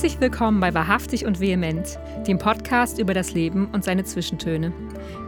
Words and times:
Herzlich 0.00 0.22
willkommen 0.22 0.60
bei 0.60 0.72
Wahrhaftig 0.72 1.26
und 1.26 1.40
Vehement, 1.40 1.98
dem 2.26 2.38
Podcast 2.38 2.98
über 2.98 3.12
das 3.12 3.34
Leben 3.34 3.68
und 3.74 3.84
seine 3.84 4.02
Zwischentöne. 4.02 4.72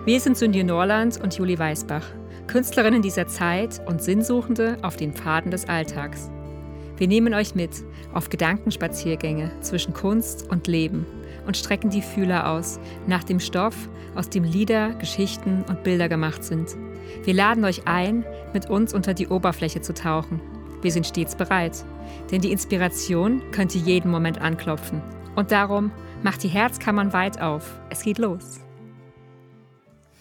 Wir 0.06 0.18
sind 0.18 0.38
Sünje 0.38 0.64
Norland 0.64 1.20
und 1.20 1.36
Julie 1.36 1.58
Weisbach, 1.58 2.06
Künstlerinnen 2.46 3.02
dieser 3.02 3.26
Zeit 3.26 3.82
und 3.86 4.02
Sinnsuchende 4.02 4.78
auf 4.80 4.96
den 4.96 5.12
Pfaden 5.12 5.50
des 5.50 5.68
Alltags. 5.68 6.30
Wir 6.96 7.06
nehmen 7.06 7.34
euch 7.34 7.54
mit 7.54 7.84
auf 8.14 8.30
Gedankenspaziergänge 8.30 9.50
zwischen 9.60 9.92
Kunst 9.92 10.50
und 10.50 10.66
Leben 10.66 11.04
und 11.46 11.58
strecken 11.58 11.90
die 11.90 12.00
Fühler 12.00 12.48
aus 12.48 12.80
nach 13.06 13.24
dem 13.24 13.40
Stoff, 13.40 13.76
aus 14.14 14.30
dem 14.30 14.42
Lieder, 14.42 14.94
Geschichten 14.94 15.66
und 15.68 15.82
Bilder 15.82 16.08
gemacht 16.08 16.42
sind. 16.44 16.78
Wir 17.24 17.34
laden 17.34 17.66
euch 17.66 17.86
ein, 17.86 18.24
mit 18.54 18.70
uns 18.70 18.94
unter 18.94 19.12
die 19.12 19.28
Oberfläche 19.28 19.82
zu 19.82 19.92
tauchen. 19.92 20.40
Wir 20.80 20.92
sind 20.92 21.06
stets 21.06 21.36
bereit, 21.36 21.84
denn 22.30 22.40
die 22.40 22.52
Inspiration 22.52 23.42
könnte 23.52 23.78
jeden 23.78 24.10
Moment 24.10 24.40
anklopfen. 24.40 25.02
Und 25.34 25.50
darum 25.50 25.90
macht 26.22 26.42
die 26.42 26.48
Herzkammern 26.48 27.12
weit 27.12 27.40
auf. 27.40 27.80
Es 27.90 28.02
geht 28.02 28.18
los. 28.18 28.60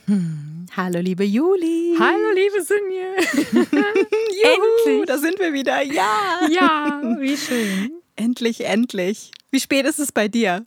Hm. 0.06 0.66
Hallo, 0.76 1.00
liebe 1.00 1.24
Juli. 1.24 1.96
Hallo, 2.00 2.32
liebe 2.34 2.62
Sinje. 2.62 3.68
endlich. 4.86 5.06
Da 5.06 5.18
sind 5.18 5.40
wir 5.40 5.54
wieder. 5.54 5.84
Ja. 5.84 6.40
Ja, 6.50 7.02
wie 7.20 7.36
schön. 7.36 7.92
Endlich, 8.16 8.66
endlich. 8.66 9.32
Wie 9.52 9.60
spät 9.60 9.86
ist 9.86 10.00
es 10.00 10.12
bei 10.12 10.28
dir? 10.28 10.66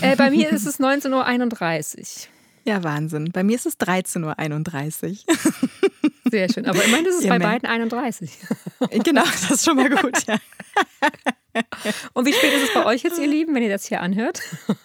Äh, 0.00 0.16
bei 0.16 0.30
mir 0.30 0.50
ist 0.50 0.66
es 0.66 0.80
19.31 0.80 2.26
Uhr. 2.26 2.39
Ja, 2.64 2.84
Wahnsinn. 2.84 3.30
Bei 3.32 3.42
mir 3.42 3.56
ist 3.56 3.66
es 3.66 3.78
13.31 3.78 5.26
Uhr. 5.26 5.36
Sehr 6.30 6.48
schön. 6.52 6.66
Aber 6.66 6.84
immerhin 6.84 7.06
ist 7.06 7.16
es 7.16 7.24
ja, 7.24 7.30
bei 7.30 7.38
beiden 7.38 7.68
31. 7.68 8.30
genau, 9.02 9.22
das 9.24 9.50
ist 9.50 9.64
schon 9.64 9.76
mal 9.76 9.90
gut, 9.90 10.26
ja. 10.26 10.36
Und 12.12 12.26
wie 12.26 12.32
spät 12.32 12.52
ist 12.52 12.68
es 12.68 12.74
bei 12.74 12.86
euch 12.86 13.02
jetzt, 13.02 13.18
ihr 13.18 13.26
Lieben, 13.26 13.54
wenn 13.54 13.62
ihr 13.62 13.70
das 13.70 13.84
hier 13.84 14.00
anhört? 14.00 14.40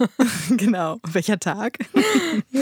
genau, 0.49 0.99
welcher 1.03 1.39
Tag? 1.39 1.77
Ja. 2.51 2.61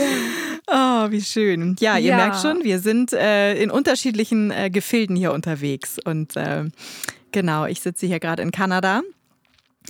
Oh, 0.66 1.10
wie 1.10 1.22
schön. 1.22 1.76
Ja, 1.80 1.96
ihr 1.96 2.10
ja. 2.10 2.16
merkt 2.16 2.42
schon, 2.42 2.64
wir 2.64 2.80
sind 2.80 3.12
äh, 3.12 3.54
in 3.54 3.70
unterschiedlichen 3.70 4.50
äh, 4.50 4.68
Gefilden 4.68 5.16
hier 5.16 5.32
unterwegs. 5.32 5.98
Und 6.04 6.36
äh, 6.36 6.64
genau, 7.32 7.64
ich 7.64 7.80
sitze 7.80 8.06
hier 8.06 8.20
gerade 8.20 8.42
in 8.42 8.50
Kanada. 8.50 9.00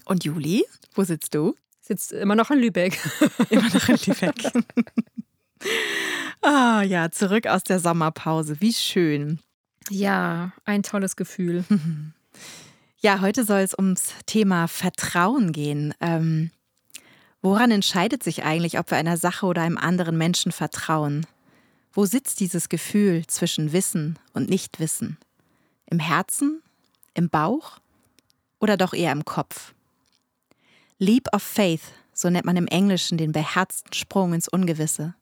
Und 0.04 0.24
Juli, 0.24 0.64
wo 0.94 1.02
sitzt 1.02 1.34
du? 1.34 1.56
Sitzt 1.86 2.12
immer 2.12 2.34
noch 2.34 2.50
in 2.50 2.60
Lübeck. 2.60 2.98
immer 3.50 3.68
noch 3.68 3.88
in 3.88 3.96
Lübeck. 4.06 4.34
Ah 6.46 6.82
ja, 6.82 7.10
zurück 7.10 7.46
aus 7.46 7.64
der 7.64 7.80
Sommerpause. 7.80 8.60
Wie 8.60 8.74
schön. 8.74 9.38
Ja, 9.88 10.52
ein 10.66 10.82
tolles 10.82 11.16
Gefühl. 11.16 11.64
Ja, 12.98 13.20
heute 13.20 13.44
soll 13.44 13.60
es 13.60 13.76
ums 13.76 14.14
Thema 14.24 14.66
Vertrauen 14.66 15.52
gehen. 15.52 15.92
Ähm, 16.00 16.50
woran 17.42 17.70
entscheidet 17.70 18.22
sich 18.22 18.44
eigentlich, 18.44 18.78
ob 18.78 18.90
wir 18.90 18.96
einer 18.96 19.18
Sache 19.18 19.44
oder 19.44 19.60
einem 19.60 19.76
anderen 19.76 20.16
Menschen 20.16 20.52
vertrauen? 20.52 21.26
Wo 21.92 22.06
sitzt 22.06 22.40
dieses 22.40 22.70
Gefühl 22.70 23.26
zwischen 23.26 23.74
Wissen 23.74 24.18
und 24.32 24.48
Nichtwissen? 24.48 25.18
Im 25.84 25.98
Herzen? 25.98 26.62
Im 27.12 27.28
Bauch? 27.28 27.78
Oder 28.58 28.78
doch 28.78 28.94
eher 28.94 29.12
im 29.12 29.26
Kopf? 29.26 29.74
Leap 30.98 31.28
of 31.34 31.42
Faith, 31.42 31.82
so 32.12 32.30
nennt 32.30 32.44
man 32.44 32.56
im 32.56 32.68
Englischen 32.68 33.18
den 33.18 33.32
beherzten 33.32 33.92
Sprung 33.92 34.32
ins 34.32 34.46
Ungewisse. 34.46 35.14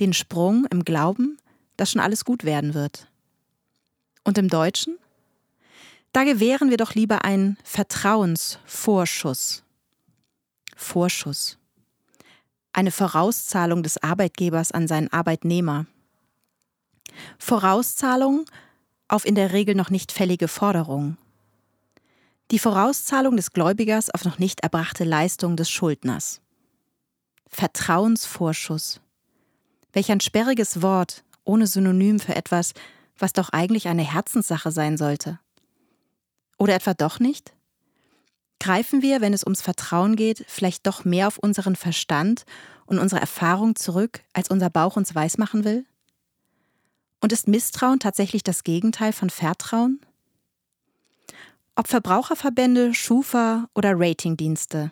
Den 0.00 0.14
Sprung 0.14 0.64
im 0.70 0.84
Glauben, 0.84 1.38
dass 1.76 1.90
schon 1.90 2.00
alles 2.00 2.24
gut 2.24 2.44
werden 2.44 2.72
wird. 2.72 3.06
Und 4.24 4.38
im 4.38 4.48
Deutschen? 4.48 4.98
Da 6.12 6.24
gewähren 6.24 6.70
wir 6.70 6.78
doch 6.78 6.94
lieber 6.94 7.24
einen 7.24 7.58
Vertrauensvorschuss. 7.64 9.62
Vorschuss. 10.74 11.58
Eine 12.72 12.90
Vorauszahlung 12.90 13.82
des 13.82 14.02
Arbeitgebers 14.02 14.72
an 14.72 14.88
seinen 14.88 15.12
Arbeitnehmer. 15.12 15.84
Vorauszahlung 17.38 18.46
auf 19.06 19.26
in 19.26 19.34
der 19.34 19.52
Regel 19.52 19.74
noch 19.74 19.90
nicht 19.90 20.12
fällige 20.12 20.48
Forderungen. 20.48 21.18
Die 22.50 22.58
Vorauszahlung 22.58 23.36
des 23.36 23.52
Gläubigers 23.52 24.08
auf 24.08 24.24
noch 24.24 24.38
nicht 24.38 24.60
erbrachte 24.60 25.04
Leistung 25.04 25.56
des 25.56 25.68
Schuldners. 25.68 26.40
Vertrauensvorschuss. 27.46 29.02
Welch 29.92 30.10
ein 30.10 30.20
sperriges 30.20 30.80
Wort 30.80 31.24
ohne 31.44 31.66
Synonym 31.66 32.20
für 32.20 32.34
etwas, 32.34 32.72
was 33.18 33.34
doch 33.34 33.50
eigentlich 33.50 33.88
eine 33.88 34.02
Herzenssache 34.02 34.70
sein 34.70 34.96
sollte. 34.96 35.38
Oder 36.56 36.74
etwa 36.74 36.94
doch 36.94 37.20
nicht? 37.20 37.52
Greifen 38.60 39.02
wir, 39.02 39.20
wenn 39.20 39.34
es 39.34 39.44
ums 39.44 39.60
Vertrauen 39.60 40.16
geht, 40.16 40.44
vielleicht 40.48 40.86
doch 40.86 41.04
mehr 41.04 41.28
auf 41.28 41.38
unseren 41.38 41.76
Verstand 41.76 42.44
und 42.86 42.98
unsere 42.98 43.20
Erfahrung 43.20 43.76
zurück, 43.76 44.22
als 44.32 44.48
unser 44.48 44.70
Bauch 44.70 44.96
uns 44.96 45.14
weismachen 45.14 45.64
will? 45.64 45.84
Und 47.20 47.32
ist 47.32 47.46
Misstrauen 47.46 47.98
tatsächlich 47.98 48.42
das 48.42 48.64
Gegenteil 48.64 49.12
von 49.12 49.28
Vertrauen? 49.28 50.00
Ob 51.78 51.86
Verbraucherverbände, 51.86 52.92
Schufa 52.92 53.68
oder 53.72 53.92
Ratingdienste, 53.94 54.90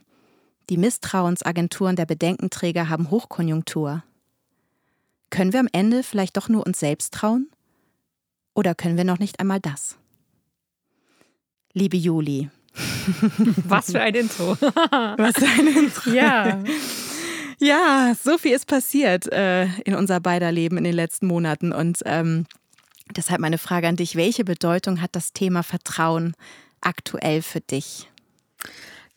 die 0.71 0.77
Misstrauensagenturen 0.77 1.97
der 1.97 2.07
Bedenkenträger 2.07 2.89
haben 2.89 3.11
Hochkonjunktur. 3.11 4.05
Können 5.31 5.53
wir 5.53 5.59
am 5.59 5.69
Ende 5.73 6.05
vielleicht 6.05 6.37
doch 6.37 6.49
nur 6.49 6.65
uns 6.65 6.79
selbst 6.79 7.13
trauen? 7.13 7.51
Oder 8.55 8.77
können 8.77 8.97
wir 8.97 9.03
noch 9.03 9.19
nicht 9.19 9.41
einmal 9.41 9.59
das? 9.59 9.97
Liebe 11.73 11.97
Juli. 11.97 12.51
Was 13.67 13.91
für 13.91 14.01
ein 14.01 14.15
Intro. 14.15 14.57
Was 14.61 15.35
für 15.35 15.61
ein 15.61 15.67
Intro. 15.67 16.11
Ja. 16.13 16.63
Ja, 17.59 18.15
so 18.15 18.39
viel 18.39 18.53
ist 18.53 18.69
passiert 18.69 19.27
äh, 19.33 19.65
in 19.81 19.97
unser 19.97 20.21
beider 20.21 20.53
Leben 20.53 20.79
in 20.79 20.85
den 20.85 20.95
letzten 20.95 21.27
Monaten. 21.27 21.73
Und 21.73 21.99
ähm, 22.05 22.47
deshalb 23.17 23.41
meine 23.41 23.59
Frage 23.59 23.89
an 23.89 23.97
dich: 23.97 24.15
Welche 24.15 24.45
Bedeutung 24.45 25.01
hat 25.01 25.17
das 25.17 25.33
Thema 25.33 25.65
Vertrauen 25.65 26.37
aktuell 26.87 27.43
für 27.43 27.61
dich? 27.61 28.09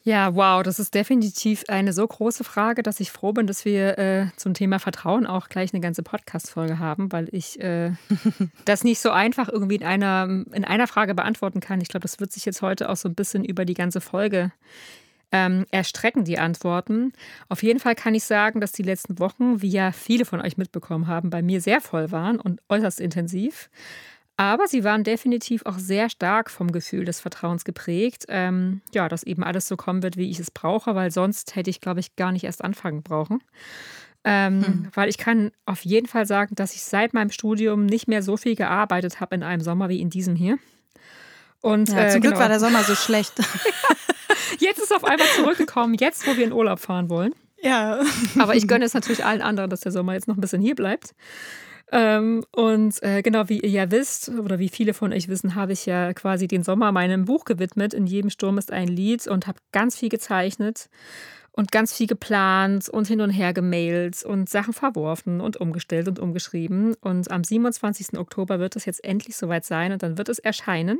Ja, 0.04 0.34
wow, 0.34 0.64
das 0.64 0.80
ist 0.80 0.96
definitiv 0.96 1.66
eine 1.68 1.94
so 1.94 2.08
große 2.08 2.44
Frage, 2.44 2.84
dass 2.84 3.00
ich 3.00 3.12
froh 3.12 3.34
bin, 3.34 3.48
dass 3.48 3.66
wir 3.66 4.00
äh, 4.00 4.28
zum 4.38 4.54
Thema 4.54 4.80
Vertrauen 4.80 5.28
auch 5.28 5.50
gleich 5.50 5.74
eine 5.74 5.82
ganze 5.82 6.04
Podcast-Folge 6.04 6.80
haben, 6.80 7.12
weil 7.12 7.28
ich 7.32 7.60
äh, 7.60 7.92
das 8.66 8.84
nicht 8.84 9.02
so 9.02 9.12
einfach 9.12 9.50
irgendwie 9.50 9.76
in 9.76 9.84
einer, 9.84 10.24
in 10.24 10.66
einer 10.66 10.88
Frage 10.88 11.14
beantworten 11.14 11.60
kann. 11.60 11.82
Ich 11.82 11.90
glaube, 11.90 12.04
das 12.04 12.20
wird 12.20 12.32
sich 12.32 12.46
jetzt 12.46 12.62
heute 12.62 12.90
auch 12.90 12.96
so 12.96 13.10
ein 13.10 13.14
bisschen 13.14 13.44
über 13.44 13.66
die 13.66 13.74
ganze 13.74 14.02
Folge 14.02 14.52
ähm, 15.32 15.66
erstrecken, 15.70 16.24
die 16.24 16.40
Antworten. 16.40 17.14
Auf 17.50 17.62
jeden 17.62 17.80
Fall 17.80 17.94
kann 17.94 18.16
ich 18.16 18.24
sagen, 18.24 18.62
dass 18.62 18.72
die 18.72 18.84
letzten 18.84 19.20
Wochen, 19.20 19.62
wie 19.62 19.70
ja 19.70 19.92
viele 19.92 20.26
von 20.26 20.42
euch 20.42 20.58
mitbekommen 20.58 21.08
haben, 21.08 21.30
bei 21.30 21.42
mir 21.42 21.62
sehr 21.62 21.82
voll 21.82 22.12
waren 22.12 22.40
und 22.40 22.62
äußerst 22.70 23.00
intensiv. 23.00 23.70
Aber 24.40 24.70
sie 24.70 24.86
waren 24.86 25.04
definitiv 25.04 25.66
auch 25.66 25.78
sehr 25.78 26.10
stark 26.10 26.50
vom 26.50 26.72
Gefühl 26.72 27.04
des 27.04 27.20
Vertrauens 27.20 27.66
geprägt. 27.66 28.24
Ähm, 28.30 28.80
ja, 28.94 29.10
dass 29.10 29.24
eben 29.24 29.44
alles 29.44 29.68
so 29.68 29.76
kommen 29.76 30.02
wird, 30.02 30.16
wie 30.16 30.32
ich 30.32 30.40
es 30.40 30.50
brauche, 30.50 30.96
weil 30.96 31.12
sonst 31.12 31.58
hätte 31.58 31.70
ich, 31.70 31.82
glaube 31.82 32.00
ich, 32.00 32.16
gar 32.16 32.32
nicht 32.32 32.46
erst 32.46 32.64
anfangen 32.64 33.04
brauchen. 33.04 33.44
Ähm, 34.24 34.66
hm. 34.66 34.88
Weil 34.94 35.10
ich 35.10 35.18
kann 35.18 35.52
auf 35.66 35.84
jeden 35.84 36.08
Fall 36.08 36.26
sagen, 36.26 36.56
dass 36.56 36.74
ich 36.74 36.86
seit 36.86 37.14
meinem 37.14 37.32
Studium 37.32 37.86
nicht 37.86 38.08
mehr 38.08 38.24
so 38.24 38.38
viel 38.38 38.56
gearbeitet 38.56 39.20
habe 39.20 39.36
in 39.36 39.44
einem 39.44 39.62
Sommer 39.62 39.90
wie 39.90 40.00
in 40.00 40.10
diesem 40.10 40.38
hier. 40.38 40.58
Und, 41.60 41.90
ja, 41.90 42.08
zum 42.08 42.20
äh, 42.20 42.22
Glück 42.22 42.34
genau. 42.36 42.40
war 42.40 42.48
der 42.48 42.62
Sommer 42.62 42.84
so 42.84 42.96
schlecht. 42.96 43.34
jetzt 44.60 44.78
ist 44.78 44.86
es 44.86 44.92
auf 44.94 45.04
einmal 45.04 45.28
zurückgekommen, 45.36 45.96
jetzt, 45.96 46.26
wo 46.26 46.38
wir 46.38 46.46
in 46.46 46.54
Urlaub 46.54 46.80
fahren 46.80 47.10
wollen. 47.10 47.36
Ja. 47.62 48.00
Aber 48.38 48.56
ich 48.56 48.70
gönne 48.70 48.86
es 48.86 48.94
natürlich 48.94 49.26
allen 49.26 49.42
anderen, 49.42 49.70
dass 49.70 49.82
der 49.82 49.92
Sommer 49.92 50.14
jetzt 50.14 50.30
noch 50.30 50.38
ein 50.38 50.42
bisschen 50.42 50.62
hier 50.62 50.76
bleibt. 50.76 51.14
Ähm, 51.92 52.44
und 52.52 53.02
äh, 53.02 53.22
genau 53.22 53.50
wie 53.50 53.60
ihr 53.60 53.70
ja 53.70 53.92
wisst, 53.92 54.30
oder 54.30 54.60
wie 54.60 54.70
viele 54.70 54.94
von 54.94 55.12
euch 55.12 55.28
wissen, 55.28 55.56
habe 55.56 55.74
ich 55.74 55.86
ja 55.86 56.14
quasi 56.14 56.48
den 56.48 56.64
Sommer 56.64 56.92
meinem 56.92 57.26
Buch 57.26 57.46
gewidmet. 57.46 57.94
In 57.94 58.06
jedem 58.06 58.30
Sturm 58.30 58.58
ist 58.58 58.72
ein 58.72 58.88
Lied 58.88 59.28
und 59.28 59.48
habe 59.48 59.60
ganz 59.72 59.98
viel 59.98 60.10
gezeichnet 60.10 60.90
und 61.52 61.72
ganz 61.72 61.94
viel 61.94 62.08
geplant 62.08 62.90
und 62.90 63.08
hin 63.08 63.22
und 63.22 63.32
her 63.32 63.54
gemailt 63.54 64.24
und 64.24 64.50
Sachen 64.50 64.74
verworfen 64.74 65.42
und 65.42 65.58
umgestellt 65.58 66.08
und 66.08 66.20
umgeschrieben. 66.20 66.96
Und 67.02 67.32
am 67.32 67.44
27. 67.44 68.18
Oktober 68.18 68.60
wird 68.60 68.76
es 68.76 68.86
jetzt 68.86 69.04
endlich 69.04 69.36
soweit 69.36 69.66
sein 69.66 69.92
und 69.92 70.04
dann 70.04 70.18
wird 70.18 70.30
es 70.30 70.40
erscheinen. 70.40 71.00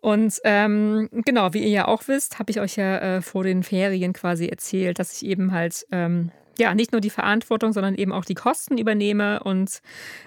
Und 0.00 0.40
ähm, 0.44 1.08
genau, 1.10 1.54
wie 1.54 1.64
ihr 1.64 1.70
ja 1.70 1.88
auch 1.88 2.06
wisst, 2.06 2.38
habe 2.38 2.50
ich 2.50 2.60
euch 2.60 2.76
ja 2.76 2.98
äh, 2.98 3.22
vor 3.22 3.44
den 3.44 3.62
Ferien 3.62 4.12
quasi 4.12 4.46
erzählt, 4.46 4.98
dass 4.98 5.12
ich 5.14 5.26
eben 5.26 5.52
halt 5.52 5.86
ähm, 5.90 6.30
ja, 6.58 6.74
nicht 6.74 6.92
nur 6.92 7.00
die 7.00 7.10
Verantwortung, 7.10 7.72
sondern 7.72 7.94
eben 7.94 8.12
auch 8.12 8.24
die 8.24 8.34
Kosten 8.34 8.78
übernehme 8.78 9.42
und 9.42 9.80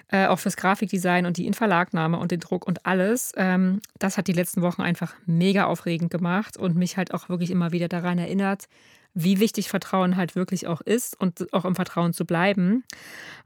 äh, 0.10 0.28
auch 0.28 0.40
fürs 0.40 0.58
Grafikdesign 0.58 1.26
und 1.26 1.38
die 1.38 1.46
Inverlagnahme 1.46 2.18
und 2.18 2.32
den 2.32 2.40
Druck 2.40 2.68
und 2.68 2.86
alles. 2.86 3.34
Ähm, 3.38 3.82
das 3.98 4.18
hat 4.18 4.28
die 4.28 4.34
letzten 4.34 4.62
Wochen 4.62 4.82
einfach 4.82 5.16
mega 5.26 5.66
aufregend 5.66 6.12
gemacht 6.12 6.58
und 6.58 6.76
mich 6.76 6.98
halt 6.98 7.14
auch 7.14 7.30
wirklich 7.30 7.52
immer 7.52 7.72
wieder 7.72 7.88
daran 7.88 8.18
erinnert, 8.18 8.68
wie 9.14 9.40
wichtig 9.40 9.70
Vertrauen 9.70 10.18
halt 10.18 10.36
wirklich 10.36 10.68
auch 10.68 10.82
ist 10.82 11.20
und 11.20 11.52
auch 11.54 11.66
im 11.66 11.76
Vertrauen 11.76 12.14
zu 12.14 12.26
bleiben. 12.26 12.84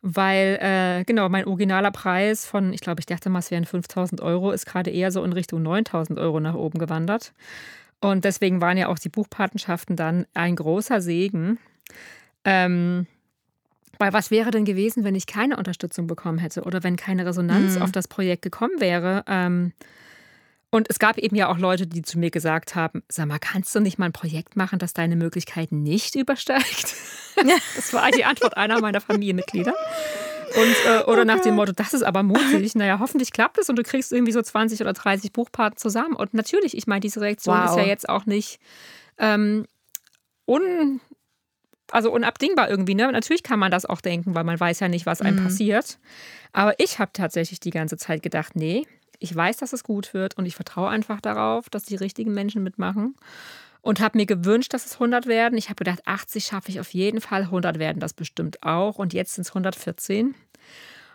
Weil, 0.01 0.59
äh, 0.61 1.03
genau, 1.05 1.29
mein 1.29 1.45
originaler 1.45 1.91
Preis 1.91 2.45
von, 2.45 2.73
ich 2.73 2.81
glaube, 2.81 2.99
ich 2.99 3.05
dachte 3.05 3.29
mal, 3.29 3.39
es 3.39 3.51
wären 3.51 3.65
5000 3.65 4.21
Euro, 4.21 4.51
ist 4.51 4.65
gerade 4.65 4.91
eher 4.91 5.11
so 5.11 5.23
in 5.23 5.33
Richtung 5.33 5.63
9000 5.63 6.19
Euro 6.19 6.39
nach 6.39 6.55
oben 6.55 6.79
gewandert. 6.79 7.33
Und 8.01 8.25
deswegen 8.25 8.59
waren 8.59 8.77
ja 8.77 8.89
auch 8.89 8.99
die 8.99 9.09
Buchpatenschaften 9.09 9.95
dann 9.95 10.25
ein 10.33 10.57
großer 10.57 10.99
Segen. 10.99 11.57
Ähm, 12.45 13.07
weil 13.99 14.13
was 14.13 14.31
wäre 14.31 14.51
denn 14.51 14.65
gewesen, 14.65 15.03
wenn 15.03 15.15
ich 15.15 15.27
keine 15.27 15.57
Unterstützung 15.57 16.07
bekommen 16.07 16.37
hätte 16.37 16.63
oder 16.63 16.83
wenn 16.83 16.95
keine 16.95 17.25
Resonanz 17.25 17.75
mhm. 17.75 17.83
auf 17.83 17.91
das 17.91 18.07
Projekt 18.07 18.41
gekommen 18.41 18.79
wäre? 18.79 19.23
Ähm, 19.27 19.73
und 20.71 20.89
es 20.89 20.97
gab 20.97 21.19
eben 21.19 21.35
ja 21.35 21.49
auch 21.49 21.59
Leute, 21.59 21.85
die 21.85 22.01
zu 22.01 22.17
mir 22.17 22.31
gesagt 22.31 22.75
haben: 22.75 23.03
Sag 23.07 23.27
mal, 23.27 23.39
kannst 23.39 23.75
du 23.75 23.79
nicht 23.79 23.99
mal 23.99 24.07
ein 24.07 24.13
Projekt 24.13 24.55
machen, 24.55 24.79
das 24.79 24.93
deine 24.93 25.15
Möglichkeiten 25.15 25.83
nicht 25.83 26.15
übersteigt? 26.15 26.95
das 27.75 27.93
war 27.93 28.09
die 28.09 28.25
Antwort 28.25 28.57
einer 28.57 28.81
meiner 28.81 28.99
Familienmitglieder. 28.99 29.75
Und, 30.55 30.75
äh, 30.85 31.03
oder 31.03 31.21
oh 31.21 31.25
nach 31.25 31.39
dem 31.41 31.55
Motto, 31.55 31.71
das 31.71 31.93
ist 31.93 32.03
aber 32.03 32.23
mutig. 32.23 32.75
Naja, 32.75 32.99
hoffentlich 32.99 33.31
klappt 33.31 33.57
es 33.57 33.69
und 33.69 33.75
du 33.75 33.83
kriegst 33.83 34.11
irgendwie 34.11 34.31
so 34.31 34.41
20 34.41 34.81
oder 34.81 34.93
30 34.93 35.31
Buchparten 35.31 35.77
zusammen. 35.77 36.15
Und 36.15 36.33
natürlich, 36.33 36.77
ich 36.77 36.87
meine, 36.87 36.99
diese 36.99 37.21
Reaktion 37.21 37.57
wow. 37.57 37.69
ist 37.69 37.77
ja 37.77 37.83
jetzt 37.83 38.07
auch 38.07 38.25
nicht 38.25 38.59
ähm, 39.17 39.65
un, 40.45 41.01
also 41.93 42.11
unabdingbar 42.11 42.69
irgendwie. 42.69 42.95
Ne? 42.95 43.11
Natürlich 43.11 43.43
kann 43.43 43.59
man 43.59 43.71
das 43.71 43.85
auch 43.85 44.01
denken, 44.01 44.35
weil 44.35 44.43
man 44.43 44.59
weiß 44.59 44.79
ja 44.79 44.87
nicht, 44.87 45.05
was 45.05 45.21
einem 45.21 45.39
mhm. 45.39 45.43
passiert. 45.43 45.99
Aber 46.51 46.79
ich 46.79 46.99
habe 46.99 47.11
tatsächlich 47.13 47.59
die 47.59 47.69
ganze 47.69 47.97
Zeit 47.97 48.23
gedacht, 48.23 48.55
nee, 48.55 48.85
ich 49.19 49.33
weiß, 49.33 49.57
dass 49.57 49.73
es 49.73 49.83
gut 49.83 50.13
wird 50.13 50.37
und 50.37 50.45
ich 50.45 50.55
vertraue 50.55 50.89
einfach 50.89 51.21
darauf, 51.21 51.69
dass 51.69 51.83
die 51.83 51.95
richtigen 51.95 52.33
Menschen 52.33 52.63
mitmachen 52.63 53.15
und 53.81 53.99
habe 53.99 54.17
mir 54.17 54.25
gewünscht, 54.25 54.73
dass 54.73 54.85
es 54.85 54.93
100 54.93 55.27
werden. 55.27 55.57
Ich 55.57 55.65
habe 55.65 55.75
gedacht, 55.75 56.01
80 56.05 56.45
schaffe 56.45 56.69
ich 56.69 56.79
auf 56.79 56.93
jeden 56.93 57.21
Fall, 57.21 57.43
100 57.43 57.79
werden 57.79 57.99
das 57.99 58.13
bestimmt 58.13 58.63
auch 58.63 58.97
und 58.97 59.13
jetzt 59.13 59.35
sind 59.35 59.43
es 59.43 59.51
114. 59.51 60.35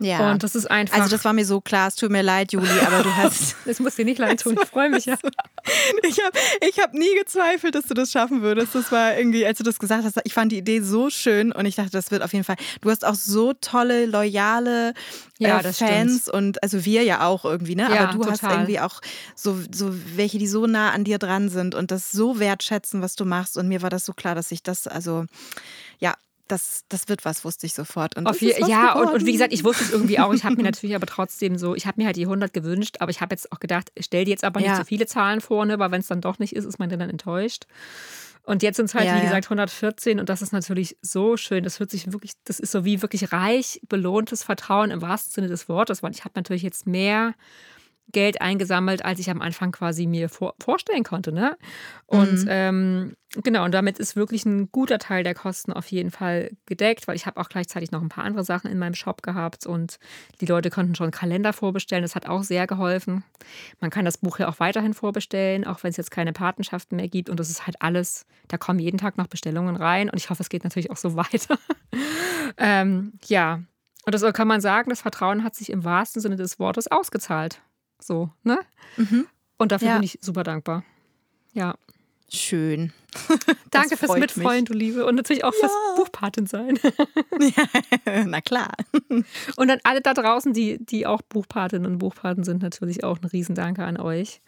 Ja. 0.01 0.31
Und 0.31 0.43
das 0.43 0.55
ist 0.55 0.71
einfach. 0.71 0.99
Also, 0.99 1.11
das 1.11 1.25
war 1.25 1.33
mir 1.33 1.45
so 1.45 1.61
klar. 1.61 1.89
Es 1.89 1.97
tut 1.97 2.11
mir 2.11 2.23
leid, 2.23 2.53
Juli, 2.53 2.69
aber 2.87 3.03
du 3.03 3.17
hast. 3.17 3.57
Es 3.67 3.81
muss 3.81 3.97
dir 3.97 4.05
nicht 4.05 4.19
leid 4.19 4.41
tun. 4.41 4.57
Ich 4.69 4.69
freue 4.71 4.91
mich 4.91 5.07
ja. 5.07 5.17
Ich 6.03 6.19
habe 6.25 6.39
ich 6.69 6.79
hab 6.79 6.95
nie 6.95 7.15
gezweifelt, 7.19 7.75
dass 7.75 7.87
du 7.87 7.95
das 7.95 8.11
schaffen 8.11 8.43
würdest. 8.43 8.75
Das 8.75 8.91
war 8.93 9.17
irgendwie, 9.17 9.47
als 9.47 9.59
du 9.59 9.65
das 9.65 9.79
gesagt 9.79 10.05
hast, 10.05 10.21
ich 10.25 10.33
fand 10.33 10.53
die 10.53 10.59
Idee 10.59 10.81
so 10.81 11.11
schön 11.11 11.53
und 11.53 11.67
ich 11.67 11.77
dachte, 11.77 11.91
das 11.91 12.11
wird 12.11 12.23
auf 12.23 12.33
jeden 12.33 12.45
Fall. 12.45 12.57
Du 12.81 12.91
hast 12.91 13.05
auch 13.05 13.15
so 13.15 13.53
tolle, 13.55 14.07
loyale 14.07 14.95
ja, 15.39 15.61
äh, 15.61 15.73
Fans 15.73 16.23
stimmt. 16.23 16.35
und 16.35 16.63
also 16.63 16.85
wir 16.85 17.03
ja 17.05 17.27
auch 17.27 17.45
irgendwie, 17.45 17.77
ne? 17.77 17.89
Ja, 17.95 18.09
aber 18.09 18.13
du 18.13 18.19
total. 18.19 18.33
hast 18.33 18.43
irgendwie 18.43 18.81
auch 18.81 19.01
so, 19.35 19.59
so 19.73 19.95
welche, 20.17 20.39
die 20.39 20.49
so 20.49 20.67
nah 20.67 20.91
an 20.91 21.05
dir 21.05 21.19
dran 21.19 21.49
sind 21.49 21.75
und 21.75 21.91
das 21.91 22.11
so 22.11 22.39
wertschätzen, 22.39 23.03
was 23.03 23.17
du 23.17 23.25
machst. 23.25 23.57
Und 23.57 23.69
mir 23.69 23.83
war 23.83 23.91
das 23.91 24.05
so 24.05 24.13
klar, 24.13 24.35
dass 24.35 24.51
ich 24.51 24.63
das, 24.63 24.87
also 24.87 25.27
ja, 25.99 26.15
das, 26.49 26.85
das 26.89 27.09
wird 27.09 27.25
was, 27.25 27.45
wusste 27.45 27.67
ich 27.67 27.75
sofort. 27.75 28.17
Und 28.17 28.27
Auf 28.27 28.41
ja, 28.41 28.95
und, 28.95 29.09
und, 29.09 29.27
wie 29.27 29.33
gesagt, 29.33 29.53
ich 29.53 29.65
wusste 29.65 29.85
es 29.85 29.93
irgendwie 29.93 30.19
auch. 30.19 30.33
Ich 30.33 30.45
habe 30.45 30.57
mir 30.57 30.63
natürlich 30.65 30.97
aber 30.97 31.07
trotzdem 31.07 31.57
so, 31.57 31.75
ich 31.75 31.87
habe 31.87 32.01
mir 32.01 32.07
halt 32.07 32.17
die 32.17 32.25
100 32.25 32.53
gewünscht, 32.53 32.97
aber 33.01 33.11
ich 33.11 33.21
habe 33.21 33.35
jetzt 33.35 33.53
auch 33.53 33.61
gedacht, 33.61 33.93
stell 33.99 34.25
dir 34.25 34.31
jetzt 34.31 34.45
aber 34.45 34.61
nicht 34.61 34.71
ja. 34.71 34.77
so 34.77 34.85
viele 34.85 35.07
Zahlen 35.07 35.41
vorne, 35.41 35.79
weil 35.79 35.91
wenn 35.91 36.01
es 36.01 36.09
dann 36.09 36.21
doch 36.21 36.39
nicht 36.39 36.57
ist, 36.57 36.65
ist 36.65 36.79
man 36.79 36.89
dann 36.89 37.01
enttäuscht. 37.01 37.67
Und 38.43 38.63
jetzt 38.63 38.77
sind 38.77 38.87
es 38.87 38.95
halt, 38.95 39.05
ja, 39.05 39.17
wie 39.17 39.21
gesagt, 39.21 39.45
114 39.45 40.19
und 40.19 40.31
das 40.31 40.41
ist 40.41 40.53
natürlich 40.53 40.97
so 41.03 41.37
schön. 41.37 41.65
Das 41.65 41.81
hört 41.81 41.91
sich 41.91 42.11
wirklich, 42.13 42.33
das 42.45 42.59
ist 42.59 42.73
so 42.73 42.85
wie 42.85 43.03
wirklich 43.03 43.31
reich 43.31 43.79
belohntes 43.89 44.43
Vertrauen 44.43 44.91
im 44.91 45.03
wahrsten 45.03 45.35
Sinne 45.35 45.49
des 45.49 45.69
Wortes, 45.69 46.03
weil 46.03 46.13
ich 46.13 46.25
habe 46.25 46.33
natürlich 46.35 46.63
jetzt 46.63 46.87
mehr 46.87 47.35
Geld 48.13 48.41
eingesammelt, 48.41 49.05
als 49.05 49.21
ich 49.21 49.31
am 49.31 49.43
Anfang 49.43 49.73
quasi 49.73 50.07
mir 50.07 50.29
vor, 50.29 50.55
vorstellen 50.61 51.05
konnte. 51.05 51.31
Ne? 51.33 51.57
Und 52.07 52.45
mhm. 52.45 52.49
ähm, 52.49 53.17
genau, 53.35 53.65
und 53.65 53.73
damit 53.73 53.99
ist 53.99 54.17
wirklich 54.17 54.47
ein 54.47 54.71
guter 54.73 54.99
Teil 54.99 55.25
der 55.25 55.35
Kosten 55.35 55.73
auf 55.73 55.87
jeden 55.89 56.11
Fall 56.11 56.51
gedeckt, 56.65 57.07
weil 57.07 57.17
ich 57.17 57.27
habe 57.27 57.39
auch 57.39 57.51
gleichzeitig 57.51 57.91
noch 57.91 58.01
ein 58.01 58.09
paar 58.09 58.25
andere 58.25 58.45
Sachen 58.45 58.71
in 58.71 58.79
meinem 58.79 58.95
Shop 58.95 59.23
gehabt 59.23 59.67
und 59.67 59.99
die 60.41 60.47
Leute 60.47 60.71
konnten 60.71 60.95
schon 60.95 61.11
Kalender 61.11 61.53
vorbestellen. 61.53 62.03
Das 62.03 62.15
hat 62.15 62.27
auch 62.27 62.43
sehr 62.43 62.67
geholfen. 62.67 63.25
Man 63.81 63.91
kann 63.91 64.07
das 64.07 64.19
Buch 64.19 64.39
ja 64.39 64.49
auch 64.49 64.59
weiterhin 64.59 64.95
vorbestellen, 64.95 65.67
auch 65.67 65.83
wenn 65.83 65.91
es 65.91 65.99
jetzt 65.99 66.11
keine 66.11 66.33
Patenschaften 66.33 66.97
mehr 66.97 67.09
gibt. 67.09 67.29
Und 67.29 67.39
das 67.39 67.51
ist 67.51 67.67
halt 67.67 67.83
alles, 67.83 68.25
da 68.49 68.57
kommen 68.57 68.79
jeden 68.79 68.99
Tag 68.99 69.19
noch 69.19 69.27
Bestellungen 69.27 69.77
rein 69.77 70.09
und 70.09 70.17
ich 70.17 70.31
hoffe, 70.31 70.43
es 70.43 70.49
geht 70.49 70.65
natürlich 70.65 70.91
auch 70.91 70.97
so 70.97 71.15
weiter. 71.17 71.59
ähm, 72.57 73.13
ja. 73.27 73.61
Und 74.07 74.15
das 74.15 74.23
kann 74.33 74.49
man 74.49 74.63
sagen, 74.63 74.89
das 74.89 75.03
Vertrauen 75.03 75.45
hat 75.45 75.55
sich 75.55 75.69
im 75.69 75.85
wahrsten 75.85 76.23
Sinne 76.23 76.37
des 76.37 76.59
Wortes 76.59 76.91
ausgezahlt. 76.91 77.61
So, 78.01 78.31
ne? 78.43 78.59
Mhm. 78.97 79.27
Und 79.57 79.73
dafür 79.73 79.89
ja. 79.89 79.95
bin 79.95 80.05
ich 80.05 80.19
super 80.21 80.45
dankbar. 80.45 80.85
Ja. 81.53 81.75
Schön. 82.31 82.93
Danke 83.71 83.97
fürs 83.97 84.19
Mitfreuen, 84.19 84.67
du 84.67 84.75
Liebe. 84.75 85.07
Und 85.07 85.15
natürlich 85.15 85.45
auch 85.45 85.55
ja. 85.55 85.61
fürs 85.61 85.73
Buchpatin 85.97 86.47
sein. 86.47 86.79
ja, 87.41 88.25
na 88.27 88.41
klar. 88.43 88.73
Und 89.57 89.71
an 89.71 89.81
alle 89.83 90.03
da 90.03 90.13
draußen, 90.13 90.53
die, 90.53 90.79
die 90.79 91.07
auch 91.07 91.23
Buchpatinnen 91.23 91.91
und 91.91 91.99
Buchpaten 91.99 92.45
sind, 92.45 92.63
natürlich 92.63 93.03
auch 93.03 93.19
ein 93.19 93.25
Riesendanke 93.25 93.83
an 93.83 93.97
euch. 93.99 94.43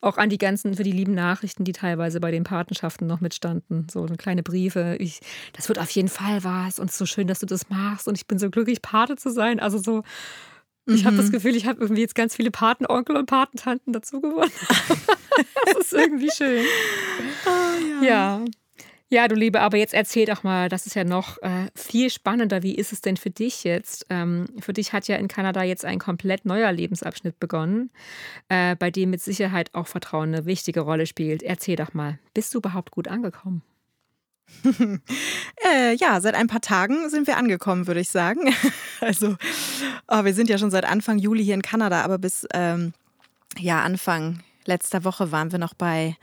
Auch 0.00 0.18
an 0.18 0.30
die 0.30 0.38
ganzen, 0.38 0.74
für 0.74 0.84
die 0.84 0.92
lieben 0.92 1.14
Nachrichten, 1.14 1.64
die 1.64 1.72
teilweise 1.72 2.20
bei 2.20 2.30
den 2.30 2.44
Patenschaften 2.44 3.08
noch 3.08 3.20
mitstanden. 3.20 3.88
So 3.90 4.06
kleine 4.16 4.44
Briefe. 4.44 4.96
Ich, 5.00 5.20
das 5.52 5.68
wird 5.68 5.80
auf 5.80 5.90
jeden 5.90 6.08
Fall 6.08 6.44
was. 6.44 6.78
Und 6.78 6.86
es 6.86 6.92
ist 6.92 6.98
so 6.98 7.06
schön, 7.06 7.26
dass 7.26 7.40
du 7.40 7.46
das 7.46 7.68
machst. 7.70 8.06
Und 8.06 8.16
ich 8.16 8.28
bin 8.28 8.38
so 8.38 8.50
glücklich, 8.50 8.82
Pate 8.82 9.16
zu 9.16 9.30
sein. 9.30 9.58
Also 9.58 9.78
so, 9.78 10.04
ich 10.86 11.04
habe 11.04 11.16
das 11.16 11.26
mhm. 11.26 11.32
Gefühl, 11.32 11.56
ich 11.56 11.66
habe 11.66 11.80
irgendwie 11.80 12.02
jetzt 12.02 12.14
ganz 12.14 12.36
viele 12.36 12.50
Patenonkel 12.50 13.16
und 13.16 13.26
Patentanten 13.26 13.92
dazu 13.92 14.20
gewonnen. 14.20 14.52
das 15.66 15.78
ist 15.78 15.92
irgendwie 15.92 16.30
schön. 16.30 16.64
Oh, 17.44 18.04
ja. 18.04 18.40
ja. 18.40 18.44
ja. 19.08 19.28
du 19.28 19.34
Liebe, 19.34 19.60
aber 19.60 19.76
jetzt 19.78 19.94
erzähl 19.94 20.26
doch 20.26 20.44
mal, 20.44 20.68
das 20.68 20.86
ist 20.86 20.94
ja 20.94 21.04
noch 21.04 21.42
äh, 21.42 21.66
viel 21.74 22.10
spannender. 22.10 22.62
Wie 22.62 22.74
ist 22.74 22.92
es 22.92 23.00
denn 23.00 23.16
für 23.16 23.30
dich 23.30 23.64
jetzt? 23.64 24.06
Ähm, 24.10 24.46
für 24.60 24.72
dich 24.72 24.92
hat 24.92 25.08
ja 25.08 25.16
in 25.16 25.28
Kanada 25.28 25.64
jetzt 25.64 25.84
ein 25.84 25.98
komplett 25.98 26.44
neuer 26.44 26.70
Lebensabschnitt 26.70 27.40
begonnen, 27.40 27.90
äh, 28.48 28.76
bei 28.76 28.90
dem 28.90 29.10
mit 29.10 29.20
Sicherheit 29.20 29.74
auch 29.74 29.88
Vertrauen 29.88 30.34
eine 30.34 30.46
wichtige 30.46 30.80
Rolle 30.80 31.06
spielt. 31.06 31.42
Erzähl 31.42 31.76
doch 31.76 31.94
mal, 31.94 32.20
bist 32.32 32.54
du 32.54 32.58
überhaupt 32.58 32.92
gut 32.92 33.08
angekommen? 33.08 33.62
äh, 35.64 35.94
ja, 35.96 36.20
seit 36.20 36.34
ein 36.34 36.46
paar 36.46 36.60
Tagen 36.60 37.10
sind 37.10 37.26
wir 37.26 37.36
angekommen, 37.36 37.86
würde 37.86 38.00
ich 38.00 38.08
sagen. 38.08 38.54
also, 39.00 39.36
oh, 40.08 40.24
wir 40.24 40.34
sind 40.34 40.48
ja 40.48 40.58
schon 40.58 40.70
seit 40.70 40.84
Anfang 40.84 41.18
Juli 41.18 41.44
hier 41.44 41.54
in 41.54 41.62
Kanada, 41.62 42.02
aber 42.02 42.18
bis 42.18 42.46
ähm, 42.52 42.92
ja, 43.58 43.82
Anfang 43.82 44.40
letzter 44.64 45.04
Woche 45.04 45.32
waren 45.32 45.52
wir 45.52 45.58
noch 45.58 45.74
bei, 45.74 46.16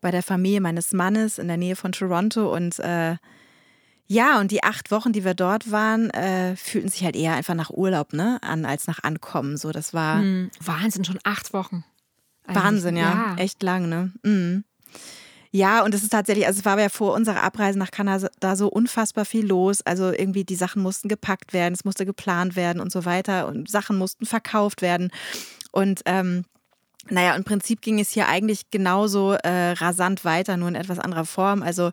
bei 0.00 0.10
der 0.10 0.22
Familie 0.22 0.60
meines 0.60 0.92
Mannes 0.92 1.38
in 1.38 1.48
der 1.48 1.56
Nähe 1.56 1.76
von 1.76 1.92
Toronto 1.92 2.54
und 2.54 2.78
äh, 2.80 3.16
ja, 4.06 4.40
und 4.40 4.50
die 4.50 4.64
acht 4.64 4.90
Wochen, 4.90 5.12
die 5.12 5.24
wir 5.24 5.34
dort 5.34 5.70
waren, 5.70 6.10
äh, 6.10 6.56
fühlten 6.56 6.88
sich 6.88 7.04
halt 7.04 7.14
eher 7.14 7.34
einfach 7.34 7.54
nach 7.54 7.70
Urlaub 7.70 8.12
ne, 8.12 8.38
an 8.42 8.64
als 8.64 8.88
nach 8.88 9.04
Ankommen. 9.04 9.56
So, 9.56 9.70
das 9.70 9.94
war 9.94 10.18
hm, 10.18 10.50
Wahnsinn, 10.58 11.04
schon 11.04 11.20
acht 11.22 11.52
Wochen. 11.52 11.84
Wahnsinn, 12.44 12.96
ja. 12.96 13.34
ja. 13.36 13.36
echt 13.36 13.62
lang, 13.62 13.88
ne? 13.88 14.12
Mhm. 14.24 14.64
Ja, 15.52 15.84
und 15.84 15.94
es 15.94 16.02
ist 16.04 16.10
tatsächlich, 16.10 16.46
also 16.46 16.60
es 16.60 16.64
war 16.64 16.78
ja 16.78 16.88
vor 16.88 17.12
unserer 17.12 17.42
Abreise 17.42 17.78
nach 17.78 17.90
Kanada 17.90 18.56
so 18.56 18.68
unfassbar 18.68 19.24
viel 19.24 19.46
los. 19.46 19.82
Also 19.82 20.12
irgendwie 20.12 20.44
die 20.44 20.54
Sachen 20.54 20.80
mussten 20.80 21.08
gepackt 21.08 21.52
werden, 21.52 21.74
es 21.74 21.84
musste 21.84 22.06
geplant 22.06 22.54
werden 22.54 22.80
und 22.80 22.92
so 22.92 23.04
weiter 23.04 23.48
und 23.48 23.68
Sachen 23.68 23.98
mussten 23.98 24.26
verkauft 24.26 24.80
werden. 24.80 25.10
Und 25.72 26.02
ähm, 26.06 26.44
naja, 27.08 27.34
im 27.34 27.42
Prinzip 27.42 27.80
ging 27.80 27.98
es 27.98 28.10
hier 28.10 28.28
eigentlich 28.28 28.70
genauso 28.70 29.32
äh, 29.32 29.72
rasant 29.72 30.24
weiter, 30.24 30.56
nur 30.56 30.68
in 30.68 30.74
etwas 30.76 31.00
anderer 31.00 31.24
Form. 31.24 31.62
Also 31.62 31.90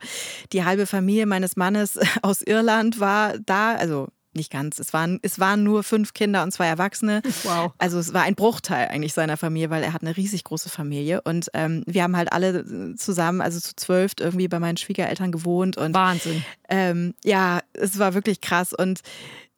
die 0.53 0.63
halbe 0.63 0.85
Familie 0.85 1.25
meines 1.25 1.55
Mannes 1.55 1.97
aus 2.21 2.41
Irland 2.41 2.99
war 2.99 3.39
da, 3.39 3.73
also 3.75 4.09
nicht 4.38 4.51
ganz. 4.51 4.79
Es 4.79 4.94
waren, 4.94 5.20
es 5.22 5.39
waren 5.39 5.63
nur 5.63 5.84
fünf 5.84 6.13
Kinder 6.13 6.44
und 6.44 6.51
zwei 6.51 6.67
Erwachsene. 6.67 7.22
Wow. 7.44 7.74
Also 7.77 8.00
es 8.00 8.13
war 8.13 8.24
ein 8.24 8.36
Bruchteil 8.36 8.88
eigentlich 8.88 9.13
seiner 9.13 9.36
Familie, 9.36 9.70
weil 9.70 9.84
er 9.84 9.94
hat 9.94 10.01
eine 10.01 10.15
riesig 10.15 10.46
große 10.46 10.70
Familie. 10.70 11.22
Und 11.22 11.50
ähm, 11.53 11.84
wir 11.86 12.03
haben 12.03 12.15
halt 12.15 12.32
alle 12.32 12.96
zusammen, 12.96 13.41
also 13.41 13.60
zu 13.60 13.75
zwölf, 13.75 14.13
irgendwie 14.20 14.48
bei 14.48 14.60
meinen 14.60 14.77
Schwiegereltern 14.77 15.32
gewohnt. 15.32 15.77
Und, 15.77 15.94
Wahnsinn. 15.94 16.44
Ähm, 16.70 17.13
ja, 17.24 17.60
es 17.74 18.00
war 18.00 18.13
wirklich 18.13 18.39
krass. 18.41 18.74
Und 18.74 19.01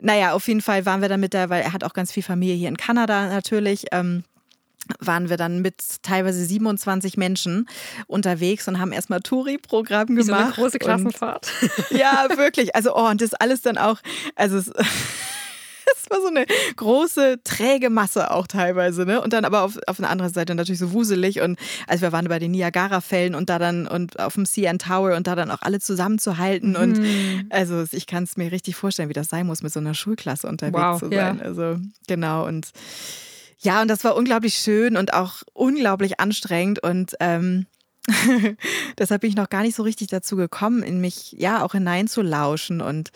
naja, 0.02 0.34
auf 0.34 0.48
jeden 0.48 0.62
Fall 0.62 0.86
waren 0.86 1.02
wir 1.02 1.10
dann 1.10 1.20
mit 1.20 1.34
da, 1.34 1.50
weil 1.50 1.62
er 1.62 1.74
hat 1.74 1.84
auch 1.84 1.94
ganz 1.94 2.12
viel 2.12 2.24
Familie 2.24 2.56
hier 2.56 2.70
in 2.70 2.78
Kanada 2.78 3.28
natürlich. 3.28 3.86
Ähm, 3.92 4.24
waren 5.00 5.29
wir 5.29 5.38
dann 5.38 5.62
mit 5.62 5.75
teilweise 6.01 6.43
27 6.43 7.17
Menschen 7.17 7.67
unterwegs 8.08 8.67
und 8.67 8.79
haben 8.79 8.91
erstmal 8.91 9.22
Touri-Programm 9.22 10.08
gemacht. 10.08 10.25
So 10.25 10.34
eine 10.34 10.51
große 10.51 10.79
Klassenfahrt. 10.79 11.51
Und, 11.62 11.91
ja, 12.00 12.27
wirklich. 12.36 12.75
Also, 12.75 12.96
oh, 12.96 13.10
und 13.10 13.22
das 13.22 13.34
alles 13.34 13.62
dann 13.62 13.77
auch, 13.77 14.00
also 14.36 14.58
es, 14.58 14.67
es 15.96 16.10
war 16.10 16.22
so 16.22 16.27
eine 16.27 16.46
große, 16.75 17.41
träge 17.43 17.89
Masse 17.89 18.31
auch 18.31 18.48
teilweise, 18.48 19.05
ne? 19.05 19.22
Und 19.22 19.34
dann 19.34 19.46
aber 19.46 19.62
auf, 19.62 19.77
auf 19.88 20.00
einer 20.00 20.10
anderen 20.10 20.34
Seite 20.34 20.55
natürlich 20.55 20.79
so 20.79 20.91
wuselig. 20.91 21.41
Und 21.41 21.60
also 21.88 22.01
wir 22.01 22.12
waren 22.12 22.27
bei 22.27 22.39
den 22.39 22.51
Niagara-Fällen 22.51 23.36
und 23.36 23.50
da 23.50 23.60
dann 23.60 23.88
und 23.88 24.19
auf 24.19 24.34
dem 24.34 24.46
CN 24.46 24.79
Tower 24.79 25.15
und 25.15 25.27
da 25.27 25.36
dann 25.36 25.51
auch 25.51 25.62
alle 25.62 25.79
zusammenzuhalten. 25.79 26.75
Und 26.75 26.98
hm. 26.98 27.48
also 27.50 27.86
ich 27.91 28.08
kann 28.08 28.24
es 28.24 28.38
mir 28.38 28.51
richtig 28.51 28.75
vorstellen, 28.75 29.10
wie 29.10 29.13
das 29.13 29.27
sein 29.27 29.46
muss, 29.46 29.62
mit 29.62 29.72
so 29.72 29.79
einer 29.79 29.93
Schulklasse 29.93 30.48
unterwegs 30.48 30.79
wow, 30.79 31.00
zu 31.00 31.10
sein. 31.10 31.38
Ja. 31.38 31.46
Also 31.46 31.77
genau. 32.08 32.48
Und 32.48 32.72
ja, 33.60 33.82
und 33.82 33.88
das 33.88 34.04
war 34.04 34.16
unglaublich 34.16 34.56
schön 34.56 34.98
und 34.98 35.13
auch 35.13 35.44
unglaublich 35.54 36.20
anstrengend 36.20 36.82
und 36.82 37.16
ähm, 37.20 37.66
deshalb 38.98 39.22
bin 39.22 39.30
ich 39.30 39.36
noch 39.36 39.50
gar 39.50 39.62
nicht 39.62 39.75
so 39.75 39.84
richtig 39.84 40.08
dazu 40.08 40.36
gekommen, 40.36 40.84
in 40.84 41.01
mich 41.01 41.34
ja 41.34 41.63
auch 41.63 41.74
hineinzulauschen 41.74 42.82
und 42.82 43.12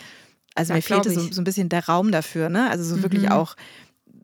also 0.55 0.71
ja, 0.73 0.75
mir 0.75 0.81
fehlte 0.81 1.09
so, 1.11 1.21
so, 1.31 1.41
ein 1.41 1.45
bisschen 1.45 1.69
der 1.69 1.85
Raum 1.85 2.11
dafür, 2.11 2.49
ne? 2.49 2.69
Also 2.69 2.83
so 2.83 2.97
mhm. 2.97 3.03
wirklich 3.03 3.31
auch 3.31 3.55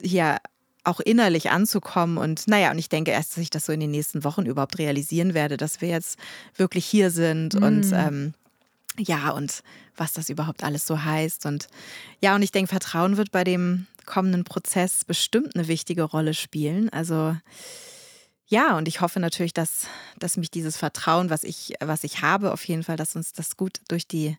hier 0.01 0.37
auch 0.83 0.99
innerlich 0.99 1.51
anzukommen. 1.51 2.17
Und 2.17 2.47
naja, 2.47 2.71
und 2.71 2.79
ich 2.79 2.89
denke 2.89 3.11
erst, 3.11 3.31
dass 3.31 3.43
ich 3.43 3.49
das 3.49 3.65
so 3.65 3.71
in 3.71 3.79
den 3.79 3.91
nächsten 3.91 4.23
Wochen 4.23 4.45
überhaupt 4.45 4.77
realisieren 4.77 5.33
werde, 5.33 5.57
dass 5.57 5.81
wir 5.81 5.89
jetzt 5.89 6.17
wirklich 6.55 6.85
hier 6.85 7.11
sind 7.11 7.53
mm. 7.53 7.63
und 7.63 7.91
ähm, 7.93 8.33
ja, 8.97 9.31
und 9.31 9.61
was 9.95 10.13
das 10.13 10.29
überhaupt 10.29 10.63
alles 10.63 10.87
so 10.87 11.03
heißt. 11.03 11.45
Und 11.45 11.67
ja, 12.21 12.35
und 12.35 12.41
ich 12.41 12.51
denke, 12.51 12.69
Vertrauen 12.69 13.17
wird 13.17 13.31
bei 13.31 13.43
dem 13.43 13.87
kommenden 14.09 14.43
Prozess 14.43 15.05
bestimmt 15.05 15.55
eine 15.55 15.69
wichtige 15.69 16.03
Rolle 16.03 16.33
spielen. 16.33 16.89
Also 16.89 17.37
ja, 18.47 18.75
und 18.77 18.87
ich 18.87 18.99
hoffe 18.99 19.19
natürlich, 19.19 19.53
dass, 19.53 19.87
dass 20.17 20.35
mich 20.35 20.49
dieses 20.49 20.75
Vertrauen, 20.75 21.29
was 21.29 21.43
ich, 21.43 21.75
was 21.79 22.03
ich 22.03 22.23
habe, 22.23 22.51
auf 22.51 22.65
jeden 22.65 22.83
Fall, 22.83 22.97
dass 22.97 23.15
uns 23.15 23.31
das 23.31 23.55
gut 23.55 23.79
durch 23.87 24.07
die 24.07 24.35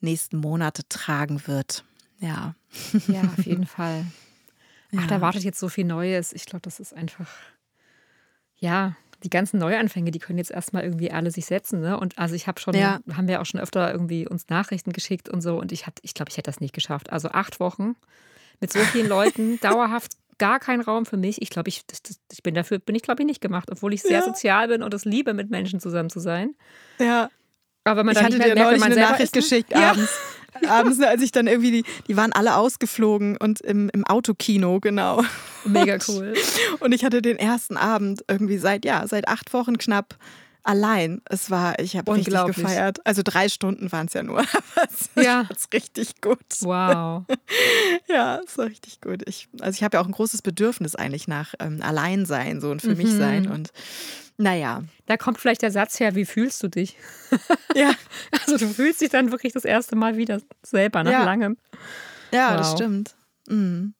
nächsten 0.00 0.36
Monate 0.36 0.86
tragen 0.88 1.46
wird. 1.46 1.82
Ja. 2.20 2.54
Ja, 3.08 3.22
auf 3.22 3.46
jeden 3.46 3.66
Fall. 3.66 4.04
Ach, 4.94 5.00
ja. 5.00 5.06
da 5.06 5.20
wartet 5.22 5.42
jetzt 5.42 5.58
so 5.58 5.70
viel 5.70 5.86
Neues. 5.86 6.34
Ich 6.34 6.44
glaube, 6.44 6.62
das 6.62 6.78
ist 6.80 6.92
einfach, 6.92 7.30
ja, 8.56 8.94
die 9.22 9.30
ganzen 9.30 9.58
Neuanfänge, 9.58 10.10
die 10.10 10.18
können 10.18 10.38
jetzt 10.38 10.50
erstmal 10.50 10.84
irgendwie 10.84 11.10
alle 11.10 11.30
sich 11.30 11.46
setzen. 11.46 11.80
Ne? 11.80 11.98
Und 11.98 12.18
also 12.18 12.34
ich 12.34 12.46
habe 12.46 12.60
schon, 12.60 12.74
ja. 12.74 13.00
haben 13.10 13.26
wir 13.26 13.40
auch 13.40 13.46
schon 13.46 13.60
öfter 13.60 13.90
irgendwie 13.90 14.28
uns 14.28 14.50
Nachrichten 14.50 14.92
geschickt 14.92 15.30
und 15.30 15.40
so. 15.40 15.58
Und 15.58 15.72
ich, 15.72 15.86
ich 16.02 16.12
glaube, 16.12 16.30
ich 16.30 16.36
hätte 16.36 16.50
das 16.50 16.60
nicht 16.60 16.74
geschafft. 16.74 17.10
Also 17.10 17.30
acht 17.30 17.58
Wochen 17.58 17.96
mit 18.60 18.72
so 18.72 18.78
vielen 18.80 19.08
Leuten, 19.08 19.58
dauerhaft 19.62 20.12
gar 20.38 20.58
kein 20.60 20.80
Raum 20.80 21.06
für 21.06 21.16
mich. 21.16 21.40
Ich 21.40 21.50
glaube, 21.50 21.68
ich, 21.68 21.82
ich 22.30 22.42
bin 22.42 22.54
dafür, 22.54 22.78
bin 22.78 22.94
ich 22.94 23.02
glaube 23.02 23.22
ich 23.22 23.26
nicht 23.26 23.40
gemacht, 23.40 23.68
obwohl 23.70 23.94
ich 23.94 24.02
sehr 24.02 24.20
ja. 24.20 24.24
sozial 24.24 24.68
bin 24.68 24.82
und 24.82 24.92
es 24.92 25.04
liebe, 25.04 25.34
mit 25.34 25.50
Menschen 25.50 25.80
zusammen 25.80 26.10
zu 26.10 26.20
sein. 26.20 26.54
Ja. 26.98 27.30
Aber 27.84 28.04
man 28.04 28.16
ich 28.16 28.22
hatte 28.22 28.38
dir 28.38 28.54
neulich 28.54 28.82
eine 28.82 28.96
Nachricht 28.96 29.22
ist, 29.22 29.32
geschickt 29.32 29.70
ja. 29.70 29.90
abends. 29.90 30.10
abends, 30.68 31.00
als 31.00 31.22
ich 31.22 31.32
dann 31.32 31.46
irgendwie, 31.46 31.70
die, 31.70 31.84
die 32.08 32.16
waren 32.16 32.32
alle 32.32 32.56
ausgeflogen 32.56 33.36
und 33.36 33.60
im, 33.60 33.90
im 33.92 34.04
Autokino, 34.04 34.80
genau. 34.80 35.22
Mega 35.64 35.98
cool. 36.08 36.34
Und 36.80 36.92
ich 36.92 37.04
hatte 37.04 37.22
den 37.22 37.38
ersten 37.38 37.76
Abend 37.76 38.24
irgendwie 38.28 38.58
seit, 38.58 38.84
ja, 38.84 39.06
seit 39.06 39.28
acht 39.28 39.52
Wochen 39.52 39.78
knapp 39.78 40.16
allein. 40.66 41.22
Es 41.26 41.50
war, 41.50 41.78
ich 41.78 41.96
habe 41.96 42.12
richtig 42.14 42.34
gefeiert. 42.46 42.98
Also 43.04 43.22
drei 43.24 43.48
Stunden 43.48 43.90
waren 43.92 44.06
es 44.06 44.14
ja 44.14 44.22
nur, 44.22 44.40
aber 45.14 45.22
ja. 45.22 45.48
war 45.48 45.56
richtig 45.72 46.20
gut. 46.20 46.38
Wow. 46.60 47.24
ja, 48.08 48.40
es 48.44 48.58
war 48.58 48.66
richtig 48.66 49.00
gut. 49.00 49.22
Ich, 49.26 49.48
also 49.60 49.76
ich 49.76 49.82
habe 49.82 49.96
ja 49.96 50.02
auch 50.02 50.06
ein 50.06 50.12
großes 50.12 50.42
Bedürfnis 50.42 50.94
eigentlich 50.94 51.28
nach 51.28 51.54
ähm, 51.60 51.80
Alleinsein 51.82 52.60
so 52.60 52.70
und 52.70 52.82
für 52.82 52.90
mhm. 52.90 52.96
mich 52.98 53.12
sein 53.12 53.48
und 53.48 53.72
naja. 54.38 54.84
Da 55.06 55.16
kommt 55.16 55.38
vielleicht 55.38 55.62
der 55.62 55.70
Satz 55.70 55.98
her, 55.98 56.14
wie 56.14 56.26
fühlst 56.26 56.62
du 56.62 56.68
dich? 56.68 56.96
Ja. 57.74 57.92
Also 58.30 58.56
du 58.56 58.68
fühlst 58.72 59.02
dich 59.02 59.10
dann 59.10 59.32
wirklich 59.32 59.52
das 59.52 59.66
erste 59.66 59.96
Mal 59.96 60.16
wieder 60.16 60.40
selber 60.62 61.04
nach 61.04 61.12
ja. 61.12 61.24
langem. 61.24 61.58
Ja, 62.32 62.50
wow. 62.52 62.56
das 62.56 62.72
stimmt. 62.72 63.14
Mhm. 63.48 63.94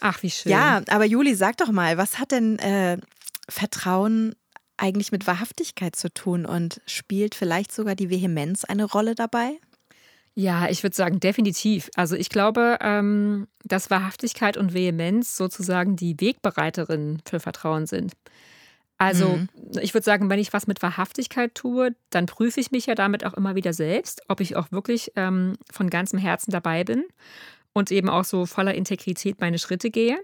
Ach, 0.00 0.22
wie 0.22 0.30
schön. 0.30 0.52
Ja, 0.52 0.82
aber 0.88 1.06
Juli, 1.06 1.34
sag 1.34 1.56
doch 1.56 1.70
mal, 1.70 1.96
was 1.96 2.18
hat 2.18 2.32
denn 2.32 2.58
äh, 2.58 2.98
Vertrauen 3.48 4.34
eigentlich 4.78 5.12
mit 5.12 5.26
Wahrhaftigkeit 5.26 5.96
zu 5.96 6.12
tun 6.12 6.46
und 6.46 6.80
spielt 6.86 7.34
vielleicht 7.34 7.72
sogar 7.72 7.94
die 7.94 8.10
Vehemenz 8.10 8.64
eine 8.64 8.84
Rolle 8.84 9.14
dabei? 9.14 9.58
Ja, 10.34 10.68
ich 10.68 10.84
würde 10.84 10.94
sagen, 10.94 11.18
definitiv. 11.18 11.90
Also 11.96 12.14
ich 12.14 12.28
glaube, 12.28 12.78
ähm, 12.80 13.48
dass 13.64 13.90
Wahrhaftigkeit 13.90 14.56
und 14.56 14.72
Vehemenz 14.72 15.36
sozusagen 15.36 15.96
die 15.96 16.14
Wegbereiterinnen 16.20 17.20
für 17.24 17.40
Vertrauen 17.40 17.86
sind. 17.86 18.12
Also 18.98 19.28
mhm. 19.28 19.48
ich 19.80 19.94
würde 19.94 20.04
sagen, 20.04 20.28
wenn 20.28 20.40
ich 20.40 20.52
was 20.52 20.66
mit 20.66 20.82
Wahrhaftigkeit 20.82 21.54
tue, 21.54 21.94
dann 22.10 22.26
prüfe 22.26 22.60
ich 22.60 22.72
mich 22.72 22.86
ja 22.86 22.94
damit 22.94 23.24
auch 23.24 23.34
immer 23.34 23.54
wieder 23.54 23.72
selbst, 23.72 24.22
ob 24.28 24.40
ich 24.40 24.56
auch 24.56 24.70
wirklich 24.72 25.12
ähm, 25.16 25.56
von 25.72 25.88
ganzem 25.88 26.18
Herzen 26.18 26.50
dabei 26.50 26.84
bin 26.84 27.04
und 27.72 27.92
eben 27.92 28.08
auch 28.08 28.24
so 28.24 28.44
voller 28.44 28.74
Integrität 28.74 29.40
meine 29.40 29.58
Schritte 29.58 29.90
gehe. 29.90 30.18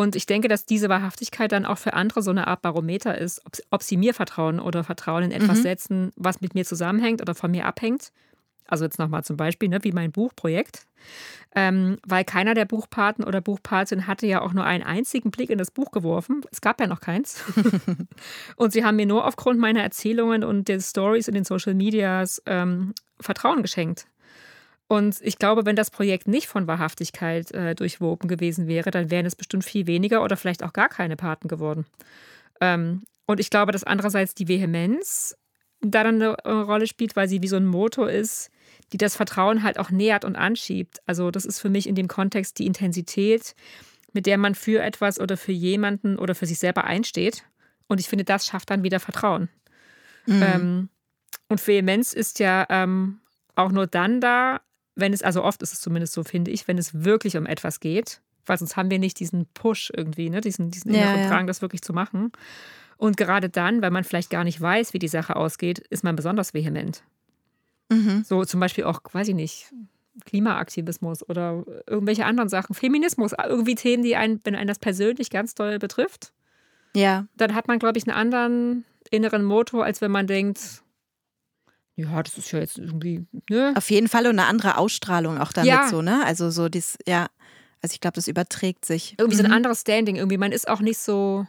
Und 0.00 0.16
ich 0.16 0.24
denke, 0.24 0.48
dass 0.48 0.64
diese 0.64 0.88
Wahrhaftigkeit 0.88 1.52
dann 1.52 1.66
auch 1.66 1.76
für 1.76 1.92
andere 1.92 2.22
so 2.22 2.30
eine 2.30 2.46
Art 2.46 2.62
Barometer 2.62 3.18
ist, 3.18 3.44
ob, 3.44 3.52
ob 3.70 3.82
sie 3.82 3.98
mir 3.98 4.14
vertrauen 4.14 4.58
oder 4.58 4.82
Vertrauen 4.82 5.24
in 5.24 5.30
etwas 5.30 5.58
mhm. 5.58 5.62
setzen, 5.62 6.12
was 6.16 6.40
mit 6.40 6.54
mir 6.54 6.64
zusammenhängt 6.64 7.20
oder 7.20 7.34
von 7.34 7.50
mir 7.50 7.66
abhängt. 7.66 8.10
Also 8.66 8.84
jetzt 8.84 8.98
nochmal 8.98 9.24
zum 9.24 9.36
Beispiel, 9.36 9.68
ne, 9.68 9.84
wie 9.84 9.92
mein 9.92 10.10
Buchprojekt. 10.10 10.86
Ähm, 11.54 11.98
weil 12.06 12.24
keiner 12.24 12.54
der 12.54 12.64
Buchpaten 12.64 13.24
oder 13.24 13.42
Buchpatin 13.42 14.06
hatte 14.06 14.26
ja 14.26 14.40
auch 14.40 14.54
nur 14.54 14.64
einen 14.64 14.84
einzigen 14.84 15.30
Blick 15.30 15.50
in 15.50 15.58
das 15.58 15.70
Buch 15.70 15.90
geworfen. 15.90 16.46
Es 16.50 16.62
gab 16.62 16.80
ja 16.80 16.86
noch 16.86 17.00
keins. 17.00 17.44
und 18.56 18.72
sie 18.72 18.86
haben 18.86 18.96
mir 18.96 19.06
nur 19.06 19.26
aufgrund 19.26 19.60
meiner 19.60 19.82
Erzählungen 19.82 20.44
und 20.44 20.68
der 20.68 20.80
Stories 20.80 21.28
in 21.28 21.34
den 21.34 21.44
Social 21.44 21.74
Medias 21.74 22.40
ähm, 22.46 22.94
Vertrauen 23.20 23.60
geschenkt. 23.60 24.06
Und 24.90 25.20
ich 25.20 25.38
glaube, 25.38 25.66
wenn 25.66 25.76
das 25.76 25.92
Projekt 25.92 26.26
nicht 26.26 26.48
von 26.48 26.66
Wahrhaftigkeit 26.66 27.52
äh, 27.52 27.76
durchwoben 27.76 28.26
gewesen 28.28 28.66
wäre, 28.66 28.90
dann 28.90 29.08
wären 29.08 29.24
es 29.24 29.36
bestimmt 29.36 29.64
viel 29.64 29.86
weniger 29.86 30.24
oder 30.24 30.36
vielleicht 30.36 30.64
auch 30.64 30.72
gar 30.72 30.88
keine 30.88 31.14
Paten 31.14 31.46
geworden. 31.46 31.86
Ähm, 32.60 33.04
und 33.24 33.38
ich 33.38 33.50
glaube, 33.50 33.70
dass 33.70 33.84
andererseits 33.84 34.34
die 34.34 34.48
Vehemenz 34.48 35.36
da 35.80 36.02
dann 36.02 36.20
eine 36.20 36.34
Rolle 36.64 36.88
spielt, 36.88 37.14
weil 37.14 37.28
sie 37.28 37.40
wie 37.40 37.46
so 37.46 37.54
ein 37.54 37.66
Motor 37.66 38.10
ist, 38.10 38.50
die 38.92 38.96
das 38.96 39.14
Vertrauen 39.14 39.62
halt 39.62 39.78
auch 39.78 39.90
nähert 39.90 40.24
und 40.24 40.34
anschiebt. 40.34 40.98
Also 41.06 41.30
das 41.30 41.44
ist 41.44 41.60
für 41.60 41.70
mich 41.70 41.88
in 41.88 41.94
dem 41.94 42.08
Kontext 42.08 42.58
die 42.58 42.66
Intensität, 42.66 43.54
mit 44.12 44.26
der 44.26 44.38
man 44.38 44.56
für 44.56 44.82
etwas 44.82 45.20
oder 45.20 45.36
für 45.36 45.52
jemanden 45.52 46.18
oder 46.18 46.34
für 46.34 46.46
sich 46.46 46.58
selber 46.58 46.82
einsteht. 46.82 47.44
Und 47.86 48.00
ich 48.00 48.08
finde, 48.08 48.24
das 48.24 48.44
schafft 48.44 48.70
dann 48.70 48.82
wieder 48.82 48.98
Vertrauen. 48.98 49.50
Mhm. 50.26 50.42
Ähm, 50.42 50.88
und 51.48 51.64
Vehemenz 51.64 52.12
ist 52.12 52.40
ja 52.40 52.66
ähm, 52.70 53.20
auch 53.54 53.70
nur 53.70 53.86
dann 53.86 54.20
da, 54.20 54.60
wenn 55.00 55.12
es, 55.12 55.22
also 55.22 55.42
oft 55.42 55.62
ist 55.62 55.72
es 55.72 55.80
zumindest 55.80 56.12
so, 56.12 56.24
finde 56.24 56.50
ich, 56.50 56.68
wenn 56.68 56.78
es 56.78 57.04
wirklich 57.04 57.36
um 57.36 57.46
etwas 57.46 57.80
geht, 57.80 58.20
weil 58.46 58.58
sonst 58.58 58.76
haben 58.76 58.90
wir 58.90 58.98
nicht 58.98 59.20
diesen 59.20 59.46
Push 59.54 59.92
irgendwie, 59.94 60.30
ne? 60.30 60.40
diesen, 60.40 60.70
diesen 60.70 60.92
inneren 60.94 61.22
ja, 61.22 61.28
Drang, 61.28 61.46
das 61.46 61.62
wirklich 61.62 61.82
zu 61.82 61.92
machen. 61.92 62.32
Und 62.96 63.16
gerade 63.16 63.48
dann, 63.48 63.80
weil 63.82 63.90
man 63.90 64.04
vielleicht 64.04 64.30
gar 64.30 64.44
nicht 64.44 64.60
weiß, 64.60 64.92
wie 64.92 64.98
die 64.98 65.08
Sache 65.08 65.36
ausgeht, 65.36 65.78
ist 65.78 66.04
man 66.04 66.16
besonders 66.16 66.52
vehement. 66.52 67.02
Mhm. 67.88 68.24
So 68.24 68.44
zum 68.44 68.60
Beispiel 68.60 68.84
auch, 68.84 69.00
weiß 69.10 69.28
ich 69.28 69.34
nicht, 69.34 69.72
Klimaaktivismus 70.26 71.28
oder 71.28 71.64
irgendwelche 71.86 72.26
anderen 72.26 72.48
Sachen, 72.48 72.74
Feminismus, 72.74 73.32
irgendwie 73.32 73.74
Themen, 73.74 74.02
die 74.02 74.16
einen, 74.16 74.40
wenn 74.44 74.54
einen 74.54 74.68
das 74.68 74.78
persönlich 74.78 75.30
ganz 75.30 75.54
doll 75.54 75.78
betrifft, 75.78 76.32
ja. 76.94 77.26
dann 77.36 77.54
hat 77.54 77.68
man, 77.68 77.78
glaube 77.78 77.98
ich, 77.98 78.06
einen 78.06 78.16
anderen 78.16 78.84
inneren 79.10 79.44
Motor, 79.44 79.84
als 79.84 80.00
wenn 80.00 80.10
man 80.10 80.26
denkt, 80.26 80.82
ja, 82.04 82.22
das 82.22 82.38
ist 82.38 82.52
ja 82.52 82.58
jetzt 82.58 82.78
irgendwie, 82.78 83.26
ne? 83.48 83.72
Auf 83.76 83.90
jeden 83.90 84.08
Fall 84.08 84.26
und 84.26 84.38
eine 84.38 84.46
andere 84.46 84.78
Ausstrahlung 84.78 85.38
auch 85.38 85.52
damit 85.52 85.68
ja. 85.68 85.88
so, 85.88 86.02
ne? 86.02 86.24
Also 86.24 86.50
so 86.50 86.68
dies, 86.68 86.98
ja, 87.06 87.28
also 87.82 87.94
ich 87.94 88.00
glaube, 88.00 88.14
das 88.14 88.28
überträgt 88.28 88.84
sich. 88.84 89.14
Irgendwie 89.18 89.36
mhm. 89.36 89.38
so 89.38 89.44
ein 89.44 89.50
mhm. 89.50 89.56
anderes 89.56 89.80
Standing 89.80 90.16
irgendwie. 90.16 90.38
Man 90.38 90.52
ist 90.52 90.68
auch 90.68 90.80
nicht 90.80 90.98
so, 90.98 91.46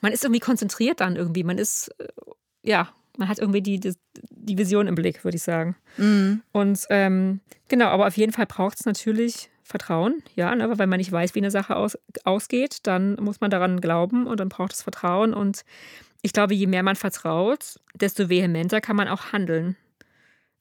man 0.00 0.12
ist 0.12 0.24
irgendwie 0.24 0.40
konzentriert 0.40 1.00
dann 1.00 1.16
irgendwie. 1.16 1.44
Man 1.44 1.58
ist, 1.58 1.88
äh, 1.98 2.08
ja, 2.62 2.88
man 3.16 3.28
hat 3.28 3.38
irgendwie 3.38 3.62
die, 3.62 3.78
die, 3.78 3.94
die 4.30 4.58
Vision 4.58 4.86
im 4.86 4.94
Blick, 4.94 5.24
würde 5.24 5.36
ich 5.36 5.42
sagen. 5.42 5.76
Mhm. 5.96 6.42
Und 6.52 6.86
ähm, 6.90 7.40
genau, 7.68 7.86
aber 7.86 8.06
auf 8.06 8.16
jeden 8.16 8.32
Fall 8.32 8.46
braucht 8.46 8.80
es 8.80 8.86
natürlich 8.86 9.50
Vertrauen, 9.62 10.22
ja, 10.34 10.54
ne? 10.54 10.78
weil 10.78 10.86
man 10.86 10.98
nicht 10.98 11.12
weiß, 11.12 11.34
wie 11.34 11.40
eine 11.40 11.50
Sache 11.50 11.76
aus, 11.76 11.96
ausgeht, 12.24 12.78
dann 12.82 13.14
muss 13.14 13.40
man 13.40 13.50
daran 13.50 13.80
glauben 13.80 14.26
und 14.26 14.40
dann 14.40 14.48
braucht 14.48 14.72
es 14.72 14.82
Vertrauen. 14.82 15.32
Und 15.32 15.64
ich 16.22 16.32
glaube, 16.32 16.54
je 16.54 16.66
mehr 16.66 16.82
man 16.82 16.96
vertraut, 16.96 17.80
desto 17.94 18.28
vehementer 18.28 18.80
kann 18.80 18.96
man 18.96 19.08
auch 19.08 19.32
handeln. 19.32 19.76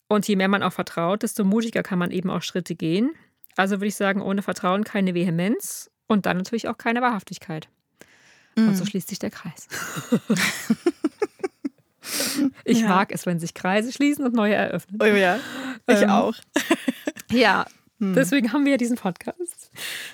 Und 0.07 0.27
je 0.27 0.35
mehr 0.35 0.49
man 0.49 0.63
auch 0.63 0.73
vertraut, 0.73 1.23
desto 1.23 1.43
mutiger 1.43 1.83
kann 1.83 1.99
man 1.99 2.11
eben 2.11 2.29
auch 2.29 2.41
Schritte 2.41 2.75
gehen. 2.75 3.11
Also 3.55 3.77
würde 3.77 3.87
ich 3.87 3.95
sagen, 3.95 4.21
ohne 4.21 4.41
Vertrauen 4.41 4.83
keine 4.83 5.13
Vehemenz 5.13 5.89
und 6.07 6.25
dann 6.25 6.37
natürlich 6.37 6.67
auch 6.67 6.77
keine 6.77 7.01
Wahrhaftigkeit. 7.01 7.69
Mhm. 8.55 8.69
Und 8.69 8.75
so 8.75 8.85
schließt 8.85 9.07
sich 9.07 9.19
der 9.19 9.31
Kreis. 9.31 9.67
Ich 12.65 12.81
ja. 12.81 12.87
mag 12.87 13.11
es, 13.11 13.25
wenn 13.25 13.39
sich 13.39 13.53
Kreise 13.53 13.91
schließen 13.91 14.25
und 14.25 14.33
neue 14.33 14.55
eröffnen. 14.55 14.99
Oh 15.01 15.05
ja, 15.05 15.39
ich 15.87 16.01
ähm, 16.01 16.09
auch. 16.09 16.35
ja, 17.31 17.65
hm. 17.99 18.13
deswegen 18.13 18.51
haben 18.53 18.65
wir 18.65 18.71
ja 18.71 18.77
diesen 18.77 18.97
Podcast. 18.97 19.71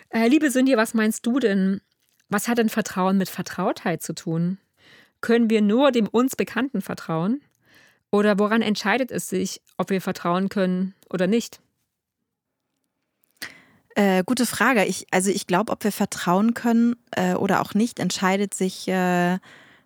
Äh, 0.10 0.28
liebe 0.28 0.50
Cindy, 0.50 0.76
was 0.78 0.94
meinst 0.94 1.26
du 1.26 1.40
denn? 1.40 1.82
Was 2.30 2.48
hat 2.48 2.58
denn 2.58 2.70
Vertrauen 2.70 3.18
mit 3.18 3.30
Vertrautheit 3.30 4.02
zu 4.02 4.14
tun? 4.14 4.58
Können 5.22 5.50
wir 5.50 5.62
nur 5.62 5.92
dem 5.92 6.08
uns 6.08 6.36
Bekannten 6.36 6.82
vertrauen? 6.82 7.42
Oder 8.12 8.40
woran 8.40 8.62
entscheidet 8.62 9.12
es 9.12 9.30
sich, 9.30 9.62
ob 9.78 9.90
wir 9.90 10.02
vertrauen 10.02 10.50
können 10.50 10.94
oder 11.10 11.28
nicht? 11.28 11.60
Äh, 13.96 14.24
gute 14.26 14.46
Frage. 14.46 14.86
Ich, 14.86 15.08
also 15.12 15.32
ich 15.32 15.48
glaube, 15.48 15.72
ob 15.72 15.84
wir 15.84 15.92
vertrauen 15.92 16.54
können 16.54 16.96
äh, 17.12 17.34
oder 17.34 17.62
auch 17.62 17.74
nicht, 17.74 18.00
entscheidet 18.00 18.54
sich 18.54 18.88
äh, 18.88 19.40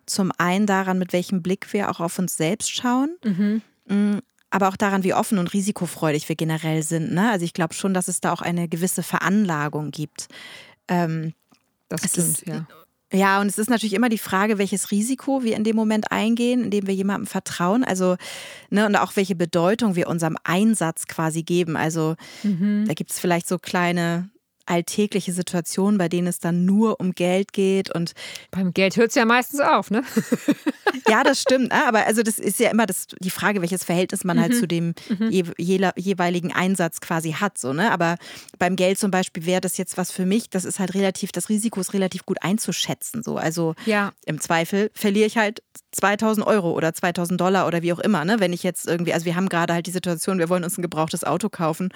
zum 0.06 0.32
einen 0.36 0.66
daran, 0.66 0.98
mit 0.98 1.12
welchem 1.12 1.42
Blick 1.42 1.72
wir 1.72 1.90
auch 1.90 2.00
auf 2.00 2.18
uns 2.18 2.36
selbst 2.36 2.70
schauen. 2.70 3.16
Mhm. 3.24 3.62
Mm, 3.86 4.18
aber 4.50 4.68
auch 4.68 4.76
daran, 4.76 5.02
wie 5.02 5.14
offen 5.14 5.38
und 5.38 5.54
risikofreudig 5.54 6.28
wir 6.28 6.36
generell 6.36 6.82
sind. 6.82 7.12
Ne? 7.12 7.30
Also 7.30 7.46
ich 7.46 7.54
glaube 7.54 7.72
schon, 7.72 7.94
dass 7.94 8.06
es 8.06 8.20
da 8.20 8.32
auch 8.32 8.42
eine 8.42 8.68
gewisse 8.68 9.02
Veranlagung 9.02 9.90
gibt. 9.90 10.28
Ähm, 10.88 11.32
das 11.88 12.02
stimmt, 12.02 12.28
ist, 12.28 12.46
ja. 12.46 12.66
Ja, 13.12 13.40
und 13.40 13.46
es 13.46 13.58
ist 13.58 13.68
natürlich 13.68 13.92
immer 13.92 14.08
die 14.08 14.18
Frage, 14.18 14.58
welches 14.58 14.90
Risiko 14.90 15.42
wir 15.42 15.54
in 15.56 15.64
dem 15.64 15.76
Moment 15.76 16.10
eingehen, 16.10 16.64
indem 16.64 16.86
wir 16.86 16.94
jemandem 16.94 17.26
vertrauen. 17.26 17.84
Also, 17.84 18.16
ne, 18.70 18.86
und 18.86 18.96
auch 18.96 19.16
welche 19.16 19.34
Bedeutung 19.34 19.96
wir 19.96 20.08
unserem 20.08 20.36
Einsatz 20.44 21.06
quasi 21.06 21.42
geben. 21.42 21.76
Also, 21.76 22.16
mhm. 22.42 22.86
da 22.86 22.94
gibt 22.94 23.10
es 23.10 23.20
vielleicht 23.20 23.46
so 23.46 23.58
kleine 23.58 24.30
alltägliche 24.66 25.32
Situationen, 25.32 25.98
bei 25.98 26.08
denen 26.08 26.26
es 26.26 26.38
dann 26.38 26.64
nur 26.64 27.00
um 27.00 27.12
Geld 27.12 27.52
geht 27.52 27.94
und 27.94 28.12
beim 28.50 28.72
Geld 28.72 28.96
hört 28.96 29.10
es 29.10 29.14
ja 29.14 29.24
meistens 29.24 29.60
auf, 29.60 29.90
ne? 29.90 30.02
ja, 31.08 31.24
das 31.24 31.40
stimmt. 31.40 31.70
Ne? 31.70 31.86
Aber 31.86 32.06
also 32.06 32.22
das 32.22 32.38
ist 32.38 32.60
ja 32.60 32.70
immer 32.70 32.86
das, 32.86 33.06
die 33.20 33.30
Frage, 33.30 33.60
welches 33.60 33.84
Verhältnis 33.84 34.24
man 34.24 34.40
halt 34.40 34.50
mhm. 34.50 34.52
halt 34.52 34.60
zu 34.60 34.68
dem 34.68 34.94
mhm. 35.08 35.30
je, 35.30 35.44
je, 35.58 35.90
jeweiligen 35.96 36.52
Einsatz 36.52 37.00
quasi 37.00 37.32
hat. 37.32 37.58
So, 37.58 37.72
ne? 37.72 37.90
Aber 37.90 38.16
beim 38.58 38.76
Geld 38.76 38.98
zum 38.98 39.10
Beispiel 39.10 39.46
wäre 39.46 39.60
das 39.60 39.76
jetzt 39.78 39.96
was 39.96 40.10
für 40.10 40.26
mich, 40.26 40.50
das 40.50 40.64
ist 40.64 40.78
halt 40.78 40.94
relativ, 40.94 41.32
das 41.32 41.48
Risiko 41.48 41.80
ist 41.80 41.94
relativ 41.94 42.24
gut 42.26 42.38
einzuschätzen. 42.42 43.22
So. 43.22 43.36
Also 43.36 43.74
ja. 43.86 44.12
im 44.26 44.40
Zweifel 44.40 44.90
verliere 44.94 45.26
ich 45.26 45.36
halt 45.36 45.62
2000 45.92 46.46
Euro 46.46 46.72
oder 46.72 46.94
2000 46.94 47.40
Dollar 47.40 47.66
oder 47.66 47.82
wie 47.82 47.92
auch 47.92 47.98
immer. 47.98 48.24
Ne? 48.24 48.40
Wenn 48.40 48.52
ich 48.52 48.62
jetzt 48.62 48.86
irgendwie, 48.86 49.12
also 49.12 49.26
wir 49.26 49.36
haben 49.36 49.48
gerade 49.48 49.74
halt 49.74 49.86
die 49.86 49.90
Situation, 49.90 50.38
wir 50.38 50.48
wollen 50.48 50.64
uns 50.64 50.78
ein 50.78 50.82
gebrauchtes 50.82 51.24
Auto 51.24 51.48
kaufen. 51.48 51.90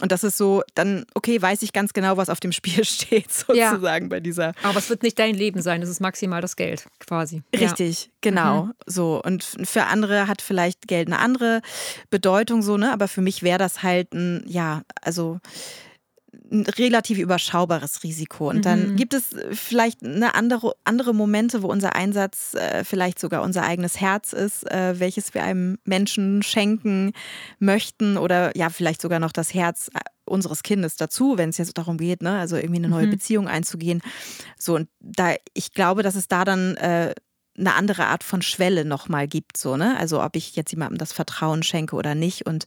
Und 0.00 0.12
das 0.12 0.24
ist 0.24 0.38
so, 0.38 0.62
dann, 0.74 1.04
okay, 1.14 1.40
weiß 1.40 1.62
ich 1.62 1.72
ganz 1.72 1.92
genau, 1.92 2.11
was 2.16 2.28
auf 2.28 2.40
dem 2.40 2.52
Spiel 2.52 2.84
steht, 2.84 3.32
sozusagen 3.32 4.06
ja. 4.06 4.08
bei 4.08 4.20
dieser. 4.20 4.52
Aber 4.62 4.78
es 4.78 4.88
wird 4.88 5.02
nicht 5.02 5.18
dein 5.18 5.34
Leben 5.34 5.62
sein, 5.62 5.82
es 5.82 5.88
ist 5.88 6.00
maximal 6.00 6.40
das 6.40 6.56
Geld 6.56 6.86
quasi. 7.00 7.42
Richtig, 7.54 8.04
ja. 8.04 8.10
genau. 8.20 8.62
Mhm. 8.64 8.72
So. 8.86 9.22
Und 9.22 9.44
für 9.44 9.84
andere 9.84 10.28
hat 10.28 10.42
vielleicht 10.42 10.88
Geld 10.88 11.08
eine 11.08 11.18
andere 11.18 11.62
Bedeutung, 12.10 12.62
so, 12.62 12.76
ne? 12.76 12.92
Aber 12.92 13.08
für 13.08 13.22
mich 13.22 13.42
wäre 13.42 13.58
das 13.58 13.82
halt 13.82 14.12
ein, 14.12 14.44
ja, 14.46 14.82
also 15.00 15.40
ein 16.52 16.66
relativ 16.66 17.18
überschaubares 17.18 18.02
Risiko. 18.02 18.50
Und 18.50 18.64
dann 18.64 18.92
mhm. 18.92 18.96
gibt 18.96 19.14
es 19.14 19.30
vielleicht 19.52 20.04
eine 20.04 20.34
andere, 20.34 20.74
andere 20.84 21.14
Momente, 21.14 21.62
wo 21.62 21.68
unser 21.68 21.96
Einsatz 21.96 22.54
äh, 22.54 22.84
vielleicht 22.84 23.18
sogar 23.18 23.42
unser 23.42 23.62
eigenes 23.62 24.00
Herz 24.00 24.32
ist, 24.32 24.70
äh, 24.70 24.98
welches 25.00 25.34
wir 25.34 25.42
einem 25.42 25.78
Menschen 25.84 26.42
schenken 26.42 27.12
möchten 27.58 28.16
oder 28.16 28.56
ja, 28.56 28.68
vielleicht 28.68 29.00
sogar 29.02 29.18
noch 29.18 29.32
das 29.32 29.54
Herz 29.54 29.90
äh, 29.94 30.00
unseres 30.24 30.62
Kindes 30.62 30.96
dazu, 30.96 31.38
wenn 31.38 31.50
es 31.50 31.58
jetzt 31.58 31.76
darum 31.78 31.98
geht, 31.98 32.22
ne, 32.22 32.38
also 32.38 32.56
irgendwie 32.56 32.78
eine 32.78 32.88
neue 32.88 33.06
mhm. 33.06 33.12
Beziehung 33.12 33.48
einzugehen. 33.48 34.02
So, 34.58 34.76
und 34.76 34.88
da, 35.00 35.34
ich 35.54 35.72
glaube, 35.72 36.02
dass 36.02 36.14
es 36.14 36.28
da 36.28 36.44
dann 36.44 36.76
äh, 36.76 37.14
eine 37.58 37.74
andere 37.74 38.06
Art 38.06 38.24
von 38.24 38.40
Schwelle 38.40 38.84
nochmal 38.84 39.28
gibt, 39.28 39.56
so, 39.56 39.76
ne? 39.76 39.96
Also 39.98 40.22
ob 40.22 40.36
ich 40.36 40.56
jetzt 40.56 40.70
jemandem 40.70 40.98
das 40.98 41.12
Vertrauen 41.12 41.62
schenke 41.62 41.96
oder 41.96 42.14
nicht. 42.14 42.46
Und, 42.46 42.64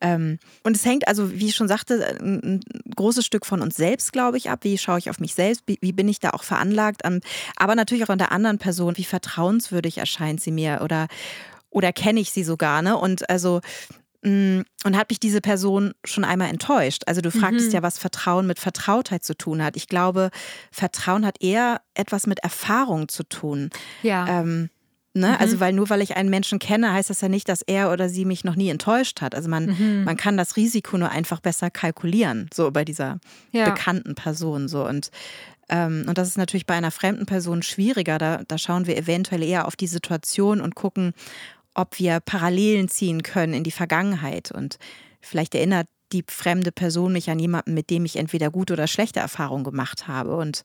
ähm, 0.00 0.38
und 0.62 0.76
es 0.76 0.84
hängt 0.84 1.08
also, 1.08 1.32
wie 1.32 1.46
ich 1.48 1.54
schon 1.54 1.68
sagte, 1.68 2.18
ein, 2.20 2.40
ein 2.42 2.60
großes 2.94 3.24
Stück 3.24 3.46
von 3.46 3.62
uns 3.62 3.76
selbst, 3.76 4.12
glaube 4.12 4.36
ich, 4.36 4.50
ab. 4.50 4.60
Wie 4.62 4.76
schaue 4.76 4.98
ich 4.98 5.08
auf 5.08 5.20
mich 5.20 5.34
selbst? 5.34 5.62
Wie, 5.66 5.78
wie 5.80 5.92
bin 5.92 6.08
ich 6.08 6.20
da 6.20 6.30
auch 6.30 6.42
veranlagt? 6.42 7.06
Um, 7.06 7.20
aber 7.56 7.74
natürlich 7.74 8.04
auch 8.04 8.08
von 8.08 8.18
der 8.18 8.32
anderen 8.32 8.58
Person. 8.58 8.98
Wie 8.98 9.04
vertrauenswürdig 9.04 9.98
erscheint 9.98 10.42
sie 10.42 10.52
mir 10.52 10.80
oder, 10.82 11.08
oder 11.70 11.92
kenne 11.92 12.20
ich 12.20 12.30
sie 12.30 12.44
sogar, 12.44 12.82
ne? 12.82 12.96
Und 12.98 13.30
also 13.30 13.60
und 14.22 14.96
hat 14.96 15.10
mich 15.10 15.20
diese 15.20 15.40
Person 15.40 15.92
schon 16.04 16.24
einmal 16.24 16.48
enttäuscht? 16.48 17.02
Also 17.06 17.20
du 17.20 17.30
fragtest 17.30 17.68
mhm. 17.68 17.74
ja, 17.74 17.82
was 17.82 17.98
Vertrauen 17.98 18.46
mit 18.46 18.58
Vertrautheit 18.58 19.24
zu 19.24 19.36
tun 19.36 19.62
hat. 19.62 19.76
Ich 19.76 19.88
glaube, 19.88 20.30
Vertrauen 20.70 21.24
hat 21.26 21.42
eher 21.42 21.80
etwas 21.94 22.26
mit 22.26 22.40
Erfahrung 22.40 23.08
zu 23.08 23.22
tun. 23.24 23.70
Ja. 24.02 24.40
Ähm, 24.40 24.70
Ne? 25.16 25.28
Mhm. 25.28 25.36
Also, 25.38 25.60
weil 25.60 25.72
nur 25.72 25.88
weil 25.88 26.02
ich 26.02 26.16
einen 26.16 26.28
Menschen 26.28 26.58
kenne, 26.58 26.92
heißt 26.92 27.08
das 27.08 27.22
ja 27.22 27.28
nicht, 27.28 27.48
dass 27.48 27.62
er 27.62 27.90
oder 27.90 28.08
sie 28.08 28.26
mich 28.26 28.44
noch 28.44 28.54
nie 28.54 28.68
enttäuscht 28.68 29.22
hat. 29.22 29.34
Also 29.34 29.48
man, 29.48 29.66
mhm. 29.66 30.04
man 30.04 30.16
kann 30.16 30.36
das 30.36 30.56
Risiko 30.56 30.98
nur 30.98 31.10
einfach 31.10 31.40
besser 31.40 31.70
kalkulieren, 31.70 32.50
so 32.52 32.70
bei 32.70 32.84
dieser 32.84 33.18
ja. 33.50 33.70
bekannten 33.70 34.14
Person. 34.14 34.68
So. 34.68 34.86
Und, 34.86 35.10
ähm, 35.70 36.04
und 36.06 36.18
das 36.18 36.28
ist 36.28 36.36
natürlich 36.36 36.66
bei 36.66 36.74
einer 36.74 36.90
fremden 36.90 37.24
Person 37.24 37.62
schwieriger. 37.62 38.18
Da, 38.18 38.42
da 38.46 38.58
schauen 38.58 38.86
wir 38.86 38.98
eventuell 38.98 39.42
eher 39.42 39.66
auf 39.66 39.74
die 39.74 39.86
Situation 39.86 40.60
und 40.60 40.74
gucken, 40.74 41.14
ob 41.76 41.98
wir 41.98 42.20
Parallelen 42.20 42.88
ziehen 42.88 43.22
können 43.22 43.52
in 43.52 43.64
die 43.64 43.70
Vergangenheit. 43.70 44.50
Und 44.50 44.78
vielleicht 45.20 45.54
erinnert 45.54 45.86
die 46.12 46.24
fremde 46.26 46.72
Person 46.72 47.12
mich 47.12 47.30
an 47.30 47.38
jemanden, 47.38 47.74
mit 47.74 47.90
dem 47.90 48.04
ich 48.04 48.16
entweder 48.16 48.50
gute 48.50 48.72
oder 48.72 48.86
schlechte 48.86 49.20
Erfahrungen 49.20 49.64
gemacht 49.64 50.08
habe. 50.08 50.36
Und 50.36 50.62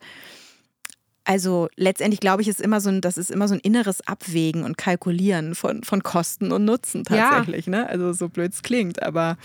also 1.26 1.68
letztendlich 1.76 2.20
glaube 2.20 2.42
ich, 2.42 2.48
ist 2.48 2.62
immer 2.62 2.80
so 2.80 2.90
ein, 2.90 3.02
das 3.02 3.18
ist 3.18 3.30
immer 3.30 3.48
so 3.48 3.56
ein 3.56 3.60
inneres 3.60 4.08
Abwägen 4.08 4.64
und 4.64 4.78
Kalkulieren 4.78 5.54
von, 5.54 5.84
von 5.84 6.02
Kosten 6.02 6.52
und 6.52 6.66
Nutzen 6.66 7.04
tatsächlich. 7.04 7.66
Ja. 7.66 7.72
Ne? 7.72 7.90
Also 7.90 8.14
so 8.14 8.30
blöd 8.30 8.54
es 8.54 8.64
klingt, 8.64 9.04
aber 9.04 9.38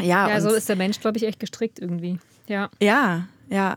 ja. 0.00 0.28
Ja, 0.28 0.40
so 0.40 0.50
ist 0.50 0.68
der 0.68 0.76
Mensch, 0.76 1.00
glaube 1.00 1.16
ich, 1.16 1.24
echt 1.24 1.40
gestrickt 1.40 1.78
irgendwie. 1.78 2.18
Ja. 2.48 2.68
Ja, 2.80 3.28
ja. 3.48 3.76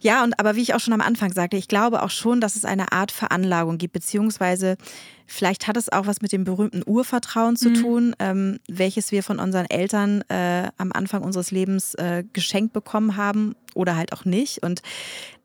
Ja, 0.00 0.24
und 0.24 0.38
aber 0.38 0.56
wie 0.56 0.62
ich 0.62 0.74
auch 0.74 0.80
schon 0.80 0.94
am 0.94 1.00
Anfang 1.00 1.32
sagte, 1.32 1.56
ich 1.56 1.68
glaube 1.68 2.02
auch 2.02 2.10
schon, 2.10 2.40
dass 2.40 2.56
es 2.56 2.64
eine 2.64 2.92
Art 2.92 3.12
Veranlagung 3.12 3.78
gibt, 3.78 3.92
beziehungsweise 3.92 4.76
vielleicht 5.26 5.66
hat 5.66 5.76
es 5.76 5.90
auch 5.90 6.06
was 6.06 6.20
mit 6.20 6.32
dem 6.32 6.44
berühmten 6.44 6.82
Urvertrauen 6.84 7.56
zu 7.56 7.70
mhm. 7.70 7.74
tun, 7.74 8.16
ähm, 8.18 8.60
welches 8.68 9.12
wir 9.12 9.22
von 9.22 9.38
unseren 9.38 9.66
Eltern 9.70 10.22
äh, 10.28 10.70
am 10.76 10.92
Anfang 10.92 11.22
unseres 11.22 11.50
Lebens 11.50 11.94
äh, 11.94 12.24
geschenkt 12.32 12.72
bekommen 12.72 13.16
haben 13.16 13.54
oder 13.74 13.96
halt 13.96 14.12
auch 14.12 14.24
nicht. 14.24 14.62
Und 14.62 14.82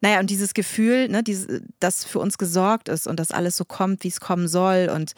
naja, 0.01 0.19
und 0.19 0.29
dieses 0.29 0.53
Gefühl, 0.53 1.07
ne, 1.09 1.23
dieses, 1.23 1.61
das 1.79 2.05
für 2.05 2.19
uns 2.19 2.37
gesorgt 2.37 2.89
ist 2.89 3.07
und 3.07 3.19
dass 3.19 3.31
alles 3.31 3.57
so 3.57 3.65
kommt, 3.65 4.03
wie 4.03 4.09
es 4.09 4.19
kommen 4.19 4.47
soll. 4.47 4.89
Und 4.93 5.13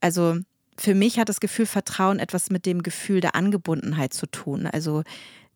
also 0.00 0.38
für 0.78 0.94
mich 0.94 1.18
hat 1.18 1.28
das 1.28 1.40
Gefühl 1.40 1.66
Vertrauen 1.66 2.18
etwas 2.18 2.50
mit 2.50 2.66
dem 2.66 2.82
Gefühl 2.82 3.20
der 3.20 3.34
Angebundenheit 3.34 4.12
zu 4.12 4.26
tun. 4.26 4.66
Also 4.66 5.02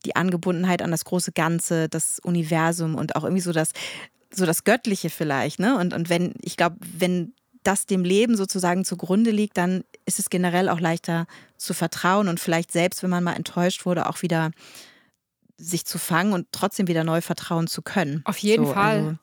die 0.04 0.16
Angebundenheit 0.16 0.82
an 0.82 0.90
das 0.90 1.04
große 1.04 1.32
Ganze, 1.32 1.88
das 1.88 2.18
Universum 2.20 2.94
und 2.94 3.16
auch 3.16 3.24
irgendwie 3.24 3.42
so 3.42 3.52
das, 3.52 3.72
so 4.32 4.46
das 4.46 4.64
Göttliche 4.64 5.10
vielleicht. 5.10 5.58
Ne? 5.60 5.78
Und, 5.78 5.92
und 5.92 6.08
wenn, 6.08 6.34
ich 6.40 6.56
glaube, 6.56 6.76
wenn 6.80 7.34
das 7.62 7.86
dem 7.86 8.04
Leben 8.04 8.36
sozusagen 8.36 8.84
zugrunde 8.84 9.30
liegt, 9.30 9.56
dann 9.58 9.84
ist 10.06 10.18
es 10.18 10.30
generell 10.30 10.68
auch 10.68 10.80
leichter 10.80 11.26
zu 11.56 11.74
vertrauen 11.74 12.28
und 12.28 12.40
vielleicht 12.40 12.72
selbst, 12.72 13.02
wenn 13.02 13.10
man 13.10 13.24
mal 13.24 13.34
enttäuscht 13.34 13.84
wurde, 13.84 14.08
auch 14.08 14.22
wieder 14.22 14.50
sich 15.58 15.84
zu 15.84 15.98
fangen 15.98 16.32
und 16.32 16.46
trotzdem 16.52 16.88
wieder 16.88 17.04
neu 17.04 17.20
vertrauen 17.20 17.66
zu 17.66 17.82
können. 17.82 18.22
Auf 18.24 18.38
jeden 18.38 18.64
so, 18.66 18.72
Fall. 18.72 19.18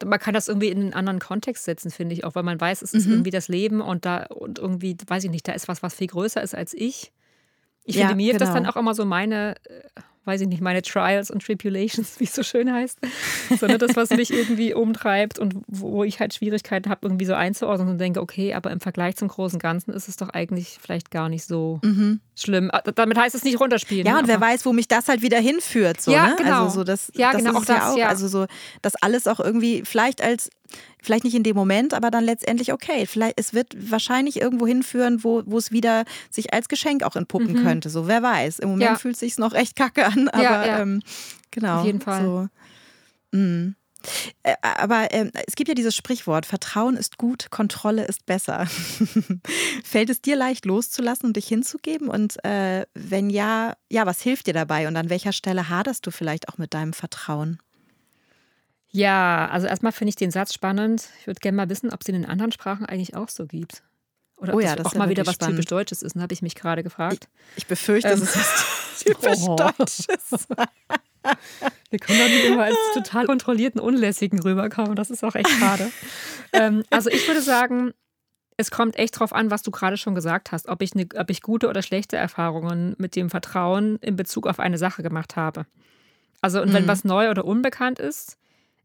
Also 0.00 0.08
man 0.08 0.20
kann 0.20 0.34
das 0.34 0.46
irgendwie 0.46 0.68
in 0.68 0.78
einen 0.78 0.92
anderen 0.92 1.18
Kontext 1.18 1.64
setzen, 1.64 1.90
finde 1.90 2.14
ich, 2.14 2.22
auch 2.24 2.36
weil 2.36 2.44
man 2.44 2.60
weiß, 2.60 2.82
es 2.82 2.94
ist 2.94 3.06
mhm. 3.06 3.14
irgendwie 3.14 3.32
das 3.32 3.48
Leben 3.48 3.80
und 3.80 4.04
da 4.04 4.26
und 4.26 4.60
irgendwie, 4.60 4.96
weiß 5.04 5.24
ich 5.24 5.30
nicht, 5.30 5.48
da 5.48 5.52
ist 5.52 5.66
was, 5.66 5.82
was 5.82 5.94
viel 5.94 6.06
größer 6.06 6.40
ist 6.40 6.54
als 6.54 6.74
ich. 6.74 7.12
Ich 7.88 7.96
ja, 7.96 8.08
finde, 8.08 8.16
mir 8.16 8.32
genau. 8.34 8.44
das 8.44 8.52
dann 8.52 8.66
auch 8.66 8.76
immer 8.76 8.94
so 8.94 9.06
meine, 9.06 9.54
äh, 9.64 10.00
weiß 10.26 10.42
ich 10.42 10.48
nicht, 10.48 10.60
meine 10.60 10.82
Trials 10.82 11.30
und 11.30 11.42
Tribulations, 11.42 12.16
wie 12.20 12.24
es 12.24 12.34
so 12.34 12.42
schön 12.42 12.70
heißt, 12.70 12.98
sondern 13.58 13.78
das, 13.78 13.96
was 13.96 14.10
mich 14.10 14.30
irgendwie 14.30 14.74
umtreibt 14.74 15.38
und 15.38 15.54
wo 15.66 16.04
ich 16.04 16.20
halt 16.20 16.34
Schwierigkeiten 16.34 16.90
habe, 16.90 17.00
irgendwie 17.06 17.24
so 17.24 17.32
einzuordnen 17.32 17.88
und 17.88 17.98
denke, 17.98 18.20
okay, 18.20 18.52
aber 18.52 18.70
im 18.70 18.80
Vergleich 18.80 19.16
zum 19.16 19.28
großen 19.28 19.58
Ganzen 19.58 19.92
ist 19.94 20.06
es 20.06 20.18
doch 20.18 20.28
eigentlich 20.28 20.78
vielleicht 20.82 21.10
gar 21.10 21.30
nicht 21.30 21.44
so 21.44 21.80
mhm. 21.82 22.20
Schlimm. 22.42 22.70
Ah, 22.72 22.82
damit 22.94 23.18
heißt 23.18 23.34
es 23.34 23.44
nicht 23.44 23.60
runterspielen. 23.60 24.06
Ja, 24.06 24.18
und 24.18 24.28
wer 24.28 24.40
weiß, 24.40 24.64
wo 24.66 24.72
mich 24.72 24.88
das 24.88 25.08
halt 25.08 25.22
wieder 25.22 25.38
hinführt. 25.38 26.00
So, 26.00 26.12
ja, 26.12 26.28
ne? 26.28 26.36
genau. 26.36 26.64
Also 26.64 26.78
so 26.78 26.84
das, 26.84 27.10
ja, 27.14 27.32
das 27.32 27.42
genau, 27.42 27.58
auch 27.58 27.64
das, 27.64 27.76
ja 27.76 27.90
auch. 27.90 27.96
Ja. 27.96 28.08
Also 28.08 28.28
so, 28.28 28.46
dass 28.82 28.94
alles 28.96 29.26
auch 29.26 29.40
irgendwie 29.40 29.82
vielleicht 29.84 30.22
als 30.22 30.50
vielleicht 31.02 31.24
nicht 31.24 31.34
in 31.34 31.42
dem 31.42 31.56
Moment, 31.56 31.94
aber 31.94 32.10
dann 32.10 32.24
letztendlich 32.24 32.72
okay. 32.72 33.06
Vielleicht, 33.06 33.38
es 33.38 33.54
wird 33.54 33.74
wahrscheinlich 33.90 34.40
irgendwo 34.40 34.66
hinführen, 34.66 35.24
wo, 35.24 35.42
wo 35.46 35.58
es 35.58 35.72
wieder 35.72 36.04
sich 36.30 36.52
als 36.52 36.68
Geschenk 36.68 37.02
auch 37.02 37.16
entpuppen 37.16 37.52
mhm. 37.52 37.64
könnte. 37.64 37.90
So, 37.90 38.08
wer 38.08 38.22
weiß. 38.22 38.58
Im 38.58 38.70
Moment 38.70 38.90
ja. 38.90 38.96
fühlt 38.96 39.14
es 39.14 39.20
sich 39.20 39.38
noch 39.38 39.54
echt 39.54 39.76
kacke 39.76 40.06
an, 40.06 40.28
aber 40.28 40.42
ja, 40.42 40.66
ja. 40.66 40.78
Ähm, 40.80 41.02
genau. 41.50 41.80
Auf 41.80 41.86
jeden 41.86 42.00
Fall. 42.00 42.22
So. 42.22 43.38
Mm. 43.38 43.74
Äh, 44.42 44.54
aber 44.62 45.12
äh, 45.12 45.30
es 45.46 45.56
gibt 45.56 45.68
ja 45.68 45.74
dieses 45.74 45.94
Sprichwort, 45.96 46.46
Vertrauen 46.46 46.96
ist 46.96 47.18
gut, 47.18 47.50
Kontrolle 47.50 48.04
ist 48.04 48.26
besser. 48.26 48.66
Fällt 49.84 50.10
es 50.10 50.20
dir 50.20 50.36
leicht 50.36 50.64
loszulassen 50.64 51.26
und 51.26 51.36
dich 51.36 51.48
hinzugeben? 51.48 52.08
Und 52.08 52.42
äh, 52.44 52.86
wenn 52.94 53.30
ja, 53.30 53.74
ja, 53.90 54.06
was 54.06 54.20
hilft 54.20 54.46
dir 54.46 54.54
dabei? 54.54 54.88
Und 54.88 54.96
an 54.96 55.10
welcher 55.10 55.32
Stelle 55.32 55.68
haderst 55.68 56.06
du 56.06 56.10
vielleicht 56.10 56.48
auch 56.48 56.58
mit 56.58 56.74
deinem 56.74 56.92
Vertrauen? 56.92 57.58
Ja, 58.90 59.48
also 59.50 59.66
erstmal 59.66 59.92
finde 59.92 60.10
ich 60.10 60.16
den 60.16 60.30
Satz 60.30 60.54
spannend. 60.54 61.08
Ich 61.20 61.26
würde 61.26 61.40
gerne 61.40 61.56
mal 61.56 61.68
wissen, 61.68 61.92
ob 61.92 62.00
es 62.00 62.08
in 62.08 62.14
den 62.14 62.24
anderen 62.24 62.52
Sprachen 62.52 62.86
eigentlich 62.86 63.14
auch 63.14 63.28
so 63.28 63.46
gibt. 63.46 63.82
Oder 64.36 64.52
ob 64.52 64.58
oh 64.58 64.60
ja, 64.60 64.76
das, 64.76 64.84
das 64.84 64.92
auch 64.92 64.98
mal 64.98 65.08
wieder 65.08 65.26
was 65.26 65.34
spannend. 65.34 65.56
typisch 65.56 65.68
Deutsches 65.68 66.02
ist, 66.02 66.16
habe 66.16 66.32
ich 66.32 66.42
mich 66.42 66.54
gerade 66.54 66.82
gefragt. 66.82 67.28
Ich, 67.52 67.58
ich 67.58 67.66
befürchte, 67.66 68.10
ähm, 68.10 68.20
dass 68.20 68.34
es 68.34 68.36
was 68.36 68.98
typisch 69.04 69.38
oh. 69.48 69.56
Deutsches. 69.56 70.48
Wir 71.90 71.98
können 71.98 72.18
doch 72.18 72.28
nicht 72.28 72.44
immer 72.44 72.64
als 72.64 72.76
total 72.94 73.26
kontrollierten 73.26 73.80
Unlässigen 73.80 74.40
rüberkommen. 74.40 74.94
Das 74.94 75.10
ist 75.10 75.24
auch 75.24 75.34
echt 75.34 75.48
schade. 75.48 75.90
ähm, 76.52 76.82
also 76.90 77.08
ich 77.08 77.26
würde 77.26 77.40
sagen, 77.40 77.94
es 78.58 78.70
kommt 78.70 78.98
echt 78.98 79.18
drauf 79.18 79.32
an, 79.32 79.50
was 79.50 79.62
du 79.62 79.70
gerade 79.70 79.96
schon 79.96 80.14
gesagt 80.14 80.52
hast, 80.52 80.68
ob 80.68 80.82
ich, 80.82 80.92
eine, 80.94 81.06
ob 81.16 81.30
ich 81.30 81.42
gute 81.42 81.68
oder 81.68 81.80
schlechte 81.80 82.16
Erfahrungen 82.16 82.94
mit 82.98 83.16
dem 83.16 83.30
Vertrauen 83.30 83.96
in 84.00 84.16
Bezug 84.16 84.46
auf 84.46 84.58
eine 84.58 84.78
Sache 84.78 85.02
gemacht 85.02 85.36
habe. 85.36 85.64
Also, 86.40 86.60
und 86.60 86.72
wenn 86.72 86.84
mhm. 86.84 86.88
was 86.88 87.04
neu 87.04 87.30
oder 87.30 87.44
unbekannt 87.44 87.98
ist, 87.98 88.36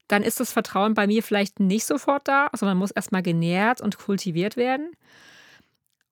dann 0.07 0.23
ist 0.23 0.39
das 0.39 0.53
Vertrauen 0.53 0.93
bei 0.93 1.07
mir 1.07 1.23
vielleicht 1.23 1.59
nicht 1.59 1.85
sofort 1.85 2.27
da, 2.27 2.49
sondern 2.53 2.77
muss 2.77 2.91
erstmal 2.91 3.23
genährt 3.23 3.81
und 3.81 3.97
kultiviert 3.97 4.57
werden. 4.57 4.91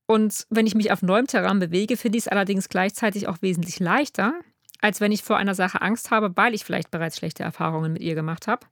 Und 0.08 0.46
wenn 0.50 0.68
ich 0.68 0.76
mich 0.76 0.92
auf 0.92 1.02
neuem 1.02 1.28
Terrain 1.28 1.60
bewege, 1.60 1.98
finde 1.98 2.18
ich 2.18 2.26
es 2.26 2.28
allerdings 2.28 2.68
gleichzeitig 2.68 3.28
auch 3.28 3.42
wesentlich 3.42 3.80
leichter, 3.80 4.34
als 4.82 5.00
wenn 5.00 5.12
ich 5.12 5.24
vor 5.24 5.38
einer 5.38 5.56
Sache 5.56 5.82
Angst 5.82 6.12
habe, 6.12 6.36
weil 6.36 6.54
ich 6.54 6.66
vielleicht 6.66 6.92
bereits 6.92 7.18
schlechte 7.18 7.44
Erfahrungen 7.44 7.94
mit 7.94 8.02
ihr 8.02 8.16
gemacht 8.16 8.48
habe 8.48 8.66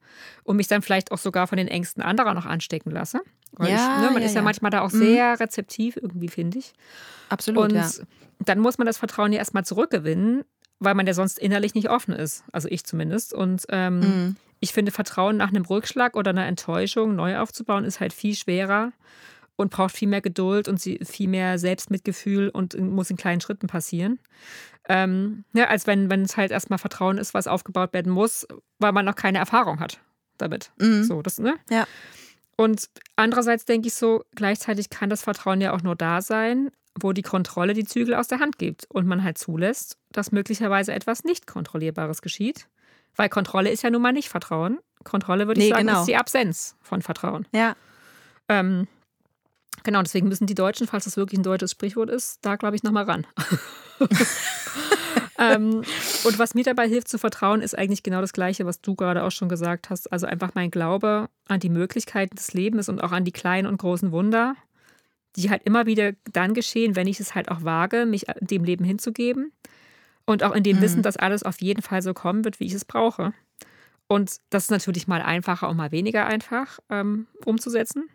und 0.43 0.58
mich 0.58 0.67
dann 0.67 0.82
vielleicht 0.82 1.12
auch 1.12 1.17
sogar 1.19 1.48
von 1.48 1.58
den 1.58 1.67
Ängsten 1.67 2.02
anderer 2.02 2.34
noch 2.34 2.45
anstecken 2.45 2.91
lasse. 2.91 3.22
Weil 3.54 3.72
ja, 3.72 3.76
ich, 3.76 4.02
ne, 4.04 4.12
man 4.12 4.22
ja, 4.22 4.28
ist 4.28 4.34
ja, 4.34 4.41
ja, 4.41 4.43
manchmal 4.43 4.72
da 4.72 4.82
auch 4.82 4.91
mhm. 4.91 5.00
sehr 5.00 5.39
rezeptiv 5.39 5.98
irgendwie, 5.98 6.28
finde 6.28 6.60
ich. 6.60 6.74
Absolut. 7.30 7.72
Und 7.72 8.06
dann 8.39 8.60
muss 8.60 8.78
man 8.78 8.88
das 8.88 8.98
Vertrauen 8.98 9.32
ja 9.32 9.39
erstmal 9.39 9.65
zurückgewinnen, 9.65 10.43
weil 10.80 10.95
man 10.95 11.06
ja 11.06 11.13
sonst 11.13 11.39
innerlich 11.39 11.76
nicht 11.76 11.89
offen 11.89 12.13
ist. 12.13 12.43
Also 12.52 12.67
ich 12.69 12.84
zumindest. 12.86 13.34
Und 13.34 13.65
ähm, 13.69 14.00
Mhm. 14.00 14.36
ich 14.60 14.74
finde, 14.74 14.91
Vertrauen 14.91 15.38
nach 15.38 15.50
einem 15.50 15.65
Rückschlag 15.65 16.15
oder 16.15 16.32
einer 16.32 16.45
Enttäuschung 16.48 17.15
neu 17.15 17.38
aufzubauen, 17.38 17.86
ist 17.86 18.00
halt 18.00 18.13
viel 18.13 18.36
schwerer 18.36 18.93
und 19.58 19.72
braucht 19.72 19.95
viel 19.95 20.08
mehr 20.08 20.22
Geduld 20.22 20.69
und 20.69 20.80
viel 20.80 21.28
mehr 21.28 21.60
Selbstmitgefühl 21.60 22.50
und 22.50 22.80
muss 22.80 23.10
in 23.10 23.17
kleinen 23.17 23.41
Schritten 23.41 23.67
passieren. 23.67 24.19
Ähm, 24.89 25.45
ja, 25.54 25.67
als 25.67 25.86
wenn, 25.88 26.10
wenn 26.10 26.23
es 26.23 26.36
halt 26.36 26.52
erstmal 26.52 26.80
Vertrauen 26.80 27.19
ist, 27.19 27.34
was 27.36 27.45
aufgebaut 27.47 27.93
werden 27.93 28.12
muss, 28.12 28.47
weil 28.80 28.91
man 28.91 29.06
noch 29.06 29.15
keine 29.15 29.38
Erfahrung 29.38 29.80
hat 29.80 30.02
damit. 30.39 30.71
Mhm. 30.80 31.04
So, 31.04 31.21
das, 31.21 31.38
ne? 31.38 31.56
Ja. 31.69 31.86
Und 32.58 32.89
andererseits 33.15 33.65
denke 33.65 33.88
ich 33.88 33.93
so, 33.93 34.23
gleichzeitig 34.36 34.89
kann 34.89 35.10
das 35.10 35.21
Vertrauen 35.21 35.62
ja 35.62 35.73
auch 35.73 35.82
nur 35.82 35.95
da 35.95 36.21
sein, 36.21 36.71
wo 36.99 37.13
die 37.13 37.21
Kontrolle 37.21 37.73
die 37.73 37.86
Zügel 37.86 38.15
aus 38.15 38.28
der 38.28 38.39
Hand 38.39 38.58
gibt 38.58 38.88
und 38.89 39.06
man 39.06 39.23
halt 39.23 39.38
zulässt, 39.38 39.97
dass 40.12 40.32
möglicherweise 40.32 40.91
etwas 40.93 41.23
nicht 41.23 41.47
Kontrollierbares 41.47 42.21
geschieht. 42.21 42.67
Weil 43.15 43.30
Kontrolle 43.30 43.69
ist 43.69 43.84
ja 43.84 43.89
nun 43.89 44.02
mal 44.02 44.12
nicht 44.12 44.30
Vertrauen. 44.30 44.80
Kontrolle, 45.04 45.47
würde 45.47 45.62
ich 45.62 45.67
Nee, 45.67 45.73
sagen, 45.73 45.88
genau. 45.88 45.99
ist 46.02 46.08
die 46.08 46.15
Absenz 46.17 46.75
von 46.82 47.02
Vertrauen. 47.02 47.47
Ja. 47.54 47.75
Ähm, 48.49 48.88
genau, 49.84 50.02
deswegen 50.02 50.28
müssen 50.28 50.47
die 50.47 50.56
Deutschen, 50.56 50.88
falls 50.88 51.06
das 51.06 51.15
wirklich 51.15 51.39
ein 51.39 51.43
deutsches 51.43 51.71
Sprichwort 51.71 52.10
ist, 52.10 52.39
da 52.41 52.56
glaube 52.56 52.75
ich 52.75 52.84
nochmal 52.84 53.04
ran. 53.06 53.28
ähm, 55.38 55.83
und 56.23 56.39
was 56.39 56.53
mir 56.53 56.63
dabei 56.63 56.88
hilft 56.88 57.07
zu 57.07 57.17
vertrauen, 57.17 57.62
ist 57.62 57.77
eigentlich 57.77 58.03
genau 58.03 58.21
das 58.21 58.33
Gleiche, 58.33 58.65
was 58.65 58.81
du 58.81 58.95
gerade 58.95 59.23
auch 59.23 59.31
schon 59.31 59.49
gesagt 59.49 59.89
hast. 59.89 60.12
Also 60.12 60.27
einfach 60.27 60.51
mein 60.55 60.71
Glaube 60.71 61.29
an 61.47 61.59
die 61.59 61.69
Möglichkeiten 61.69 62.35
des 62.35 62.53
Lebens 62.53 62.89
und 62.89 63.03
auch 63.03 63.12
an 63.12 63.25
die 63.25 63.31
kleinen 63.31 63.67
und 63.67 63.77
großen 63.77 64.12
Wunder, 64.12 64.55
die 65.35 65.49
halt 65.49 65.63
immer 65.63 65.85
wieder 65.85 66.13
dann 66.31 66.53
geschehen, 66.53 66.95
wenn 66.95 67.07
ich 67.07 67.19
es 67.19 67.35
halt 67.35 67.49
auch 67.49 67.63
wage, 67.63 68.05
mich 68.05 68.25
dem 68.39 68.63
Leben 68.63 68.83
hinzugeben. 68.83 69.51
Und 70.25 70.43
auch 70.43 70.51
in 70.53 70.63
dem 70.63 70.77
Mhm. 70.77 70.81
Wissen, 70.81 71.01
dass 71.01 71.17
alles 71.17 71.41
auf 71.41 71.59
jeden 71.62 71.81
Fall 71.81 72.01
so 72.03 72.13
kommen 72.13 72.45
wird, 72.45 72.59
wie 72.59 72.65
ich 72.65 72.73
es 72.73 72.85
brauche. 72.85 73.33
Und 74.07 74.38
das 74.49 74.65
ist 74.65 74.71
natürlich 74.71 75.07
mal 75.07 75.21
einfacher 75.21 75.69
und 75.69 75.77
mal 75.77 75.91
weniger 75.91 76.25
einfach 76.25 76.79
ähm, 76.89 77.27
umzusetzen. 77.45 78.09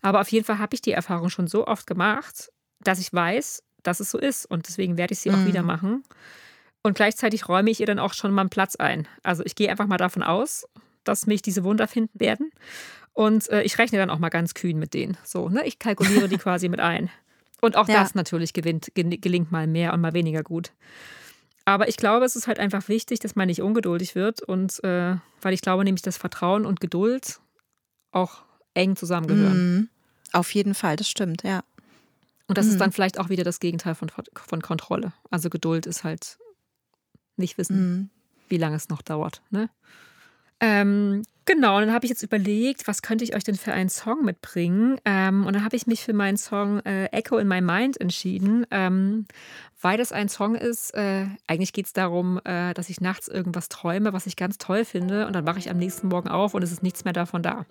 Aber 0.00 0.20
auf 0.20 0.28
jeden 0.28 0.44
Fall 0.46 0.58
habe 0.58 0.74
ich 0.74 0.80
die 0.80 0.92
Erfahrung 0.92 1.28
schon 1.28 1.46
so 1.46 1.66
oft 1.66 1.86
gemacht, 1.86 2.50
dass 2.80 3.00
ich 3.00 3.12
weiß, 3.12 3.62
dass 3.88 3.98
es 4.00 4.10
so 4.12 4.18
ist. 4.18 4.46
Und 4.46 4.68
deswegen 4.68 4.96
werde 4.96 5.12
ich 5.14 5.18
sie 5.20 5.30
auch 5.32 5.36
Mhm. 5.36 5.46
wieder 5.46 5.62
machen. 5.64 6.04
Und 6.82 6.94
gleichzeitig 6.94 7.48
räume 7.48 7.70
ich 7.70 7.80
ihr 7.80 7.86
dann 7.86 7.98
auch 7.98 8.14
schon 8.14 8.30
mal 8.30 8.42
einen 8.42 8.50
Platz 8.50 8.76
ein. 8.76 9.08
Also 9.24 9.42
ich 9.44 9.56
gehe 9.56 9.68
einfach 9.70 9.86
mal 9.88 9.96
davon 9.96 10.22
aus, 10.22 10.66
dass 11.04 11.26
mich 11.26 11.42
diese 11.42 11.64
Wunder 11.64 11.88
finden 11.88 12.20
werden. 12.20 12.50
Und 13.14 13.48
äh, 13.50 13.62
ich 13.62 13.78
rechne 13.78 13.98
dann 13.98 14.10
auch 14.10 14.18
mal 14.20 14.28
ganz 14.28 14.54
kühn 14.54 14.78
mit 14.78 14.94
denen. 14.94 15.16
So, 15.24 15.48
ne? 15.48 15.66
Ich 15.66 15.78
kalkuliere 15.80 16.28
die 16.28 16.38
quasi 16.38 16.68
mit 16.68 16.78
ein. 16.80 17.10
Und 17.60 17.76
auch 17.76 17.88
Ja. 17.88 18.00
das 18.02 18.14
natürlich 18.14 18.52
gewinnt, 18.52 18.92
ge- 18.94 19.16
gelingt 19.16 19.50
mal 19.50 19.66
mehr 19.66 19.92
und 19.92 20.00
mal 20.00 20.12
weniger 20.14 20.44
gut. 20.44 20.70
Aber 21.64 21.88
ich 21.88 21.96
glaube, 21.96 22.24
es 22.24 22.36
ist 22.36 22.46
halt 22.46 22.60
einfach 22.60 22.88
wichtig, 22.88 23.18
dass 23.18 23.34
man 23.34 23.48
nicht 23.48 23.60
ungeduldig 23.60 24.14
wird. 24.14 24.40
Und 24.42 24.82
äh, 24.84 25.16
weil 25.42 25.52
ich 25.54 25.60
glaube 25.62 25.82
nämlich, 25.84 26.02
dass 26.02 26.16
Vertrauen 26.16 26.64
und 26.64 26.80
Geduld 26.80 27.40
auch 28.12 28.42
eng 28.74 28.94
zusammengehören. 28.96 29.74
Mhm. 29.76 29.88
Auf 30.32 30.54
jeden 30.54 30.74
Fall, 30.74 30.96
das 30.96 31.08
stimmt, 31.10 31.42
ja. 31.42 31.62
Und 32.48 32.58
das 32.58 32.66
Mhm. 32.66 32.72
ist 32.72 32.80
dann 32.80 32.92
vielleicht 32.92 33.20
auch 33.20 33.28
wieder 33.28 33.44
das 33.44 33.60
Gegenteil 33.60 33.94
von, 33.94 34.10
von 34.34 34.62
Kontrolle. 34.62 35.12
Also 35.30 35.50
Geduld 35.50 35.86
ist 35.86 36.02
halt 36.02 36.38
nicht 37.36 37.56
wissen, 37.58 37.76
Mhm. 37.76 38.10
wie 38.48 38.56
lange 38.56 38.76
es 38.76 38.88
noch 38.88 39.02
dauert. 39.02 39.42
Ne? 39.50 39.70
Ähm, 40.60 41.22
genau, 41.44 41.76
und 41.76 41.82
dann 41.82 41.92
habe 41.94 42.04
ich 42.04 42.10
jetzt 42.10 42.24
überlegt, 42.24 42.88
was 42.88 43.02
könnte 43.02 43.22
ich 43.22 43.36
euch 43.36 43.44
denn 43.44 43.54
für 43.54 43.72
einen 43.72 43.90
Song 43.90 44.24
mitbringen? 44.24 44.98
Ähm, 45.04 45.46
und 45.46 45.52
dann 45.54 45.64
habe 45.64 45.76
ich 45.76 45.86
mich 45.86 46.02
für 46.02 46.12
meinen 46.12 46.36
Song 46.36 46.80
äh, 46.80 47.04
Echo 47.12 47.38
in 47.38 47.46
My 47.46 47.60
Mind 47.60 48.00
entschieden, 48.00 48.66
ähm, 48.72 49.26
weil 49.80 49.98
das 49.98 50.10
ein 50.10 50.28
Song 50.28 50.56
ist, 50.56 50.94
äh, 50.96 51.26
eigentlich 51.46 51.72
geht 51.72 51.86
es 51.86 51.92
darum, 51.92 52.40
äh, 52.44 52.74
dass 52.74 52.88
ich 52.88 53.00
nachts 53.00 53.28
irgendwas 53.28 53.68
träume, 53.68 54.12
was 54.12 54.26
ich 54.26 54.34
ganz 54.34 54.58
toll 54.58 54.84
finde 54.84 55.28
und 55.28 55.32
dann 55.34 55.46
wache 55.46 55.60
ich 55.60 55.70
am 55.70 55.76
nächsten 55.76 56.08
Morgen 56.08 56.28
auf 56.28 56.54
und 56.54 56.62
es 56.64 56.72
ist 56.72 56.82
nichts 56.82 57.04
mehr 57.04 57.12
davon 57.12 57.42
da. 57.44 57.64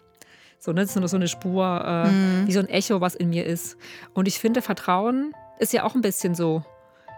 So, 0.60 0.72
ne? 0.72 0.82
Das 0.82 0.90
ist 0.92 0.96
nur 1.00 1.08
so 1.08 1.18
eine 1.18 1.28
Spur, 1.28 1.82
äh, 1.86 2.12
Mhm. 2.12 2.48
wie 2.48 2.52
so 2.52 2.60
ein 2.60 2.70
Echo, 2.70 3.00
was 3.02 3.16
in 3.16 3.30
mir 3.30 3.46
ist. 3.46 3.78
Und 4.14 4.28
ich 4.28 4.40
finde, 4.40 4.62
Vertrauen 4.62 5.34
ist 5.60 5.74
ja 5.74 5.84
auch 5.84 5.96
ein 5.96 6.02
bisschen 6.02 6.36
so. 6.36 6.64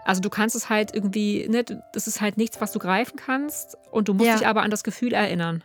Also 0.04 0.20
du 0.20 0.30
kannst 0.30 0.56
es 0.56 0.68
halt 0.70 0.94
irgendwie, 0.94 1.46
ne, 1.48 1.64
das 1.92 2.06
ist 2.06 2.20
halt 2.20 2.36
nichts, 2.38 2.60
was 2.60 2.72
du 2.72 2.78
greifen 2.78 3.16
kannst 3.16 3.76
und 3.90 4.08
du 4.08 4.14
musst 4.14 4.26
Ja. 4.28 4.36
dich 4.38 4.46
aber 4.46 4.62
an 4.62 4.70
das 4.70 4.82
Gefühl 4.82 5.12
erinnern. 5.12 5.62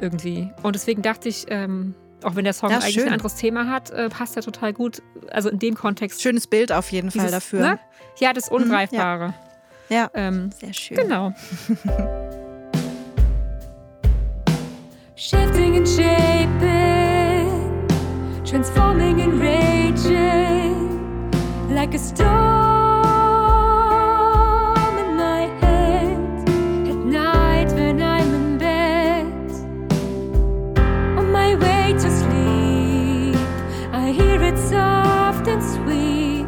Irgendwie. 0.00 0.50
Und 0.62 0.74
deswegen 0.76 1.02
dachte 1.02 1.28
ich, 1.28 1.46
ähm, 1.48 1.94
auch 2.22 2.34
wenn 2.36 2.44
der 2.44 2.52
Song 2.52 2.70
Ja, 2.70 2.78
eigentlich 2.78 2.94
schön. 2.94 3.06
ein 3.08 3.12
anderes 3.14 3.34
Thema 3.34 3.68
hat, 3.68 3.90
äh, 3.90 4.08
passt 4.08 4.36
er 4.36 4.42
total 4.42 4.72
gut. 4.72 5.02
Also 5.30 5.48
in 5.48 5.58
dem 5.58 5.74
Kontext. 5.74 6.22
Schönes 6.22 6.46
Bild 6.46 6.70
auf 6.72 6.90
jeden 6.92 7.10
Fall 7.10 7.26
dieses, 7.26 7.32
dafür. 7.32 7.60
Ne? 7.60 7.78
Ja, 8.18 8.32
das 8.32 8.48
Ungreifbare. 8.48 9.34
Ja, 9.88 10.10
Ähm, 10.14 10.50
sehr 10.52 10.72
schön. 10.72 10.96
genau. 10.96 11.32
Shifting 15.18 15.78
and 15.78 15.88
shaping, 15.88 17.48
transforming 18.44 19.22
and 19.22 19.40
raging 19.40 21.30
like 21.74 21.94
a 21.94 21.98
storm 21.98 22.26
in 24.98 25.16
my 25.16 25.46
head 25.62 26.18
at 26.86 26.96
night 26.96 27.72
when 27.72 28.02
I'm 28.02 28.34
in 28.34 28.58
bed. 28.58 29.50
On 31.18 31.32
my 31.32 31.54
way 31.54 31.94
to 31.94 32.10
sleep, 32.10 33.36
I 33.94 34.12
hear 34.12 34.42
it 34.42 34.58
soft 34.58 35.48
and 35.48 35.62
sweet. 35.62 36.44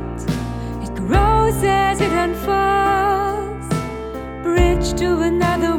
It 0.86 0.94
grows 0.94 1.62
as 1.64 2.02
it 2.02 2.12
unfolds, 2.12 3.66
bridge 4.42 4.92
to 5.00 5.20
another 5.22 5.77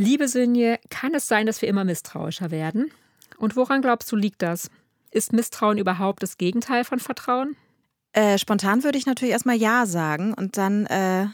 Liebe 0.00 0.28
Sünje, 0.28 0.78
kann 0.90 1.12
es 1.14 1.26
sein, 1.26 1.46
dass 1.46 1.60
wir 1.60 1.68
immer 1.68 1.82
misstrauischer 1.84 2.52
werden? 2.52 2.92
Und 3.36 3.56
woran 3.56 3.82
glaubst 3.82 4.10
du, 4.12 4.16
liegt 4.16 4.42
das? 4.42 4.70
Ist 5.10 5.32
Misstrauen 5.32 5.76
überhaupt 5.76 6.22
das 6.22 6.38
Gegenteil 6.38 6.84
von 6.84 7.00
Vertrauen? 7.00 7.56
Äh, 8.12 8.38
spontan 8.38 8.84
würde 8.84 8.96
ich 8.96 9.06
natürlich 9.06 9.32
erstmal 9.32 9.56
Ja 9.56 9.86
sagen 9.86 10.34
und 10.34 10.56
dann 10.56 10.86
äh, 10.86 11.26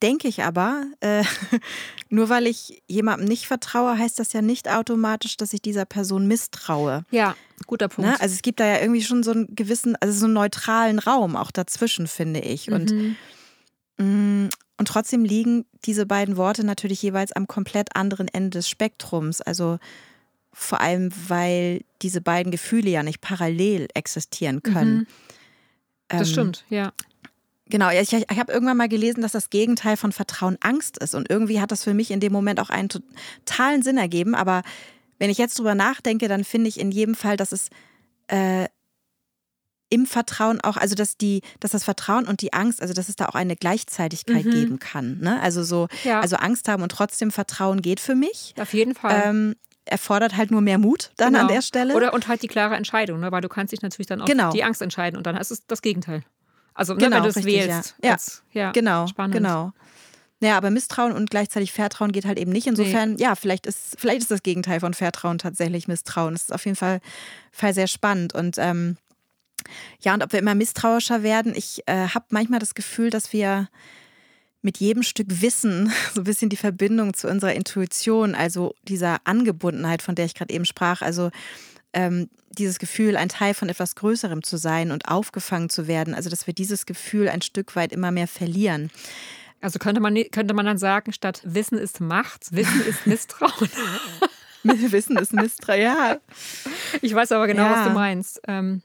denke 0.00 0.28
ich 0.28 0.44
aber, 0.44 0.84
äh, 1.00 1.24
nur 2.08 2.28
weil 2.28 2.46
ich 2.46 2.82
jemandem 2.86 3.26
nicht 3.26 3.46
vertraue, 3.48 3.98
heißt 3.98 4.20
das 4.20 4.32
ja 4.32 4.42
nicht 4.42 4.70
automatisch, 4.70 5.36
dass 5.36 5.52
ich 5.52 5.60
dieser 5.60 5.84
Person 5.84 6.28
misstraue. 6.28 7.04
Ja, 7.10 7.34
guter 7.66 7.88
Punkt. 7.88 8.10
Ne? 8.12 8.20
Also 8.20 8.34
es 8.36 8.42
gibt 8.42 8.60
da 8.60 8.66
ja 8.66 8.80
irgendwie 8.80 9.02
schon 9.02 9.24
so 9.24 9.32
einen 9.32 9.56
gewissen, 9.56 9.96
also 10.00 10.16
so 10.16 10.26
einen 10.26 10.34
neutralen 10.34 11.00
Raum 11.00 11.34
auch 11.34 11.50
dazwischen, 11.50 12.06
finde 12.06 12.40
ich. 12.40 12.70
Und, 12.70 12.92
Mhm. 12.92 13.16
mm, 13.98 14.48
und 14.76 14.88
trotzdem 14.88 15.24
liegen 15.24 15.66
diese 15.84 16.06
beiden 16.06 16.36
Worte 16.36 16.64
natürlich 16.64 17.00
jeweils 17.02 17.32
am 17.32 17.46
komplett 17.46 17.94
anderen 17.96 18.28
Ende 18.28 18.58
des 18.58 18.68
Spektrums. 18.68 19.40
Also 19.40 19.78
vor 20.52 20.80
allem, 20.80 21.10
weil 21.28 21.82
diese 22.02 22.20
beiden 22.20 22.50
Gefühle 22.50 22.90
ja 22.90 23.02
nicht 23.02 23.20
parallel 23.20 23.88
existieren 23.94 24.62
können. 24.62 24.96
Mhm. 24.96 25.06
Das 26.08 26.28
Ähm, 26.28 26.32
stimmt, 26.32 26.64
ja. 26.70 26.92
Genau, 27.66 27.88
ich, 27.90 28.12
ich 28.12 28.38
habe 28.38 28.52
irgendwann 28.52 28.76
mal 28.76 28.88
gelesen, 28.88 29.22
dass 29.22 29.32
das 29.32 29.48
Gegenteil 29.48 29.96
von 29.96 30.12
Vertrauen 30.12 30.58
Angst 30.60 30.98
ist. 30.98 31.14
Und 31.14 31.30
irgendwie 31.30 31.60
hat 31.60 31.72
das 31.72 31.82
für 31.82 31.94
mich 31.94 32.10
in 32.10 32.20
dem 32.20 32.32
Moment 32.32 32.60
auch 32.60 32.70
einen 32.70 32.88
totalen 32.88 33.82
Sinn 33.82 33.96
ergeben. 33.96 34.34
Aber 34.34 34.62
wenn 35.18 35.30
ich 35.30 35.38
jetzt 35.38 35.58
drüber 35.58 35.74
nachdenke, 35.74 36.28
dann 36.28 36.44
finde 36.44 36.68
ich 36.68 36.78
in 36.78 36.90
jedem 36.90 37.14
Fall, 37.14 37.36
dass 37.36 37.52
es 37.52 37.70
äh, 38.28 38.66
im 39.94 40.06
Vertrauen 40.06 40.60
auch, 40.60 40.76
also 40.76 40.94
dass 40.94 41.16
die, 41.16 41.42
dass 41.60 41.70
das 41.70 41.84
Vertrauen 41.84 42.26
und 42.26 42.40
die 42.42 42.52
Angst, 42.52 42.82
also 42.82 42.92
dass 42.94 43.08
es 43.08 43.16
da 43.16 43.26
auch 43.26 43.34
eine 43.34 43.56
Gleichzeitigkeit 43.56 44.44
Mhm. 44.44 44.50
geben 44.50 44.78
kann. 44.78 45.18
Ne? 45.20 45.40
Also 45.40 45.62
so, 45.62 45.88
Ja. 46.02 46.20
also 46.20 46.36
Angst 46.36 46.68
haben 46.68 46.82
und 46.82 46.90
trotzdem 46.90 47.30
Vertrauen 47.30 47.80
geht 47.82 48.00
für 48.00 48.14
mich. 48.14 48.54
Auf 48.60 48.74
jeden 48.74 48.94
Fall. 48.94 49.22
Ähm, 49.24 49.54
erfordert 49.86 50.36
halt 50.36 50.50
nur 50.50 50.62
mehr 50.62 50.78
Mut 50.78 51.12
dann 51.18 51.34
an 51.34 51.42
Genau. 51.42 51.54
der 51.54 51.62
Stelle. 51.62 51.94
Oder 51.94 52.14
und 52.14 52.26
halt 52.26 52.42
die 52.42 52.48
klare 52.48 52.74
Entscheidung, 52.74 53.20
ne? 53.20 53.30
weil 53.32 53.42
du 53.42 53.48
kannst 53.48 53.70
dich 53.72 53.82
natürlich 53.82 54.06
dann 54.06 54.22
auf 54.22 54.26
Genau. 54.28 54.50
die 54.50 54.64
Angst 54.64 54.80
entscheiden 54.82 55.16
und 55.18 55.26
dann 55.26 55.36
ist 55.36 55.50
es 55.50 55.66
das 55.66 55.82
Gegenteil. 55.82 56.22
Also 56.72 56.94
ne, 56.94 57.00
Genau, 57.00 57.16
wenn 57.16 57.22
du 57.24 57.28
es 57.28 57.44
wählst. 57.44 57.94
ja. 58.02 58.12
Als- 58.12 58.42
ja. 58.52 58.72
Genau, 58.72 59.06
Spannend. 59.06 59.34
genau. 59.36 59.72
Ja, 60.40 60.56
aber 60.56 60.70
Misstrauen 60.70 61.12
und 61.12 61.30
gleichzeitig 61.30 61.72
Vertrauen 61.72 62.12
geht 62.12 62.24
halt 62.26 62.38
eben 62.38 62.50
nicht. 62.50 62.66
Insofern, 62.66 63.16
ja, 63.18 63.34
vielleicht 63.34 63.66
ist, 63.66 63.94
vielleicht 63.98 64.22
ist 64.22 64.30
das 64.30 64.42
Gegenteil 64.42 64.80
von 64.80 64.92
Vertrauen 64.92 65.38
tatsächlich 65.38 65.86
Misstrauen. 65.86 66.34
Das 66.34 66.42
ist 66.44 66.52
auf 66.52 66.64
jeden 66.66 66.76
Fall, 66.76 67.00
Fall 67.52 67.72
sehr 67.72 67.86
spannend. 67.86 68.34
Und 68.34 68.56
ähm, 68.58 68.96
ja, 70.00 70.14
und 70.14 70.22
ob 70.22 70.32
wir 70.32 70.38
immer 70.40 70.54
misstrauischer 70.54 71.22
werden, 71.22 71.54
ich 71.54 71.82
äh, 71.86 72.08
habe 72.08 72.26
manchmal 72.30 72.60
das 72.60 72.74
Gefühl, 72.74 73.10
dass 73.10 73.32
wir 73.32 73.68
mit 74.62 74.78
jedem 74.78 75.02
Stück 75.02 75.26
Wissen 75.42 75.92
so 76.14 76.20
ein 76.22 76.24
bisschen 76.24 76.48
die 76.50 76.56
Verbindung 76.56 77.14
zu 77.14 77.28
unserer 77.28 77.54
Intuition, 77.54 78.34
also 78.34 78.74
dieser 78.88 79.18
Angebundenheit, 79.24 80.02
von 80.02 80.14
der 80.14 80.24
ich 80.24 80.34
gerade 80.34 80.52
eben 80.54 80.64
sprach, 80.64 81.02
also 81.02 81.30
ähm, 81.92 82.28
dieses 82.58 82.78
Gefühl, 82.78 83.16
ein 83.16 83.28
Teil 83.28 83.54
von 83.54 83.68
etwas 83.68 83.94
Größerem 83.96 84.42
zu 84.42 84.56
sein 84.56 84.90
und 84.90 85.08
aufgefangen 85.08 85.68
zu 85.68 85.86
werden, 85.86 86.14
also 86.14 86.30
dass 86.30 86.46
wir 86.46 86.54
dieses 86.54 86.86
Gefühl 86.86 87.28
ein 87.28 87.42
Stück 87.42 87.76
weit 87.76 87.92
immer 87.92 88.10
mehr 88.10 88.28
verlieren. 88.28 88.90
Also 89.60 89.78
könnte 89.78 90.00
man, 90.00 90.14
könnte 90.30 90.54
man 90.54 90.66
dann 90.66 90.78
sagen, 90.78 91.12
statt 91.12 91.40
Wissen 91.44 91.78
ist 91.78 92.00
Macht, 92.00 92.52
Wissen 92.52 92.80
ist 92.86 93.06
Misstrauen. 93.06 93.70
Wissen 94.62 95.16
ist 95.18 95.32
Misstrauen, 95.32 95.80
ja. 95.80 96.18
Ich 97.02 97.14
weiß 97.14 97.32
aber 97.32 97.46
genau, 97.46 97.64
was 97.64 97.78
Ja. 97.78 97.88
du 97.88 97.94
meinst. 97.94 98.40
Ähm, 98.46 98.82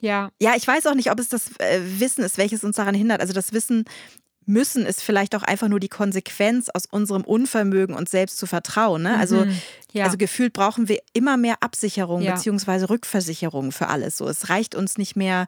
ja, 0.00 0.30
Ja, 0.40 0.54
ich 0.56 0.66
weiß 0.66 0.86
auch 0.86 0.94
nicht, 0.94 1.10
ob 1.10 1.18
es 1.20 1.28
das 1.28 1.48
äh, 1.58 1.80
Wissen 2.00 2.22
ist, 2.24 2.38
welches 2.38 2.64
uns 2.64 2.76
daran 2.76 2.94
hindert. 2.94 3.20
Also 3.20 3.32
das 3.32 3.52
Wissen 3.52 3.84
müssen 4.48 4.86
ist 4.86 5.02
vielleicht 5.02 5.34
auch 5.34 5.42
einfach 5.42 5.66
nur 5.68 5.80
die 5.80 5.88
Konsequenz 5.88 6.68
aus 6.72 6.86
unserem 6.86 7.24
Unvermögen, 7.24 7.96
uns 7.96 8.12
selbst 8.12 8.38
zu 8.38 8.46
vertrauen. 8.46 9.02
Ne? 9.02 9.18
Also, 9.18 9.44
Mhm. 9.44 9.60
ja. 9.92 10.04
also 10.04 10.16
gefühlt 10.16 10.52
brauchen 10.52 10.88
wir 10.88 11.00
immer 11.14 11.36
mehr 11.36 11.56
Absicherung 11.62 12.22
Ja. 12.22 12.34
beziehungsweise 12.34 12.88
Rückversicherung 12.88 13.72
für 13.72 13.88
alles. 13.88 14.16
So, 14.16 14.28
es 14.28 14.48
reicht 14.48 14.76
uns 14.76 14.98
nicht 14.98 15.16
mehr, 15.16 15.46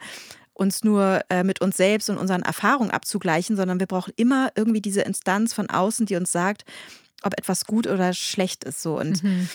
uns 0.53 0.83
nur 0.83 1.21
äh, 1.29 1.45
mit 1.45 1.61
uns 1.61 1.77
selbst 1.77 2.11
und 2.11 2.19
unseren 2.19 2.43
Erfahrungen 2.43 2.91
abzugleichen, 2.91 3.55
sondern 3.55 3.79
wir 3.79 3.87
brauchen 3.87 4.13
immer 4.17 4.51
irgendwie 4.57 4.81
diese 4.81 5.03
Instanz 5.03 5.55
von 5.55 5.71
außen, 5.71 6.07
die 6.07 6.17
uns 6.17 6.33
sagt, 6.33 6.65
ob 7.23 7.39
etwas 7.39 7.65
gut 7.67 7.87
oder 7.87 8.13
schlecht 8.15 8.65
ist. 8.65 8.83
So 8.83 8.99
und 8.99 9.23
Mhm. 9.23 9.49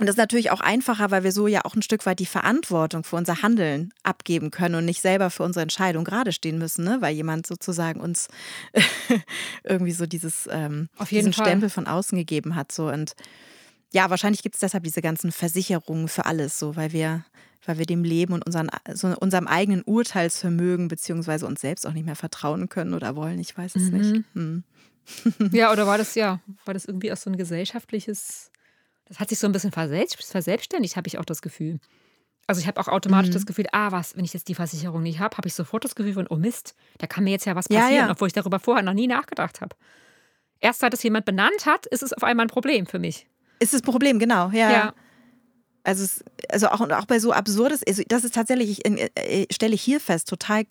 Und 0.00 0.06
das 0.06 0.14
ist 0.14 0.18
natürlich 0.18 0.50
auch 0.50 0.60
einfacher, 0.60 1.10
weil 1.10 1.24
wir 1.24 1.32
so 1.32 1.46
ja 1.46 1.60
auch 1.66 1.74
ein 1.74 1.82
Stück 1.82 2.06
weit 2.06 2.20
die 2.20 2.26
Verantwortung 2.26 3.04
für 3.04 3.16
unser 3.16 3.42
Handeln 3.42 3.92
abgeben 4.02 4.50
können 4.50 4.76
und 4.76 4.86
nicht 4.86 5.02
selber 5.02 5.28
für 5.28 5.42
unsere 5.42 5.62
Entscheidung 5.62 6.04
gerade 6.04 6.32
stehen 6.32 6.58
müssen, 6.58 6.84
ne? 6.84 6.96
weil 7.00 7.14
jemand 7.14 7.46
sozusagen 7.46 8.00
uns 8.00 8.28
irgendwie 9.62 9.92
so 9.92 10.06
dieses 10.06 10.48
ähm, 10.50 10.88
diesen 11.10 11.34
Fall. 11.34 11.44
Stempel 11.44 11.68
von 11.68 11.86
außen 11.86 12.16
gegeben 12.16 12.56
hat. 12.56 12.72
So. 12.72 12.88
Und 12.88 13.14
ja, 13.92 14.08
wahrscheinlich 14.08 14.42
gibt 14.42 14.54
es 14.54 14.60
deshalb 14.60 14.84
diese 14.84 15.02
ganzen 15.02 15.32
Versicherungen 15.32 16.08
für 16.08 16.24
alles, 16.24 16.58
so 16.58 16.76
weil 16.76 16.92
wir, 16.92 17.26
weil 17.66 17.76
wir 17.76 17.84
dem 17.84 18.02
Leben 18.02 18.32
und 18.32 18.46
unseren, 18.46 18.70
so 18.94 19.08
unserem 19.18 19.46
eigenen 19.46 19.82
Urteilsvermögen 19.82 20.88
beziehungsweise 20.88 21.46
uns 21.46 21.60
selbst 21.60 21.86
auch 21.86 21.92
nicht 21.92 22.06
mehr 22.06 22.16
vertrauen 22.16 22.70
können 22.70 22.94
oder 22.94 23.16
wollen. 23.16 23.38
Ich 23.38 23.54
weiß 23.54 23.76
es 23.76 23.90
nicht. 23.90 24.24
Hm. 24.32 24.64
ja, 25.52 25.70
oder 25.72 25.86
war 25.86 25.98
das 25.98 26.14
ja, 26.14 26.40
war 26.64 26.72
das 26.72 26.86
irgendwie 26.86 27.12
auch 27.12 27.18
so 27.18 27.28
ein 27.28 27.36
gesellschaftliches, 27.36 28.50
das 29.10 29.18
hat 29.20 29.28
sich 29.28 29.38
so 29.38 29.46
ein 29.46 29.52
bisschen 29.52 29.72
verselb- 29.72 30.24
verselbstständigt, 30.24 30.96
habe 30.96 31.06
ich 31.08 31.18
auch 31.18 31.24
das 31.24 31.42
Gefühl. 31.42 31.78
Also 32.46 32.60
ich 32.60 32.66
habe 32.66 32.80
auch 32.80 32.88
automatisch 32.88 33.28
Mhm. 33.30 33.34
das 33.34 33.44
Gefühl, 33.46 33.66
ah, 33.72 33.92
was, 33.92 34.16
wenn 34.16 34.24
ich 34.24 34.32
jetzt 34.32 34.48
die 34.48 34.54
Versicherung 34.54 35.02
nicht 35.02 35.18
habe, 35.20 35.36
habe 35.36 35.46
ich 35.46 35.54
sofort 35.54 35.84
das 35.84 35.94
Gefühl 35.94 36.14
von, 36.14 36.26
oh 36.30 36.36
Mist, 36.36 36.74
da 36.98 37.06
kann 37.06 37.24
mir 37.24 37.30
jetzt 37.30 37.44
ja 37.44 37.54
was 37.54 37.66
Ja, 37.70 37.80
passieren, 37.80 38.06
ja. 38.06 38.10
obwohl 38.10 38.28
ich 38.28 38.32
darüber 38.34 38.58
vorher 38.58 38.82
noch 38.82 38.94
nie 38.94 39.06
nachgedacht 39.06 39.60
habe. 39.60 39.76
Erst 40.60 40.80
seit 40.80 40.94
es 40.94 41.02
jemand 41.02 41.26
benannt 41.26 41.66
hat, 41.66 41.86
ist 41.86 42.02
es 42.02 42.12
auf 42.12 42.22
einmal 42.24 42.46
ein 42.46 42.50
Problem 42.50 42.86
für 42.86 42.98
mich. 42.98 43.26
Ist 43.60 43.74
das 43.74 43.82
Problem, 43.82 44.18
genau. 44.18 44.48
Ja. 44.50 44.70
Ja. 44.70 44.94
Also, 45.82 46.06
also 46.50 46.68
auch, 46.68 46.80
auch 46.90 47.06
bei 47.06 47.18
so 47.18 47.32
absurdes, 47.32 47.82
also 47.86 48.02
das 48.06 48.22
ist 48.24 48.34
tatsächlich, 48.34 48.80
ich 48.84 48.86
äh, 48.86 49.46
stelle 49.50 49.74
ich 49.74 49.80
hier 49.80 49.98
fest, 49.98 50.28
total 50.28 50.64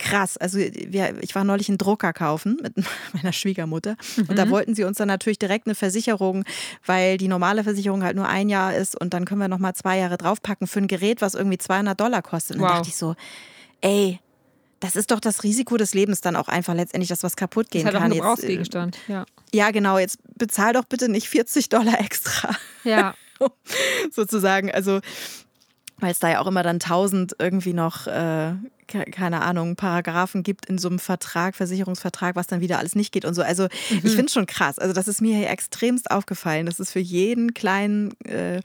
krass. 0.00 0.36
Also 0.36 0.58
wir, 0.58 1.22
ich 1.22 1.34
war 1.36 1.44
neulich 1.44 1.68
einen 1.68 1.78
Drucker 1.78 2.12
kaufen 2.12 2.58
mit 2.60 2.74
meiner 3.14 3.32
Schwiegermutter 3.32 3.96
und 4.28 4.36
da 4.36 4.50
wollten 4.50 4.74
sie 4.74 4.82
uns 4.82 4.98
dann 4.98 5.06
natürlich 5.06 5.38
direkt 5.38 5.66
eine 5.68 5.76
Versicherung, 5.76 6.44
weil 6.84 7.16
die 7.16 7.28
normale 7.28 7.62
Versicherung 7.62 8.02
halt 8.02 8.16
nur 8.16 8.26
ein 8.28 8.48
Jahr 8.48 8.74
ist 8.74 9.00
und 9.00 9.14
dann 9.14 9.24
können 9.24 9.40
wir 9.40 9.46
nochmal 9.48 9.74
zwei 9.74 9.98
Jahre 9.98 10.18
draufpacken 10.18 10.66
für 10.66 10.80
ein 10.80 10.88
Gerät, 10.88 11.20
was 11.22 11.34
irgendwie 11.34 11.58
200 11.58 11.98
Dollar 12.00 12.22
kostet. 12.22 12.56
Und 12.56 12.62
dann 12.62 12.70
Wow. 12.70 12.76
dachte 12.78 12.88
ich 12.88 12.96
so, 12.96 13.14
ey, 13.82 14.18
das 14.80 14.96
ist 14.96 15.10
doch 15.12 15.20
das 15.20 15.44
Risiko 15.44 15.76
des 15.76 15.94
Lebens 15.94 16.22
dann 16.22 16.34
auch 16.34 16.48
einfach 16.48 16.74
letztendlich, 16.74 17.08
dass 17.08 17.22
was 17.22 17.36
kaputt 17.36 17.66
Das 17.66 17.70
gehen 17.70 17.80
ist 17.82 17.84
halt 17.86 17.94
kann. 17.96 18.04
ein 18.04 18.10
Jetzt, 18.12 18.16
äh, 18.18 18.22
Gebrauchsgegenstand. 18.22 18.98
Ja. 19.06 19.26
ja, 19.52 19.70
genau, 19.70 19.98
jetzt 19.98 20.18
bezahl 20.36 20.72
doch 20.72 20.86
bitte 20.86 21.08
nicht 21.08 21.28
40 21.28 21.68
Dollar 21.68 22.00
extra 22.00 22.56
Ja. 22.82 23.14
sozusagen. 24.10 24.70
Also, 24.70 25.00
weil 25.98 26.12
es 26.12 26.18
da 26.18 26.30
ja 26.30 26.40
auch 26.40 26.46
immer 26.46 26.62
dann 26.62 26.80
tausend 26.80 27.36
irgendwie 27.38 27.74
noch, 27.74 28.06
äh, 28.06 28.54
ke- 28.86 29.04
keine 29.10 29.42
Ahnung, 29.42 29.76
Paragraphen 29.76 30.42
gibt 30.42 30.66
in 30.66 30.78
so 30.78 30.88
einem 30.88 30.98
Vertrag, 30.98 31.54
Versicherungsvertrag, 31.54 32.36
was 32.36 32.46
dann 32.46 32.60
wieder 32.62 32.78
alles 32.78 32.94
nicht 32.94 33.12
geht 33.12 33.24
und 33.26 33.34
so. 33.34 33.42
Also, 33.42 33.68
ich 33.90 34.00
finde 34.00 34.24
es 34.26 34.32
schon 34.32 34.46
krass. 34.46 34.78
Also, 34.78 34.94
das 34.94 35.08
ist 35.08 35.20
mir 35.20 35.36
hier 35.36 35.50
extremst 35.50 36.10
aufgefallen. 36.10 36.64
Das 36.66 36.80
ist 36.80 36.90
für 36.92 37.00
jeden 37.00 37.52
kleinen, 37.52 38.18
äh, 38.24 38.60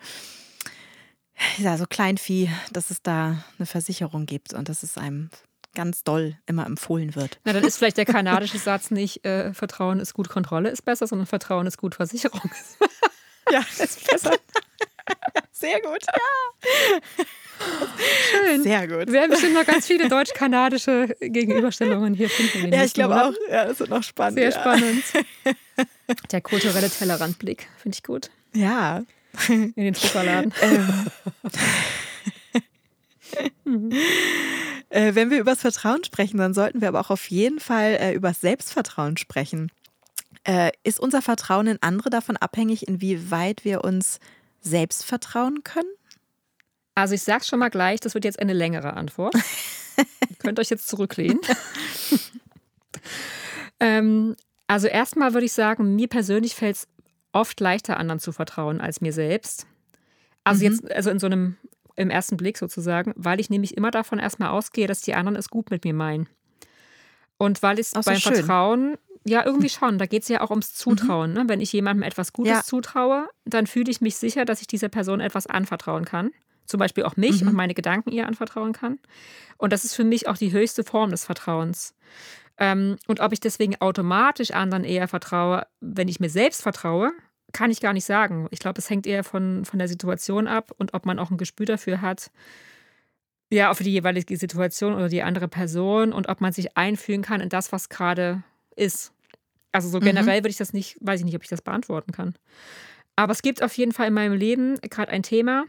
ja, 1.58 1.78
so 1.78 1.86
Kleinvieh, 1.86 2.50
dass 2.72 2.90
es 2.92 3.02
da 3.02 3.44
eine 3.60 3.66
Versicherung 3.66 4.26
gibt 4.26 4.54
und 4.54 4.70
dass 4.70 4.84
es 4.84 4.98
einem 4.98 5.30
ganz 5.74 6.06
doll 6.06 6.38
immer 6.46 6.66
empfohlen 6.66 7.16
wird. 7.16 7.40
Na, 7.44 7.52
dann 7.52 7.66
ist 7.66 7.78
vielleicht 7.78 7.98
der 7.98 8.06
kanadische 8.06 8.58
Satz 8.60 8.92
nicht, 8.92 9.26
äh, 9.26 9.54
Vertrauen 9.54 10.00
ist 10.00 10.14
gut, 10.14 10.30
Kontrolle 10.30 10.70
ist 10.70 10.84
besser, 10.86 11.06
sondern 11.08 11.26
Vertrauen 11.28 11.68
ist 11.68 11.78
gut, 11.78 11.96
Versicherung 11.96 12.40
ist 12.50 12.78
Ja, 13.52 13.60
ist 13.84 14.08
besser. 14.10 14.32
sehr 15.52 15.82
gut. 15.82 16.06
Schön. 18.32 18.64
Sehr 18.64 18.88
gut. 18.88 19.08
Wir 19.08 19.14
werden 19.14 19.32
bestimmt 19.32 19.54
noch 19.54 19.66
ganz 19.66 19.88
viele 19.88 20.10
deutsch-kanadische 20.10 21.16
Gegenüberstellungen 21.20 22.14
hier 22.14 22.30
finden. 22.30 22.66
in 22.66 22.72
den 22.72 22.74
Ja, 22.74 22.86
ich 22.86 22.94
glaube 22.94 23.24
auch. 23.24 23.34
Ja, 23.50 23.66
das 23.66 23.80
wird 23.80 23.90
noch 23.90 24.04
spannend. 24.04 24.40
Sehr 24.40 24.50
ja. 24.50 24.60
spannend. 24.60 25.04
Der 26.32 26.42
kulturelle 26.42 26.90
Tellerrandblick 26.90 27.68
finde 27.78 27.96
ich 27.96 28.04
gut. 28.04 28.30
Ja. 28.54 29.04
In 29.48 29.74
den 29.76 29.94
Druckerladen. 29.94 30.54
Äh, 34.90 35.16
wenn 35.16 35.30
wir 35.30 35.40
über 35.40 35.52
das 35.52 35.62
Vertrauen 35.62 36.04
sprechen, 36.06 36.38
dann 36.38 36.54
sollten 36.54 36.80
wir 36.80 36.88
aber 36.88 37.02
auch 37.02 37.10
auf 37.10 37.30
jeden 37.30 37.60
Fall 37.60 37.98
äh, 38.00 38.14
über 38.14 38.30
das 38.30 38.40
Selbstvertrauen 38.40 39.18
sprechen. 39.18 39.72
Äh, 40.46 40.72
ist 40.84 41.00
unser 41.00 41.22
Vertrauen 41.22 41.68
in 41.68 41.78
andere 41.82 42.10
davon 42.10 42.38
abhängig, 42.38 42.88
inwieweit 42.88 43.66
wir 43.66 43.84
uns 43.84 44.20
selbst 44.66 45.06
vertrauen 45.06 45.64
können? 45.64 45.90
Also 46.96 47.14
ich 47.14 47.24
sag's 47.24 47.48
schon 47.48 47.60
mal 47.60 47.70
gleich, 47.70 48.00
das 48.00 48.14
wird 48.14 48.26
jetzt 48.26 48.40
eine 48.40 48.54
längere 48.54 48.94
Antwort. 48.94 49.36
Ihr 49.98 50.36
könnt 50.40 50.60
euch 50.60 50.70
jetzt 50.70 50.88
zurücklehnen. 50.88 51.40
ähm, 53.80 54.36
also 54.68 54.88
erstmal 54.88 55.34
würde 55.34 55.46
ich 55.46 55.54
sagen, 55.54 55.96
mir 55.96 56.08
persönlich 56.08 56.56
fällt 56.56 56.78
es 56.78 56.88
oft 57.34 57.60
leichter, 57.60 57.98
anderen 57.98 58.20
zu 58.20 58.32
vertrauen 58.32 58.82
als 58.82 59.02
mir 59.02 59.14
selbst. 59.14 59.68
Also 60.44 60.64
jetzt, 60.64 60.90
also 60.92 61.10
in 61.10 61.20
so 61.20 61.26
einem, 61.26 61.58
im 61.96 62.10
ersten 62.10 62.38
Blick 62.38 62.58
sozusagen, 62.58 63.14
weil 63.16 63.40
ich 63.40 63.50
nämlich 63.50 63.76
immer 63.76 63.92
davon 63.92 64.20
erstmal 64.20 64.50
ausgehe, 64.50 64.88
dass 64.88 65.02
die 65.02 65.16
anderen 65.16 65.36
es 65.36 65.50
gut 65.50 65.70
mit 65.72 65.84
mir 65.84 65.94
meinen. 65.94 66.30
Und 67.38 67.62
weil 67.62 67.80
es 67.80 67.94
Ach 67.94 68.04
so, 68.04 68.12
beim 68.12 68.20
schön. 68.20 68.36
Vertrauen, 68.36 68.98
ja, 69.28 69.44
irgendwie 69.44 69.70
schon, 69.70 69.98
da 69.98 70.06
geht 70.06 70.22
es 70.24 70.30
ja 70.30 70.42
auch 70.42 70.52
ums 70.52 70.74
Zutrauen. 70.74 71.34
Ne? 71.34 71.46
Wenn 71.48 71.60
ich 71.60 71.74
jemandem 71.74 72.04
etwas 72.04 72.32
Gutes 72.32 72.52
Ja. 72.52 72.64
zutraue, 72.64 73.28
dann 73.46 73.66
fühle 73.66 73.90
ich 73.90 74.00
mich 74.00 74.18
sicher, 74.18 74.46
dass 74.46 74.62
ich 74.62 74.68
dieser 74.68 74.90
Person 74.90 75.20
etwas 75.20 75.48
anvertrauen 75.48 76.06
kann. 76.06 76.32
Zum 76.68 76.80
Beispiel 76.80 77.04
auch 77.04 77.16
mich 77.16 77.44
und 77.44 77.54
meine 77.54 77.74
Gedanken 77.74 78.12
ihr 78.12 78.28
anvertrauen 78.28 78.74
kann. 78.74 79.00
Und 79.58 79.74
das 79.74 79.84
ist 79.84 79.96
für 79.96 80.04
mich 80.04 80.28
auch 80.28 80.38
die 80.38 80.52
höchste 80.52 80.84
Form 80.84 81.12
des 81.12 81.26
Vertrauens. 81.26 81.96
Ähm, 82.58 82.98
und 83.08 83.20
ob 83.20 83.34
ich 83.34 83.40
deswegen 83.40 83.76
automatisch 83.82 84.52
anderen 84.52 84.84
eher 84.84 85.08
vertraue, 85.08 85.68
wenn 85.82 86.08
ich 86.08 86.20
mir 86.20 86.30
selbst 86.30 86.62
vertraue, 86.62 87.12
kann 87.52 87.72
ich 87.72 87.82
gar 87.82 87.94
nicht 87.94 88.06
sagen. 88.06 88.48
Ich 88.52 88.60
glaube, 88.60 88.80
es 88.80 88.90
hängt 88.90 89.08
eher 89.08 89.24
von, 89.24 89.66
von 89.66 89.80
der 89.80 89.88
Situation 89.88 90.48
ab 90.48 90.72
und 90.78 90.94
ob 90.94 91.06
man 91.06 91.20
auch 91.20 91.32
ein 91.32 91.38
Gespür 91.38 91.66
dafür 91.66 92.02
hat, 92.02 92.32
ja, 93.52 93.74
für 93.74 93.84
die 93.84 93.92
jeweilige 93.94 94.36
Situation 94.38 94.94
oder 94.94 95.10
die 95.10 95.22
andere 95.24 95.48
Person 95.48 96.14
und 96.14 96.28
ob 96.30 96.42
man 96.42 96.52
sich 96.52 96.78
einfühlen 96.78 97.22
kann 97.22 97.42
in 97.42 97.50
das, 97.50 97.72
was 97.72 97.90
gerade 97.90 98.44
ist. 98.76 99.14
Also 99.76 99.90
so 99.90 100.00
generell 100.00 100.40
würde 100.40 100.50
ich 100.50 100.58
das 100.58 100.72
nicht, 100.72 100.98
weiß 101.02 101.20
ich 101.20 101.26
nicht, 101.26 101.36
ob 101.36 101.44
ich 101.44 101.50
das 101.50 101.62
beantworten 101.62 102.14
kann. 102.14 102.34
Aber 103.18 103.34
es 103.34 103.42
gibt 103.42 103.62
auf 103.62 103.76
jeden 103.78 103.92
Fall 103.92 104.08
in 104.08 104.14
meinem 104.14 104.34
Leben 104.34 104.80
gerade 104.90 105.12
ein 105.12 105.22
Thema, 105.22 105.66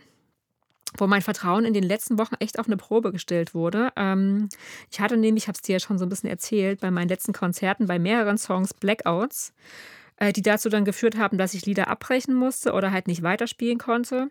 wo 0.97 1.09
mein 1.09 1.23
Vertrauen 1.23 1.65
in 1.65 1.75
den 1.75 1.83
letzten 1.83 2.17
Wochen 2.17 2.37
echt 2.39 2.61
auf 2.61 2.67
eine 2.67 2.77
Probe 2.77 3.11
gestellt 3.11 3.53
wurde. 3.53 3.91
Ähm, 3.97 4.49
ich 4.93 5.01
hatte 5.01 5.17
nämlich, 5.17 5.45
ich 5.45 5.49
habe 5.49 5.57
es 5.57 5.63
dir 5.63 5.75
ja 5.75 5.81
schon 5.81 5.99
so 5.99 6.07
ein 6.07 6.09
bisschen 6.09 6.31
erzählt, 6.31 6.81
bei 6.81 6.93
meinen 6.93 7.09
letzten 7.09 7.33
Konzerten 7.33 7.89
bei 7.89 7.99
mehreren 7.99 8.39
Songs 8.39 8.75
Blackouts, 8.75 9.53
äh, 10.19 10.33
die 10.33 10.43
dazu 10.43 10.69
dann 10.69 10.85
geführt 10.85 11.17
haben, 11.17 11.37
dass 11.37 11.55
ich 11.55 11.67
Lieder 11.67 11.89
abbrechen 11.89 12.35
musste 12.35 12.75
oder 12.75 12.93
halt 12.93 13.09
nicht 13.09 13.25
weiterspielen 13.25 13.79
konnte. 13.79 14.31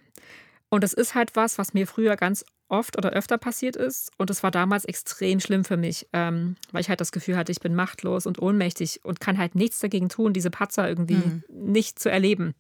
Und 0.69 0.85
das 0.85 0.93
ist 0.93 1.15
halt 1.15 1.35
was, 1.35 1.57
was 1.57 1.73
mir 1.73 1.85
früher 1.85 2.15
ganz 2.15 2.45
oft 2.67 2.97
oder 2.97 3.11
öfter 3.11 3.37
passiert 3.37 3.75
ist. 3.75 4.11
Und 4.17 4.29
es 4.29 4.43
war 4.43 4.51
damals 4.51 4.85
extrem 4.85 5.39
schlimm 5.39 5.63
für 5.63 5.77
mich, 5.77 6.07
ähm, 6.13 6.55
weil 6.71 6.81
ich 6.81 6.89
halt 6.89 7.01
das 7.01 7.11
Gefühl 7.11 7.37
hatte, 7.37 7.51
ich 7.51 7.59
bin 7.59 7.75
machtlos 7.75 8.25
und 8.25 8.41
ohnmächtig 8.41 9.01
und 9.03 9.19
kann 9.19 9.37
halt 9.37 9.55
nichts 9.55 9.79
dagegen 9.79 10.09
tun, 10.09 10.33
diese 10.33 10.49
Patzer 10.49 10.87
irgendwie 10.87 11.15
mhm. 11.15 11.43
nicht 11.49 11.99
zu 11.99 12.09
erleben. 12.09 12.55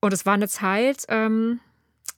Und 0.00 0.12
es 0.12 0.24
war 0.26 0.34
eine 0.34 0.48
Zeit, 0.48 1.04
ähm, 1.08 1.60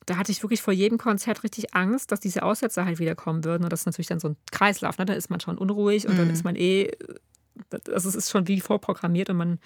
da 0.05 0.17
hatte 0.17 0.31
ich 0.31 0.43
wirklich 0.43 0.61
vor 0.61 0.73
jedem 0.73 0.97
Konzert 0.97 1.43
richtig 1.43 1.73
Angst, 1.75 2.11
dass 2.11 2.19
diese 2.19 2.43
Aussetzer 2.43 2.85
halt 2.85 2.99
wieder 2.99 3.15
kommen 3.15 3.43
würden. 3.43 3.63
Und 3.63 3.71
das 3.71 3.81
ist 3.81 3.85
natürlich 3.85 4.07
dann 4.07 4.19
so 4.19 4.29
ein 4.29 4.37
Kreislauf. 4.51 4.97
Ne? 4.97 5.05
Da 5.05 5.13
ist 5.13 5.29
man 5.29 5.39
schon 5.39 5.57
unruhig 5.57 6.07
und 6.07 6.13
mhm. 6.13 6.17
dann 6.17 6.29
ist 6.29 6.43
man 6.43 6.55
eh 6.55 6.91
also 7.91 8.09
es 8.09 8.15
ist 8.15 8.31
schon 8.31 8.47
wie 8.47 8.59
vorprogrammiert 8.59 9.29
und 9.29 9.37
man 9.37 9.59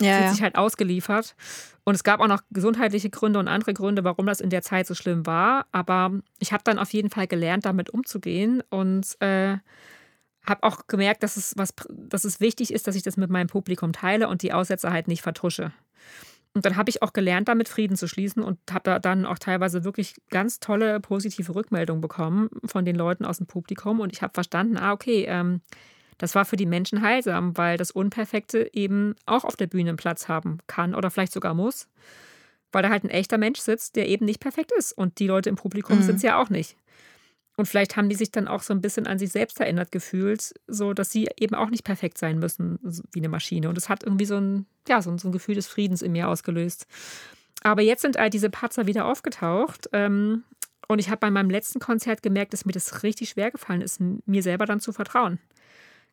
ja, 0.00 0.18
fühlt 0.18 0.30
sich 0.30 0.42
halt 0.42 0.56
ausgeliefert. 0.56 1.34
Und 1.84 1.94
es 1.94 2.04
gab 2.04 2.20
auch 2.20 2.28
noch 2.28 2.42
gesundheitliche 2.50 3.10
Gründe 3.10 3.38
und 3.38 3.48
andere 3.48 3.74
Gründe, 3.74 4.04
warum 4.04 4.26
das 4.26 4.40
in 4.40 4.50
der 4.50 4.62
Zeit 4.62 4.86
so 4.86 4.94
schlimm 4.94 5.26
war. 5.26 5.66
Aber 5.72 6.12
ich 6.38 6.52
habe 6.52 6.62
dann 6.64 6.78
auf 6.78 6.92
jeden 6.92 7.10
Fall 7.10 7.26
gelernt, 7.26 7.64
damit 7.64 7.90
umzugehen 7.90 8.62
und 8.70 9.20
äh, 9.20 9.58
habe 10.44 10.62
auch 10.62 10.86
gemerkt, 10.86 11.22
dass 11.22 11.36
es, 11.36 11.54
was, 11.56 11.74
dass 11.90 12.24
es 12.24 12.40
wichtig 12.40 12.72
ist, 12.72 12.86
dass 12.86 12.96
ich 12.96 13.02
das 13.02 13.16
mit 13.16 13.30
meinem 13.30 13.48
Publikum 13.48 13.92
teile 13.92 14.28
und 14.28 14.42
die 14.42 14.52
Aussätze 14.52 14.92
halt 14.92 15.08
nicht 15.08 15.22
vertusche. 15.22 15.72
Und 16.54 16.66
dann 16.66 16.76
habe 16.76 16.90
ich 16.90 17.02
auch 17.02 17.14
gelernt, 17.14 17.48
damit 17.48 17.68
Frieden 17.68 17.96
zu 17.96 18.06
schließen 18.06 18.42
und 18.42 18.58
habe 18.70 18.82
da 18.84 18.98
dann 18.98 19.24
auch 19.24 19.38
teilweise 19.38 19.84
wirklich 19.84 20.16
ganz 20.28 20.60
tolle 20.60 21.00
positive 21.00 21.54
Rückmeldungen 21.54 22.02
bekommen 22.02 22.50
von 22.64 22.84
den 22.84 22.96
Leuten 22.96 23.24
aus 23.24 23.38
dem 23.38 23.46
Publikum. 23.46 24.00
Und 24.00 24.12
ich 24.12 24.20
habe 24.20 24.34
verstanden, 24.34 24.76
ah, 24.76 24.92
okay, 24.92 25.24
ähm, 25.26 25.62
das 26.22 26.36
war 26.36 26.44
für 26.44 26.54
die 26.54 26.66
Menschen 26.66 27.02
heilsam, 27.02 27.56
weil 27.58 27.76
das 27.76 27.90
Unperfekte 27.90 28.70
eben 28.72 29.16
auch 29.26 29.42
auf 29.42 29.56
der 29.56 29.66
Bühne 29.66 29.90
einen 29.90 29.96
Platz 29.96 30.28
haben 30.28 30.58
kann 30.68 30.94
oder 30.94 31.10
vielleicht 31.10 31.32
sogar 31.32 31.52
muss, 31.52 31.88
weil 32.70 32.84
da 32.84 32.90
halt 32.90 33.02
ein 33.02 33.10
echter 33.10 33.38
Mensch 33.38 33.58
sitzt, 33.58 33.96
der 33.96 34.08
eben 34.08 34.24
nicht 34.24 34.38
perfekt 34.38 34.70
ist. 34.78 34.92
Und 34.92 35.18
die 35.18 35.26
Leute 35.26 35.48
im 35.48 35.56
Publikum 35.56 35.98
mhm. 35.98 36.02
sind 36.02 36.16
es 36.16 36.22
ja 36.22 36.40
auch 36.40 36.48
nicht. 36.48 36.76
Und 37.56 37.66
vielleicht 37.66 37.96
haben 37.96 38.08
die 38.08 38.14
sich 38.14 38.30
dann 38.30 38.46
auch 38.46 38.62
so 38.62 38.72
ein 38.72 38.80
bisschen 38.80 39.08
an 39.08 39.18
sich 39.18 39.32
selbst 39.32 39.58
erinnert 39.58 39.90
gefühlt, 39.90 40.54
so 40.68 40.94
dass 40.94 41.10
sie 41.10 41.28
eben 41.40 41.56
auch 41.56 41.70
nicht 41.70 41.82
perfekt 41.82 42.18
sein 42.18 42.38
müssen 42.38 42.78
wie 43.10 43.18
eine 43.18 43.28
Maschine. 43.28 43.68
Und 43.68 43.76
es 43.76 43.88
hat 43.88 44.04
irgendwie 44.04 44.26
so 44.26 44.36
ein, 44.36 44.66
ja, 44.86 45.02
so 45.02 45.10
ein, 45.10 45.18
so 45.18 45.26
ein 45.26 45.32
Gefühl 45.32 45.56
des 45.56 45.66
Friedens 45.66 46.02
in 46.02 46.12
mir 46.12 46.28
ausgelöst. 46.28 46.86
Aber 47.64 47.82
jetzt 47.82 48.02
sind 48.02 48.16
all 48.16 48.30
diese 48.30 48.48
Patzer 48.48 48.86
wieder 48.86 49.06
aufgetaucht. 49.06 49.88
Ähm, 49.92 50.44
und 50.86 51.00
ich 51.00 51.10
habe 51.10 51.18
bei 51.18 51.32
meinem 51.32 51.50
letzten 51.50 51.80
Konzert 51.80 52.22
gemerkt, 52.22 52.52
dass 52.52 52.64
mir 52.64 52.72
das 52.72 53.02
richtig 53.02 53.30
schwer 53.30 53.50
gefallen 53.50 53.82
ist, 53.82 54.00
mir 54.00 54.42
selber 54.44 54.66
dann 54.66 54.78
zu 54.78 54.92
vertrauen. 54.92 55.40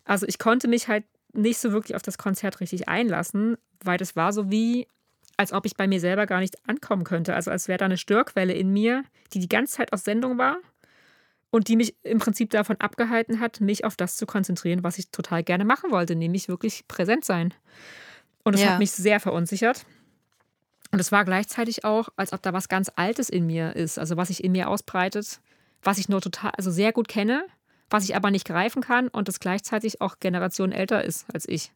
Also 0.10 0.26
ich 0.26 0.40
konnte 0.40 0.68
mich 0.68 0.88
halt 0.88 1.04
nicht 1.34 1.60
so 1.60 1.72
wirklich 1.72 1.96
auf 1.96 2.02
das 2.02 2.18
Konzert 2.18 2.62
richtig 2.62 2.90
einlassen, 2.90 3.58
weil 3.84 4.00
das 4.00 4.16
war 4.16 4.34
so 4.34 4.50
wie, 4.50 4.88
als 5.38 5.54
ob 5.54 5.68
ich 5.68 5.76
bei 5.76 5.88
mir 5.88 6.00
selber 6.00 6.26
gar 6.26 6.40
nicht 6.40 6.58
ankommen 6.68 7.04
könnte. 7.04 7.36
Also 7.36 7.52
als 7.52 7.68
wäre 7.68 7.78
da 7.78 7.86
eine 7.86 7.98
Störquelle 7.98 8.54
in 8.54 8.74
mir, 8.74 9.04
die 9.34 9.40
die 9.40 9.48
ganze 9.48 9.76
Zeit 9.76 9.94
auf 9.94 10.00
Sendung 10.00 10.40
war 10.40 10.58
und 11.52 11.68
die 11.68 11.76
mich 11.76 11.96
im 12.02 12.18
Prinzip 12.18 12.50
davon 12.50 12.78
abgehalten 12.78 13.40
hat, 13.40 13.62
mich 13.62 13.86
auf 13.86 13.96
das 13.96 14.18
zu 14.18 14.26
konzentrieren, 14.26 14.84
was 14.84 14.98
ich 14.98 15.12
total 15.12 15.44
gerne 15.44 15.64
machen 15.64 15.92
wollte, 15.92 16.16
nämlich 16.16 16.48
wirklich 16.48 16.88
präsent 16.88 17.24
sein. 17.24 17.54
Und 18.44 18.56
es 18.56 18.64
ja. 18.64 18.72
hat 18.72 18.80
mich 18.80 18.90
sehr 18.90 19.20
verunsichert. 19.20 19.86
Und 20.92 20.98
es 20.98 21.12
war 21.12 21.24
gleichzeitig 21.24 21.86
auch, 21.86 22.10
als 22.16 22.34
ob 22.34 22.42
da 22.42 22.52
was 22.52 22.68
ganz 22.68 22.92
Altes 22.96 23.30
in 23.30 23.46
mir 23.46 23.76
ist, 23.76 24.00
also 24.00 24.18
was 24.18 24.30
sich 24.30 24.44
in 24.44 24.54
mir 24.54 24.70
ausbreitet, 24.70 25.40
was 25.84 26.00
ich 26.00 26.10
nur 26.10 26.20
total, 26.20 26.50
also 26.58 26.72
sehr 26.72 26.94
gut 26.94 27.08
kenne 27.08 27.46
was 27.90 28.04
ich 28.04 28.16
aber 28.16 28.32
nicht 28.32 28.46
greifen 28.46 28.82
kann 28.82 29.08
und 29.08 29.28
das 29.28 29.40
gleichzeitig 29.40 30.02
auch 30.02 30.20
Generationen 30.20 30.74
älter 30.74 31.04
ist 31.04 31.26
als 31.34 31.48
ich. 31.48 31.72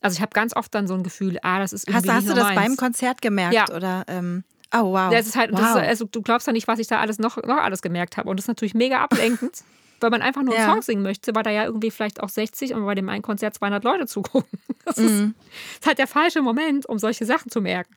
Also 0.00 0.16
ich 0.16 0.20
habe 0.20 0.32
ganz 0.32 0.54
oft 0.54 0.74
dann 0.74 0.86
so 0.86 0.94
ein 0.94 1.02
Gefühl, 1.02 1.38
ah, 1.42 1.58
das 1.58 1.72
ist 1.72 1.88
irgendwie 1.88 2.08
Hast, 2.08 2.16
hast 2.16 2.28
du 2.28 2.34
das 2.34 2.44
meins. 2.44 2.60
beim 2.60 2.76
Konzert 2.76 3.22
gemerkt 3.22 3.54
ja. 3.54 3.74
oder? 3.74 4.04
Ähm, 4.08 4.44
oh 4.74 4.92
wow. 4.92 5.10
Das 5.10 5.26
ist 5.26 5.36
halt, 5.36 5.52
wow. 5.52 5.60
Das 5.60 5.70
ist, 5.70 5.76
also 5.76 6.04
du 6.04 6.22
glaubst 6.22 6.46
ja 6.46 6.52
nicht, 6.52 6.68
was 6.68 6.78
ich 6.78 6.86
da 6.86 7.00
alles 7.00 7.18
noch, 7.18 7.36
noch 7.38 7.58
alles 7.58 7.82
gemerkt 7.82 8.16
habe 8.16 8.28
und 8.28 8.38
das 8.38 8.44
ist 8.44 8.48
natürlich 8.48 8.74
mega 8.74 9.02
ablenkend. 9.02 9.62
weil 10.00 10.10
man 10.10 10.22
einfach 10.22 10.42
nur 10.42 10.54
einen 10.54 10.70
Song 10.70 10.82
singen 10.82 11.02
möchte, 11.02 11.34
weil 11.34 11.42
da 11.42 11.50
ja 11.50 11.64
irgendwie 11.64 11.90
vielleicht 11.90 12.22
auch 12.22 12.28
60 12.28 12.74
und 12.74 12.84
bei 12.84 12.94
dem 12.94 13.08
einen 13.08 13.22
Konzert 13.22 13.54
200 13.54 13.84
Leute 13.84 14.06
zugucken. 14.06 14.58
Das, 14.84 14.98
ist, 14.98 15.10
mhm. 15.14 15.34
das 15.38 15.80
ist 15.80 15.86
halt 15.88 15.98
der 15.98 16.06
falsche 16.06 16.42
Moment, 16.42 16.86
um 16.86 17.00
solche 17.00 17.24
Sachen 17.24 17.50
zu 17.50 17.60
merken. 17.60 17.96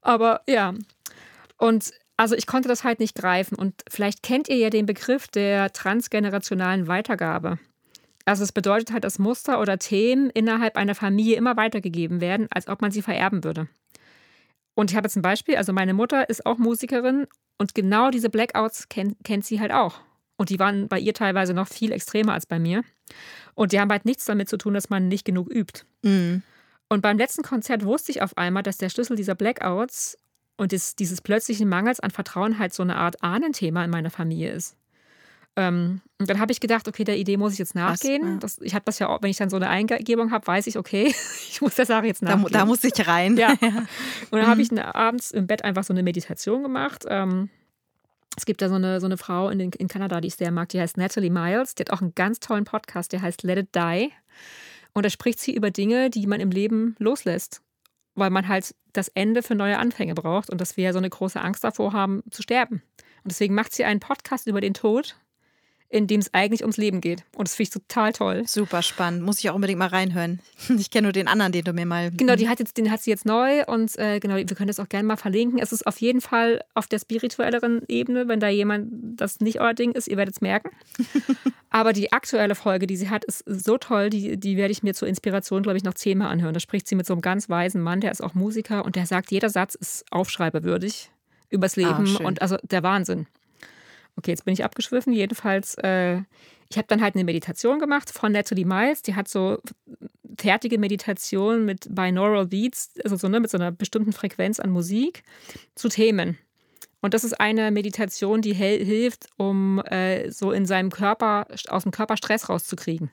Aber 0.00 0.42
ja. 0.46 0.72
Und 1.56 1.90
also 2.16 2.34
ich 2.34 2.46
konnte 2.46 2.68
das 2.68 2.84
halt 2.84 3.00
nicht 3.00 3.14
greifen. 3.14 3.56
Und 3.56 3.82
vielleicht 3.88 4.22
kennt 4.22 4.48
ihr 4.48 4.56
ja 4.56 4.70
den 4.70 4.86
Begriff 4.86 5.28
der 5.28 5.72
transgenerationalen 5.72 6.86
Weitergabe. 6.86 7.58
Also 8.24 8.42
es 8.42 8.52
bedeutet 8.52 8.92
halt, 8.92 9.04
dass 9.04 9.18
Muster 9.18 9.60
oder 9.60 9.78
Themen 9.78 10.30
innerhalb 10.30 10.76
einer 10.76 10.94
Familie 10.94 11.36
immer 11.36 11.56
weitergegeben 11.56 12.20
werden, 12.20 12.46
als 12.50 12.68
ob 12.68 12.80
man 12.80 12.90
sie 12.90 13.02
vererben 13.02 13.44
würde. 13.44 13.68
Und 14.74 14.90
ich 14.90 14.96
habe 14.96 15.06
jetzt 15.06 15.16
ein 15.16 15.22
Beispiel, 15.22 15.56
also 15.56 15.72
meine 15.72 15.94
Mutter 15.94 16.28
ist 16.28 16.46
auch 16.46 16.58
Musikerin 16.58 17.26
und 17.58 17.74
genau 17.74 18.10
diese 18.10 18.30
Blackouts 18.30 18.88
kennt, 18.88 19.16
kennt 19.22 19.44
sie 19.44 19.60
halt 19.60 19.72
auch. 19.72 20.00
Und 20.36 20.50
die 20.50 20.58
waren 20.58 20.88
bei 20.88 20.98
ihr 20.98 21.14
teilweise 21.14 21.54
noch 21.54 21.68
viel 21.68 21.92
extremer 21.92 22.32
als 22.32 22.46
bei 22.46 22.58
mir. 22.58 22.82
Und 23.54 23.72
die 23.72 23.78
haben 23.78 23.90
halt 23.90 24.04
nichts 24.04 24.24
damit 24.24 24.48
zu 24.48 24.56
tun, 24.56 24.74
dass 24.74 24.90
man 24.90 25.06
nicht 25.06 25.24
genug 25.24 25.48
übt. 25.48 25.82
Mhm. 26.02 26.42
Und 26.88 27.02
beim 27.02 27.18
letzten 27.18 27.42
Konzert 27.42 27.84
wusste 27.84 28.10
ich 28.10 28.22
auf 28.22 28.36
einmal, 28.36 28.62
dass 28.62 28.78
der 28.78 28.88
Schlüssel 28.88 29.16
dieser 29.16 29.34
Blackouts 29.34 30.18
und 30.56 30.72
das, 30.72 30.96
dieses 30.96 31.20
plötzlichen 31.20 31.68
Mangels 31.68 32.00
an 32.00 32.10
Vertrauen 32.10 32.58
halt 32.58 32.72
so 32.72 32.82
eine 32.82 32.96
Art 32.96 33.22
Ahnenthema 33.22 33.84
in 33.84 33.90
meiner 33.90 34.10
Familie 34.10 34.52
ist. 34.52 34.76
Ähm, 35.56 36.00
und 36.18 36.28
dann 36.28 36.40
habe 36.40 36.52
ich 36.52 36.60
gedacht, 36.60 36.88
okay, 36.88 37.04
der 37.04 37.16
Idee 37.16 37.36
muss 37.36 37.52
ich 37.52 37.58
jetzt 37.58 37.74
nachgehen. 37.74 38.40
Das, 38.40 38.60
ich 38.60 38.74
habe 38.74 38.84
das 38.84 38.98
ja 38.98 39.08
auch, 39.08 39.22
wenn 39.22 39.30
ich 39.30 39.36
dann 39.36 39.50
so 39.50 39.56
eine 39.56 39.68
Eingebung 39.68 40.32
habe, 40.32 40.46
weiß 40.46 40.66
ich, 40.66 40.76
okay, 40.76 41.14
ich 41.48 41.60
muss 41.60 41.76
der 41.76 41.86
Sache 41.86 42.06
jetzt 42.06 42.22
nachgehen. 42.22 42.52
Da, 42.52 42.60
da 42.60 42.66
muss 42.66 42.82
ich 42.82 43.06
rein. 43.06 43.36
Ja. 43.36 43.50
Und 43.60 43.88
dann 44.32 44.46
habe 44.46 44.62
ich 44.62 44.70
mhm. 44.70 44.78
abends 44.78 45.30
im 45.30 45.46
Bett 45.46 45.64
einfach 45.64 45.84
so 45.84 45.92
eine 45.92 46.02
Meditation 46.02 46.62
gemacht. 46.62 47.04
Ähm, 47.08 47.50
es 48.36 48.46
gibt 48.46 48.62
da 48.62 48.68
so 48.68 48.74
eine, 48.74 49.00
so 49.00 49.06
eine 49.06 49.16
Frau 49.16 49.48
in, 49.48 49.60
den, 49.60 49.70
in 49.72 49.86
Kanada, 49.86 50.20
die 50.20 50.28
ich 50.28 50.34
sehr 50.34 50.50
mag, 50.50 50.68
die 50.70 50.80
heißt 50.80 50.96
Natalie 50.96 51.30
Miles. 51.30 51.76
Die 51.76 51.82
hat 51.82 51.90
auch 51.90 52.00
einen 52.00 52.16
ganz 52.16 52.40
tollen 52.40 52.64
Podcast, 52.64 53.12
der 53.12 53.22
heißt 53.22 53.44
Let 53.44 53.58
It 53.58 53.68
Die. 53.76 54.10
Und 54.92 55.06
da 55.06 55.10
spricht 55.10 55.38
sie 55.38 55.54
über 55.54 55.70
Dinge, 55.70 56.10
die 56.10 56.26
man 56.26 56.40
im 56.40 56.50
Leben 56.50 56.96
loslässt 56.98 57.63
weil 58.14 58.30
man 58.30 58.48
halt 58.48 58.74
das 58.92 59.08
Ende 59.08 59.42
für 59.42 59.54
neue 59.54 59.78
Anfänge 59.78 60.14
braucht 60.14 60.50
und 60.50 60.60
dass 60.60 60.76
wir 60.76 60.92
so 60.92 60.98
eine 60.98 61.10
große 61.10 61.40
Angst 61.40 61.64
davor 61.64 61.92
haben, 61.92 62.22
zu 62.30 62.42
sterben. 62.42 62.82
Und 63.22 63.32
deswegen 63.32 63.54
macht 63.54 63.74
sie 63.74 63.84
einen 63.84 64.00
Podcast 64.00 64.46
über 64.46 64.60
den 64.60 64.74
Tod 64.74 65.16
in 65.94 66.08
dem 66.08 66.18
es 66.18 66.34
eigentlich 66.34 66.62
ums 66.62 66.76
Leben 66.76 67.00
geht. 67.00 67.22
Und 67.36 67.46
das 67.46 67.54
finde 67.54 67.68
ich 67.68 67.70
total 67.70 68.12
toll. 68.12 68.42
Super 68.46 68.82
spannend. 68.82 69.22
Muss 69.22 69.38
ich 69.38 69.48
auch 69.48 69.54
unbedingt 69.54 69.78
mal 69.78 69.88
reinhören. 69.88 70.40
Ich 70.76 70.90
kenne 70.90 71.06
nur 71.06 71.12
den 71.12 71.28
anderen, 71.28 71.52
den 71.52 71.62
du 71.62 71.72
mir 71.72 71.86
mal. 71.86 72.10
Genau, 72.10 72.34
die 72.34 72.48
hat 72.48 72.58
jetzt, 72.58 72.76
den 72.76 72.90
hat 72.90 73.00
sie 73.00 73.10
jetzt 73.10 73.24
neu 73.24 73.64
und 73.66 73.96
äh, 73.96 74.18
genau, 74.18 74.34
wir 74.34 74.44
können 74.44 74.66
das 74.66 74.80
auch 74.80 74.88
gerne 74.88 75.06
mal 75.06 75.16
verlinken. 75.16 75.60
Es 75.60 75.72
ist 75.72 75.86
auf 75.86 75.98
jeden 75.98 76.20
Fall 76.20 76.64
auf 76.74 76.88
der 76.88 76.98
spirituelleren 76.98 77.82
Ebene, 77.86 78.26
wenn 78.26 78.40
da 78.40 78.48
jemand 78.48 78.88
das 78.90 79.38
nicht 79.38 79.60
euer 79.60 79.72
Ding 79.72 79.92
ist, 79.92 80.08
ihr 80.08 80.16
werdet 80.16 80.34
es 80.34 80.40
merken. 80.40 80.70
Aber 81.70 81.92
die 81.92 82.12
aktuelle 82.12 82.56
Folge, 82.56 82.88
die 82.88 82.96
sie 82.96 83.08
hat, 83.08 83.24
ist 83.24 83.44
so 83.46 83.78
toll, 83.78 84.10
die, 84.10 84.36
die 84.36 84.56
werde 84.56 84.72
ich 84.72 84.82
mir 84.82 84.94
zur 84.94 85.06
Inspiration, 85.06 85.62
glaube 85.62 85.78
ich, 85.78 85.84
noch 85.84 85.94
zehnmal 85.94 86.28
anhören. 86.28 86.54
Da 86.54 86.60
spricht 86.60 86.88
sie 86.88 86.96
mit 86.96 87.06
so 87.06 87.14
einem 87.14 87.22
ganz 87.22 87.48
weisen 87.48 87.80
Mann, 87.80 88.00
der 88.00 88.10
ist 88.10 88.22
auch 88.22 88.34
Musiker 88.34 88.84
und 88.84 88.96
der 88.96 89.06
sagt, 89.06 89.30
jeder 89.30 89.48
Satz 89.48 89.76
ist 89.76 90.04
aufschreibewürdig 90.10 91.10
übers 91.50 91.78
ah, 91.78 91.80
Leben 91.80 92.16
ah, 92.18 92.26
und 92.26 92.42
also 92.42 92.56
der 92.64 92.82
Wahnsinn. 92.82 93.26
Okay, 94.16 94.30
jetzt 94.30 94.44
bin 94.44 94.54
ich 94.54 94.64
abgeschwiffen. 94.64 95.12
Jedenfalls, 95.12 95.74
äh, 95.78 96.22
ich 96.70 96.78
habe 96.78 96.86
dann 96.88 97.02
halt 97.02 97.14
eine 97.14 97.24
Meditation 97.24 97.78
gemacht 97.78 98.10
von 98.10 98.32
Natalie 98.32 98.64
Miles. 98.64 99.02
Die 99.02 99.14
hat 99.14 99.28
so 99.28 99.58
fertige 100.38 100.78
Meditation 100.78 101.64
mit 101.64 101.86
Binaural 101.94 102.46
Beats, 102.46 102.92
also 103.02 103.16
so, 103.16 103.28
ne, 103.28 103.40
mit 103.40 103.50
so 103.50 103.58
einer 103.58 103.72
bestimmten 103.72 104.12
Frequenz 104.12 104.60
an 104.60 104.70
Musik 104.70 105.22
zu 105.74 105.88
Themen. 105.88 106.38
Und 107.00 107.12
das 107.12 107.22
ist 107.22 107.38
eine 107.38 107.70
Meditation, 107.70 108.40
die 108.40 108.54
hilft, 108.54 109.28
um 109.36 109.78
äh, 109.80 110.30
so 110.30 110.52
in 110.52 110.64
seinem 110.64 110.90
Körper, 110.90 111.46
aus 111.68 111.82
dem 111.82 111.92
Körper 111.92 112.16
Stress 112.16 112.48
rauszukriegen. 112.48 113.10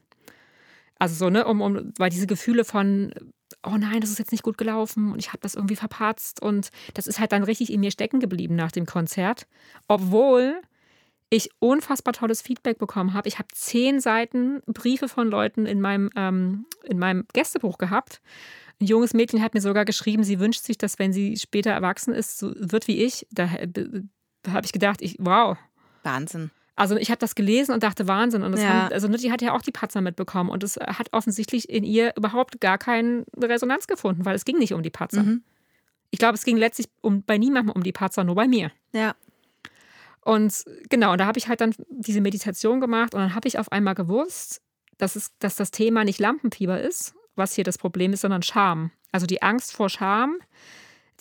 Also 0.98 1.16
so, 1.16 1.30
ne, 1.30 1.46
um, 1.46 1.62
um, 1.62 1.92
weil 1.98 2.10
diese 2.10 2.28
Gefühle 2.28 2.64
von, 2.64 3.14
oh 3.66 3.76
nein, 3.78 4.00
das 4.00 4.12
ist 4.12 4.20
jetzt 4.20 4.32
nicht 4.32 4.44
gut 4.44 4.58
gelaufen 4.58 5.12
und 5.12 5.20
ich 5.20 5.30
habe 5.30 5.40
das 5.42 5.56
irgendwie 5.56 5.76
verpatzt 5.76 6.42
und 6.42 6.70
das 6.94 7.08
ist 7.08 7.20
halt 7.20 7.32
dann 7.32 7.44
richtig 7.44 7.72
in 7.72 7.82
mir 7.82 7.92
stecken 7.92 8.20
geblieben 8.20 8.56
nach 8.56 8.72
dem 8.72 8.86
Konzert. 8.86 9.46
Obwohl 9.88 10.62
ich 11.32 11.50
unfassbar 11.60 12.13
tolles 12.13 12.41
Feedback 12.41 12.78
bekommen 12.78 13.14
habe. 13.14 13.28
Ich 13.28 13.39
habe 13.39 13.47
zehn 13.53 14.01
Seiten 14.01 14.62
Briefe 14.68 15.08
von 15.08 15.30
Leuten 15.30 15.66
in 15.66 15.80
meinem, 15.80 16.10
ähm, 16.16 16.66
in 16.84 16.99
meinem 16.99 17.26
Gästebuch 17.34 17.78
gehabt. 17.78 18.22
Ein 18.82 18.88
junges 18.88 19.14
Mädchen 19.14 19.41
hat 19.41 19.53
mir 19.53 19.62
sogar 19.62 19.86
geschrieben, 19.86 20.26
sie 20.26 20.39
wünscht 20.39 20.64
sich, 20.64 20.78
dass 20.78 20.99
wenn 20.99 21.14
sie 21.14 21.38
später 21.38 21.72
erwachsen 21.72 22.14
ist, 22.14 22.38
so 22.38 22.53
wird 22.55 22.88
wie 22.89 23.01
ich. 23.01 23.26
Da, 23.32 23.49
da 23.66 24.51
habe 24.51 24.66
ich 24.66 24.74
gedacht, 24.74 25.01
ich, 25.01 25.16
wow. 25.20 25.58
Wahnsinn. 26.03 26.51
Also 26.76 26.97
ich 26.97 27.10
habe 27.10 27.20
das 27.20 27.36
gelesen 27.36 27.74
und 27.74 27.84
dachte 27.84 28.10
Wahnsinn. 28.10 28.43
Und 28.43 28.51
das 28.51 28.64
ja. 28.64 28.70
haben, 28.70 28.93
also 28.93 29.08
die 29.08 29.32
hat 29.32 29.41
ja 29.41 29.53
auch 29.53 29.62
die 29.62 29.72
Patzer 29.72 30.01
mitbekommen 30.01 30.49
und 30.49 30.64
es 30.64 30.76
hat 30.76 31.14
offensichtlich 31.14 31.70
in 31.70 31.86
ihr 31.86 32.14
überhaupt 32.18 32.60
gar 32.60 32.78
keine 32.78 33.24
Resonanz 33.38 33.88
gefunden, 33.88 34.26
weil 34.26 34.36
es 34.36 34.43
ging 34.43 34.58
nicht 34.58 34.74
um 34.74 34.84
die 34.84 34.89
Patzer. 34.89 35.24
Mhm. 35.24 35.43
Ich 36.10 36.20
glaube, 36.20 36.36
es 36.36 36.43
ging 36.43 36.58
letztlich 36.58 36.89
um, 36.99 37.24
bei 37.24 37.38
niemandem 37.38 37.74
um 37.74 37.84
die 37.84 37.93
Patzer, 37.93 38.26
nur 38.26 38.36
bei 38.36 38.47
mir. 38.47 38.72
Ja. 38.91 39.16
Und 40.24 40.63
genau, 40.89 41.13
und 41.13 41.17
da 41.17 41.26
habe 41.26 41.39
ich 41.39 41.47
halt 41.47 41.61
dann 41.61 41.74
diese 41.89 42.22
Meditation 42.22 42.80
gemacht 42.80 43.13
und 43.13 43.22
dann 43.22 43.36
habe 43.36 43.47
ich 43.47 43.57
auf 43.57 43.72
einmal 43.72 43.95
gewusst, 43.95 44.61
dass, 44.97 45.15
es, 45.15 45.32
dass 45.39 45.55
das 45.55 45.72
Thema 45.72 46.03
nicht 46.03 46.19
Lampenfieber 46.19 46.80
ist, 46.80 47.15
was 47.36 47.55
hier 47.55 47.63
das 47.63 47.78
Problem 47.78 48.13
ist, 48.13 48.22
sondern 48.22 48.43
Scham. 48.43 48.91
Also 49.11 49.26
die 49.26 49.41
Angst 49.41 49.74
vor 49.74 49.89
Scham, 49.89 50.38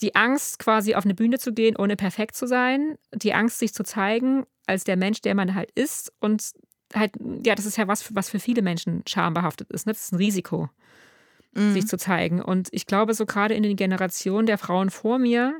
die 0.01 0.15
Angst, 0.15 0.59
quasi 0.59 0.95
auf 0.95 1.05
eine 1.05 1.15
Bühne 1.15 1.39
zu 1.39 1.53
gehen, 1.53 1.75
ohne 1.75 1.95
perfekt 1.95 2.35
zu 2.35 2.47
sein, 2.47 2.97
die 3.13 3.33
Angst, 3.33 3.59
sich 3.59 3.73
zu 3.73 3.83
zeigen 3.83 4.45
als 4.67 4.83
der 4.83 4.97
Mensch, 4.97 5.21
der 5.21 5.35
man 5.35 5.55
halt 5.55 5.71
ist. 5.71 6.13
Und 6.19 6.51
halt, 6.93 7.13
ja, 7.45 7.55
das 7.55 7.65
ist 7.65 7.77
ja 7.77 7.87
was, 7.87 8.13
was 8.15 8.29
für 8.29 8.39
viele 8.39 8.61
Menschen 8.61 9.03
schambehaftet 9.07 9.69
ist. 9.71 9.85
Ne? 9.85 9.93
Das 9.93 10.05
ist 10.05 10.13
ein 10.13 10.17
Risiko, 10.17 10.69
mhm. 11.53 11.73
sich 11.73 11.87
zu 11.87 11.97
zeigen. 11.97 12.41
Und 12.41 12.69
ich 12.71 12.85
glaube, 12.85 13.13
so 13.13 13.25
gerade 13.25 13.53
in 13.53 13.63
den 13.63 13.75
Generationen 13.75 14.45
der 14.45 14.57
Frauen 14.57 14.89
vor 14.89 15.19
mir 15.19 15.59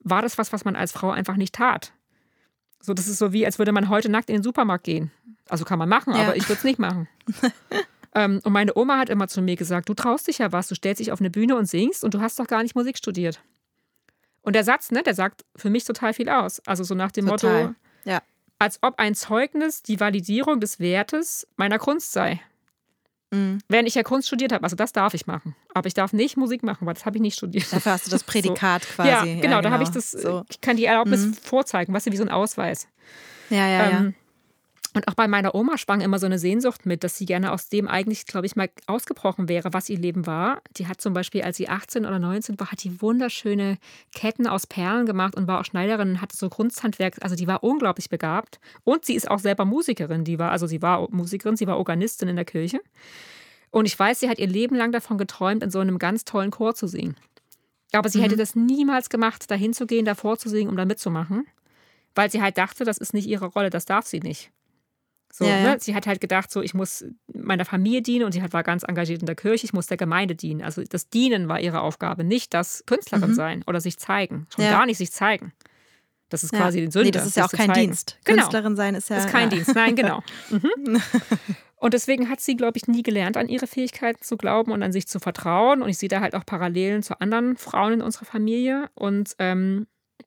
war 0.00 0.22
das 0.22 0.38
was, 0.38 0.52
was 0.52 0.64
man 0.64 0.76
als 0.76 0.92
Frau 0.92 1.10
einfach 1.10 1.36
nicht 1.36 1.54
tat. 1.54 1.92
So, 2.80 2.94
das 2.94 3.08
ist 3.08 3.18
so 3.18 3.32
wie, 3.32 3.44
als 3.44 3.58
würde 3.58 3.72
man 3.72 3.88
heute 3.88 4.08
nackt 4.08 4.30
in 4.30 4.36
den 4.36 4.42
Supermarkt 4.42 4.84
gehen. 4.84 5.10
Also 5.48 5.64
kann 5.64 5.78
man 5.78 5.88
machen, 5.88 6.14
ja. 6.14 6.22
aber 6.22 6.36
ich 6.36 6.44
würde 6.44 6.58
es 6.58 6.64
nicht 6.64 6.78
machen. 6.78 7.08
ähm, 8.14 8.40
und 8.44 8.52
meine 8.52 8.76
Oma 8.76 8.98
hat 8.98 9.08
immer 9.08 9.28
zu 9.28 9.42
mir 9.42 9.56
gesagt: 9.56 9.88
Du 9.88 9.94
traust 9.94 10.28
dich 10.28 10.38
ja 10.38 10.52
was, 10.52 10.68
du 10.68 10.74
stellst 10.74 11.00
dich 11.00 11.12
auf 11.12 11.20
eine 11.20 11.30
Bühne 11.30 11.56
und 11.56 11.66
singst 11.66 12.04
und 12.04 12.14
du 12.14 12.20
hast 12.20 12.38
doch 12.38 12.46
gar 12.46 12.62
nicht 12.62 12.74
Musik 12.74 12.98
studiert. 12.98 13.40
Und 14.42 14.54
der 14.54 14.64
Satz, 14.64 14.90
ne, 14.90 15.02
der 15.02 15.14
sagt 15.14 15.44
für 15.56 15.70
mich 15.70 15.84
total 15.84 16.14
viel 16.14 16.28
aus. 16.28 16.60
Also 16.66 16.84
so 16.84 16.94
nach 16.94 17.12
dem 17.12 17.26
total. 17.26 17.62
Motto, 17.62 17.74
ja. 18.04 18.22
als 18.58 18.78
ob 18.82 18.98
ein 18.98 19.14
Zeugnis 19.14 19.82
die 19.82 20.00
Validierung 20.00 20.60
des 20.60 20.80
Wertes 20.80 21.46
meiner 21.56 21.78
Kunst 21.78 22.12
sei. 22.12 22.40
Mhm. 23.30 23.58
Während 23.68 23.88
ich 23.88 23.94
ja 23.94 24.02
Kunst 24.02 24.28
studiert 24.28 24.52
habe, 24.52 24.64
also 24.64 24.76
das 24.76 24.92
darf 24.92 25.14
ich 25.14 25.26
machen. 25.26 25.54
Aber 25.74 25.86
ich 25.86 25.94
darf 25.94 26.12
nicht 26.12 26.36
Musik 26.36 26.62
machen, 26.62 26.86
weil 26.86 26.94
das 26.94 27.04
habe 27.04 27.16
ich 27.16 27.22
nicht 27.22 27.36
studiert. 27.36 27.72
Dafür 27.72 27.92
hast 27.92 28.06
du 28.06 28.10
das 28.10 28.24
Prädikat 28.24 28.84
so. 28.84 28.94
quasi. 28.94 29.08
Ja, 29.08 29.20
genau, 29.22 29.34
ja, 29.34 29.40
genau. 29.40 29.60
da 29.60 29.70
habe 29.70 29.82
ich 29.82 29.90
das, 29.90 30.12
so. 30.12 30.44
ich 30.48 30.60
kann 30.60 30.76
die 30.76 30.86
Erlaubnis 30.86 31.26
mhm. 31.26 31.34
vorzeigen, 31.34 31.92
was 31.92 31.98
weißt 31.98 32.06
du, 32.06 32.12
wie 32.12 32.16
so 32.16 32.22
ein 32.22 32.30
Ausweis. 32.30 32.88
Ja, 33.50 33.66
ja, 33.68 33.86
ähm, 33.86 34.04
ja. 34.06 34.12
Und 34.98 35.06
auch 35.06 35.14
bei 35.14 35.28
meiner 35.28 35.54
Oma 35.54 35.78
schwang 35.78 36.00
immer 36.00 36.18
so 36.18 36.26
eine 36.26 36.40
Sehnsucht 36.40 36.84
mit, 36.84 37.04
dass 37.04 37.16
sie 37.16 37.24
gerne 37.24 37.52
aus 37.52 37.68
dem 37.68 37.86
eigentlich, 37.86 38.26
glaube 38.26 38.46
ich, 38.46 38.56
mal 38.56 38.68
ausgebrochen 38.88 39.48
wäre, 39.48 39.72
was 39.72 39.88
ihr 39.88 39.96
Leben 39.96 40.26
war. 40.26 40.60
Die 40.76 40.88
hat 40.88 41.00
zum 41.00 41.14
Beispiel, 41.14 41.42
als 41.42 41.56
sie 41.56 41.68
18 41.68 42.04
oder 42.04 42.18
19 42.18 42.58
war, 42.58 42.72
hat 42.72 42.82
die 42.82 43.00
wunderschöne 43.00 43.78
Ketten 44.12 44.48
aus 44.48 44.66
Perlen 44.66 45.06
gemacht 45.06 45.36
und 45.36 45.46
war 45.46 45.60
auch 45.60 45.64
Schneiderin 45.64 46.10
und 46.10 46.20
hatte 46.20 46.36
so 46.36 46.48
Kunsthandwerk. 46.48 47.14
Also 47.20 47.36
die 47.36 47.46
war 47.46 47.62
unglaublich 47.62 48.10
begabt. 48.10 48.58
Und 48.82 49.04
sie 49.04 49.14
ist 49.14 49.30
auch 49.30 49.38
selber 49.38 49.64
Musikerin. 49.64 50.24
Die 50.24 50.40
war, 50.40 50.50
also 50.50 50.66
sie 50.66 50.82
war 50.82 51.06
Musikerin, 51.12 51.56
sie 51.56 51.68
war 51.68 51.78
Organistin 51.78 52.26
in 52.26 52.34
der 52.34 52.44
Kirche. 52.44 52.80
Und 53.70 53.86
ich 53.86 53.96
weiß, 53.96 54.18
sie 54.18 54.28
hat 54.28 54.40
ihr 54.40 54.48
Leben 54.48 54.74
lang 54.74 54.90
davon 54.90 55.16
geträumt, 55.16 55.62
in 55.62 55.70
so 55.70 55.78
einem 55.78 56.00
ganz 56.00 56.24
tollen 56.24 56.50
Chor 56.50 56.74
zu 56.74 56.88
singen. 56.88 57.14
Aber 57.92 58.08
sie 58.08 58.18
mhm. 58.18 58.22
hätte 58.24 58.36
das 58.36 58.56
niemals 58.56 59.10
gemacht, 59.10 59.48
dahin 59.48 59.74
zu 59.74 59.86
gehen, 59.86 60.04
davor 60.04 60.38
zu 60.38 60.48
singen, 60.48 60.68
um 60.68 60.76
da 60.76 60.84
mitzumachen, 60.84 61.46
weil 62.16 62.32
sie 62.32 62.42
halt 62.42 62.58
dachte, 62.58 62.82
das 62.82 62.98
ist 62.98 63.14
nicht 63.14 63.28
ihre 63.28 63.46
Rolle, 63.46 63.70
das 63.70 63.84
darf 63.84 64.04
sie 64.04 64.18
nicht. 64.18 64.50
So, 65.38 65.44
ja. 65.44 65.62
Ne? 65.62 65.76
Sie 65.78 65.94
hat 65.94 66.08
halt 66.08 66.20
gedacht, 66.20 66.50
so, 66.50 66.62
ich 66.62 66.74
muss 66.74 67.04
meiner 67.32 67.64
Familie 67.64 68.02
dienen 68.02 68.24
und 68.24 68.32
sie 68.32 68.42
hat, 68.42 68.52
war 68.52 68.64
ganz 68.64 68.82
engagiert 68.82 69.20
in 69.20 69.26
der 69.26 69.36
Kirche, 69.36 69.66
ich 69.66 69.72
muss 69.72 69.86
der 69.86 69.96
Gemeinde 69.96 70.34
dienen. 70.34 70.62
Also 70.62 70.82
das 70.82 71.10
Dienen 71.10 71.48
war 71.48 71.60
ihre 71.60 71.80
Aufgabe, 71.80 72.24
nicht 72.24 72.54
das 72.54 72.82
Künstlerin 72.86 73.30
mhm. 73.30 73.34
sein 73.34 73.64
oder 73.68 73.80
sich 73.80 73.98
zeigen. 73.98 74.48
Schon 74.52 74.64
gar 74.64 74.84
nicht 74.84 74.98
sich 74.98 75.12
zeigen. 75.12 75.52
Das 76.28 76.42
ist 76.42 76.52
quasi 76.52 76.80
den 76.80 76.90
Sünde. 76.90 77.06
Nee, 77.06 77.12
das 77.12 77.26
ist 77.26 77.36
ja 77.36 77.44
auch 77.44 77.52
kein 77.52 77.68
zeigen. 77.68 77.86
Dienst. 77.86 78.18
Genau. 78.24 78.42
Künstlerin 78.42 78.74
sein 78.74 78.96
ist 78.96 79.10
ja. 79.10 79.16
Das 79.16 79.26
ist 79.26 79.30
kein 79.30 79.48
Dienst, 79.48 79.74
nein, 79.74 79.94
genau. 79.94 80.22
Mhm. 80.50 81.00
Und 81.76 81.94
deswegen 81.94 82.28
hat 82.28 82.40
sie, 82.40 82.56
glaube 82.56 82.76
ich, 82.76 82.88
nie 82.88 83.04
gelernt, 83.04 83.36
an 83.36 83.48
ihre 83.48 83.68
Fähigkeiten 83.68 84.20
zu 84.22 84.36
glauben 84.36 84.72
und 84.72 84.82
an 84.82 84.90
sich 84.90 85.06
zu 85.06 85.20
vertrauen. 85.20 85.80
Und 85.80 85.88
ich 85.88 85.98
sehe 85.98 86.08
da 86.08 86.20
halt 86.20 86.34
auch 86.34 86.44
Parallelen 86.44 87.04
zu 87.04 87.20
anderen 87.20 87.56
Frauen 87.56 87.92
in 87.92 88.02
unserer 88.02 88.24
Familie. 88.24 88.90
Und, 88.94 89.36
ähm, 89.38 89.86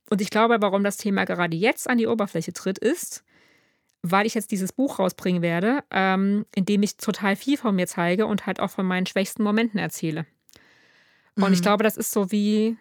und 0.10 0.22
ich 0.22 0.30
glaube, 0.30 0.62
warum 0.62 0.86
das 0.86 0.96
Thema 0.96 1.26
gerade 1.26 1.58
jetzt 1.58 1.90
an 1.90 1.98
die 1.98 2.08
Oberfläche 2.08 2.54
tritt, 2.54 2.78
ist, 2.78 3.26
weil 4.02 4.26
ich 4.26 4.34
jetzt 4.34 4.52
dieses 4.52 4.74
Buch 4.74 5.00
rausbringen 5.00 5.42
werde, 5.42 5.84
ähm, 5.92 6.46
in 6.56 6.66
dem 6.66 6.84
ich 6.84 6.98
total 6.98 7.36
viel 7.36 7.58
von 7.58 7.76
mir 7.76 7.88
zeige 7.88 8.26
und 8.26 8.46
halt 8.46 8.60
auch 8.60 8.72
von 8.72 8.86
meinen 8.86 9.06
schwächsten 9.06 9.44
Momenten 9.44 9.80
erzähle. 9.80 10.26
Und 11.36 11.48
mhm. 11.48 11.54
ich 11.54 11.62
glaube, 11.62 11.84
das 11.84 11.98
ist 11.98 12.12
so 12.12 12.32
wie, 12.32 12.78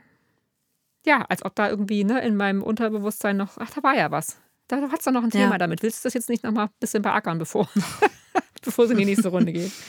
ja, 1.05 1.25
als 1.29 1.45
ob 1.45 1.55
da 1.55 1.69
irgendwie 1.69 2.05
ne, 2.05 2.21
in 2.23 2.37
meinem 2.37 2.63
Unterbewusstsein 2.63 3.37
noch, 3.37 3.59
ach, 3.59 3.71
da 3.71 3.83
war 3.83 3.97
ja 3.97 4.11
was. 4.11 4.41
Da 4.69 4.81
hat 4.91 5.01
es 5.01 5.05
doch 5.05 5.13
noch 5.13 5.25
ein 5.25 5.31
Thema 5.31 5.53
ja. 5.53 5.59
damit. 5.59 5.83
Willst 5.83 6.05
du 6.05 6.07
das 6.07 6.15
jetzt 6.15 6.29
nicht 6.29 6.45
noch 6.45 6.53
mal 6.53 6.65
ein 6.65 6.71
bisschen 6.79 7.03
beackern, 7.03 7.39
bevor, 7.39 7.69
bevor 8.63 8.85
es 8.85 8.91
in 8.91 8.99
die 8.99 9.05
nächste 9.05 9.29
Runde 9.29 9.53
geht? 9.53 9.73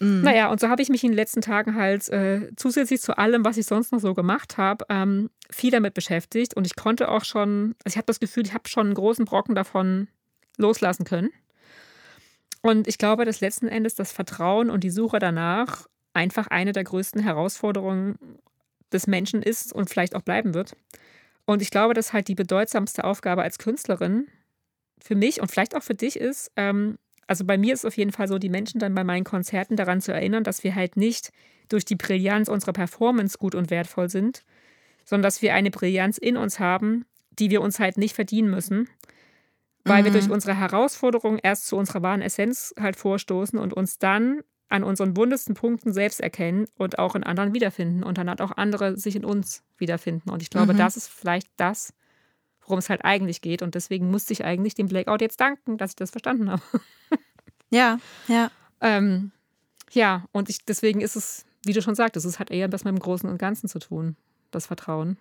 Mhm. 0.00 0.22
Naja, 0.22 0.48
und 0.48 0.60
so 0.60 0.68
habe 0.68 0.80
ich 0.80 0.90
mich 0.90 1.02
in 1.02 1.10
den 1.10 1.16
letzten 1.16 1.40
Tagen 1.40 1.74
halt 1.74 2.08
äh, 2.08 2.52
zusätzlich 2.54 3.00
zu 3.00 3.18
allem, 3.18 3.44
was 3.44 3.56
ich 3.56 3.66
sonst 3.66 3.90
noch 3.90 3.98
so 3.98 4.14
gemacht 4.14 4.56
habe, 4.56 4.84
ähm, 4.88 5.28
viel 5.50 5.72
damit 5.72 5.94
beschäftigt. 5.94 6.54
Und 6.54 6.66
ich 6.68 6.76
konnte 6.76 7.08
auch 7.08 7.24
schon, 7.24 7.74
also 7.84 7.94
ich 7.94 7.96
habe 7.96 8.06
das 8.06 8.20
Gefühl, 8.20 8.46
ich 8.46 8.54
habe 8.54 8.68
schon 8.68 8.86
einen 8.86 8.94
großen 8.94 9.24
Brocken 9.24 9.56
davon 9.56 10.06
loslassen 10.58 11.04
können. 11.04 11.30
Und 12.60 12.86
ich 12.88 12.98
glaube, 12.98 13.24
dass 13.24 13.40
letzten 13.40 13.68
Endes 13.68 13.94
das 13.94 14.12
Vertrauen 14.12 14.68
und 14.68 14.84
die 14.84 14.90
Suche 14.90 15.18
danach 15.18 15.86
einfach 16.12 16.48
eine 16.48 16.72
der 16.72 16.84
größten 16.84 17.22
Herausforderungen 17.22 18.18
des 18.92 19.06
Menschen 19.06 19.42
ist 19.42 19.72
und 19.72 19.88
vielleicht 19.88 20.14
auch 20.14 20.22
bleiben 20.22 20.54
wird. 20.54 20.76
Und 21.44 21.62
ich 21.62 21.70
glaube, 21.70 21.94
dass 21.94 22.12
halt 22.12 22.28
die 22.28 22.34
bedeutsamste 22.34 23.04
Aufgabe 23.04 23.42
als 23.42 23.58
Künstlerin 23.58 24.26
für 25.00 25.14
mich 25.14 25.40
und 25.40 25.50
vielleicht 25.50 25.76
auch 25.76 25.82
für 25.82 25.94
dich 25.94 26.18
ist, 26.18 26.50
ähm, 26.56 26.98
also 27.28 27.44
bei 27.44 27.58
mir 27.58 27.74
ist 27.74 27.80
es 27.80 27.84
auf 27.84 27.96
jeden 27.96 28.10
Fall 28.10 28.26
so, 28.26 28.38
die 28.38 28.48
Menschen 28.48 28.80
dann 28.80 28.94
bei 28.94 29.04
meinen 29.04 29.24
Konzerten 29.24 29.76
daran 29.76 30.00
zu 30.00 30.12
erinnern, 30.12 30.44
dass 30.44 30.64
wir 30.64 30.74
halt 30.74 30.96
nicht 30.96 31.30
durch 31.68 31.84
die 31.84 31.94
Brillanz 31.94 32.48
unserer 32.48 32.72
Performance 32.72 33.36
gut 33.38 33.54
und 33.54 33.70
wertvoll 33.70 34.08
sind, 34.08 34.44
sondern 35.04 35.24
dass 35.24 35.42
wir 35.42 35.54
eine 35.54 35.70
Brillanz 35.70 36.16
in 36.16 36.38
uns 36.38 36.58
haben, 36.58 37.04
die 37.38 37.50
wir 37.50 37.60
uns 37.60 37.78
halt 37.78 37.98
nicht 37.98 38.14
verdienen 38.14 38.50
müssen, 38.50 38.88
weil 39.84 40.02
mhm. 40.02 40.06
wir 40.06 40.12
durch 40.12 40.30
unsere 40.30 40.54
Herausforderungen 40.54 41.38
erst 41.42 41.66
zu 41.66 41.76
unserer 41.76 42.02
wahren 42.02 42.22
Essenz 42.22 42.74
halt 42.78 42.96
vorstoßen 42.96 43.58
und 43.58 43.72
uns 43.72 43.98
dann 43.98 44.42
an 44.68 44.84
unseren 44.84 45.14
buntesten 45.14 45.54
Punkten 45.54 45.92
selbst 45.92 46.20
erkennen 46.20 46.66
und 46.76 46.98
auch 46.98 47.14
in 47.14 47.24
anderen 47.24 47.54
wiederfinden 47.54 48.02
und 48.02 48.18
dann 48.18 48.28
halt 48.28 48.42
auch 48.42 48.52
andere 48.56 48.98
sich 48.98 49.16
in 49.16 49.24
uns 49.24 49.62
wiederfinden. 49.78 50.30
Und 50.30 50.42
ich 50.42 50.50
glaube, 50.50 50.74
mhm. 50.74 50.78
das 50.78 50.96
ist 50.96 51.08
vielleicht 51.08 51.48
das, 51.56 51.94
worum 52.60 52.78
es 52.78 52.90
halt 52.90 53.04
eigentlich 53.04 53.40
geht. 53.40 53.62
Und 53.62 53.74
deswegen 53.74 54.10
musste 54.10 54.34
ich 54.34 54.44
eigentlich 54.44 54.74
dem 54.74 54.88
Blackout 54.88 55.22
jetzt 55.22 55.40
danken, 55.40 55.78
dass 55.78 55.92
ich 55.92 55.96
das 55.96 56.10
verstanden 56.10 56.50
habe. 56.50 56.62
Ja, 57.70 57.98
ja. 58.28 58.50
Ähm, 58.80 59.30
ja, 59.90 60.24
und 60.32 60.48
ich, 60.48 60.64
deswegen 60.64 61.00
ist 61.00 61.16
es, 61.16 61.44
wie 61.64 61.72
du 61.72 61.82
schon 61.82 61.94
sagtest, 61.94 62.24
es 62.24 62.38
hat 62.38 62.50
eher 62.50 62.72
was 62.72 62.84
mit 62.84 62.94
dem 62.94 62.98
Großen 62.98 63.28
und 63.28 63.38
Ganzen 63.38 63.68
zu 63.68 63.78
tun, 63.78 64.16
das 64.50 64.66
Vertrauen. 64.66 65.18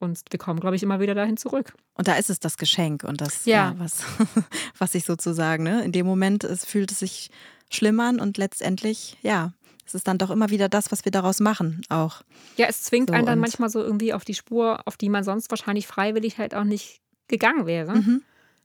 Und 0.00 0.20
wir 0.30 0.38
kommen, 0.38 0.60
glaube 0.60 0.76
ich, 0.76 0.82
immer 0.82 1.00
wieder 1.00 1.14
dahin 1.14 1.36
zurück. 1.36 1.74
Und 1.94 2.06
da 2.06 2.14
ist 2.14 2.30
es 2.30 2.38
das 2.38 2.56
Geschenk 2.56 3.02
und 3.04 3.20
das, 3.20 3.44
ja. 3.44 3.70
ja 3.70 3.74
was, 3.78 4.04
was 4.78 4.94
ich 4.94 5.04
sozusagen, 5.04 5.64
ne? 5.64 5.82
in 5.82 5.92
dem 5.92 6.06
Moment 6.06 6.44
es 6.44 6.64
fühlt 6.64 6.92
es 6.92 7.00
sich 7.00 7.30
schlimm 7.70 7.98
an 8.00 8.20
und 8.20 8.38
letztendlich, 8.38 9.18
ja, 9.22 9.52
es 9.84 9.94
ist 9.94 10.06
dann 10.06 10.18
doch 10.18 10.30
immer 10.30 10.50
wieder 10.50 10.68
das, 10.68 10.92
was 10.92 11.04
wir 11.04 11.12
daraus 11.12 11.40
machen, 11.40 11.82
auch. 11.88 12.22
Ja, 12.56 12.66
es 12.66 12.82
zwingt 12.82 13.08
so, 13.08 13.14
einen 13.14 13.26
dann 13.26 13.38
manchmal 13.38 13.70
so 13.70 13.82
irgendwie 13.82 14.12
auf 14.12 14.24
die 14.24 14.34
Spur, 14.34 14.80
auf 14.86 14.96
die 14.96 15.08
man 15.08 15.24
sonst 15.24 15.50
wahrscheinlich 15.50 15.86
freiwillig 15.86 16.38
halt 16.38 16.54
auch 16.54 16.64
nicht 16.64 17.00
gegangen 17.26 17.66
wäre. 17.66 17.96
Mhm. 17.96 18.22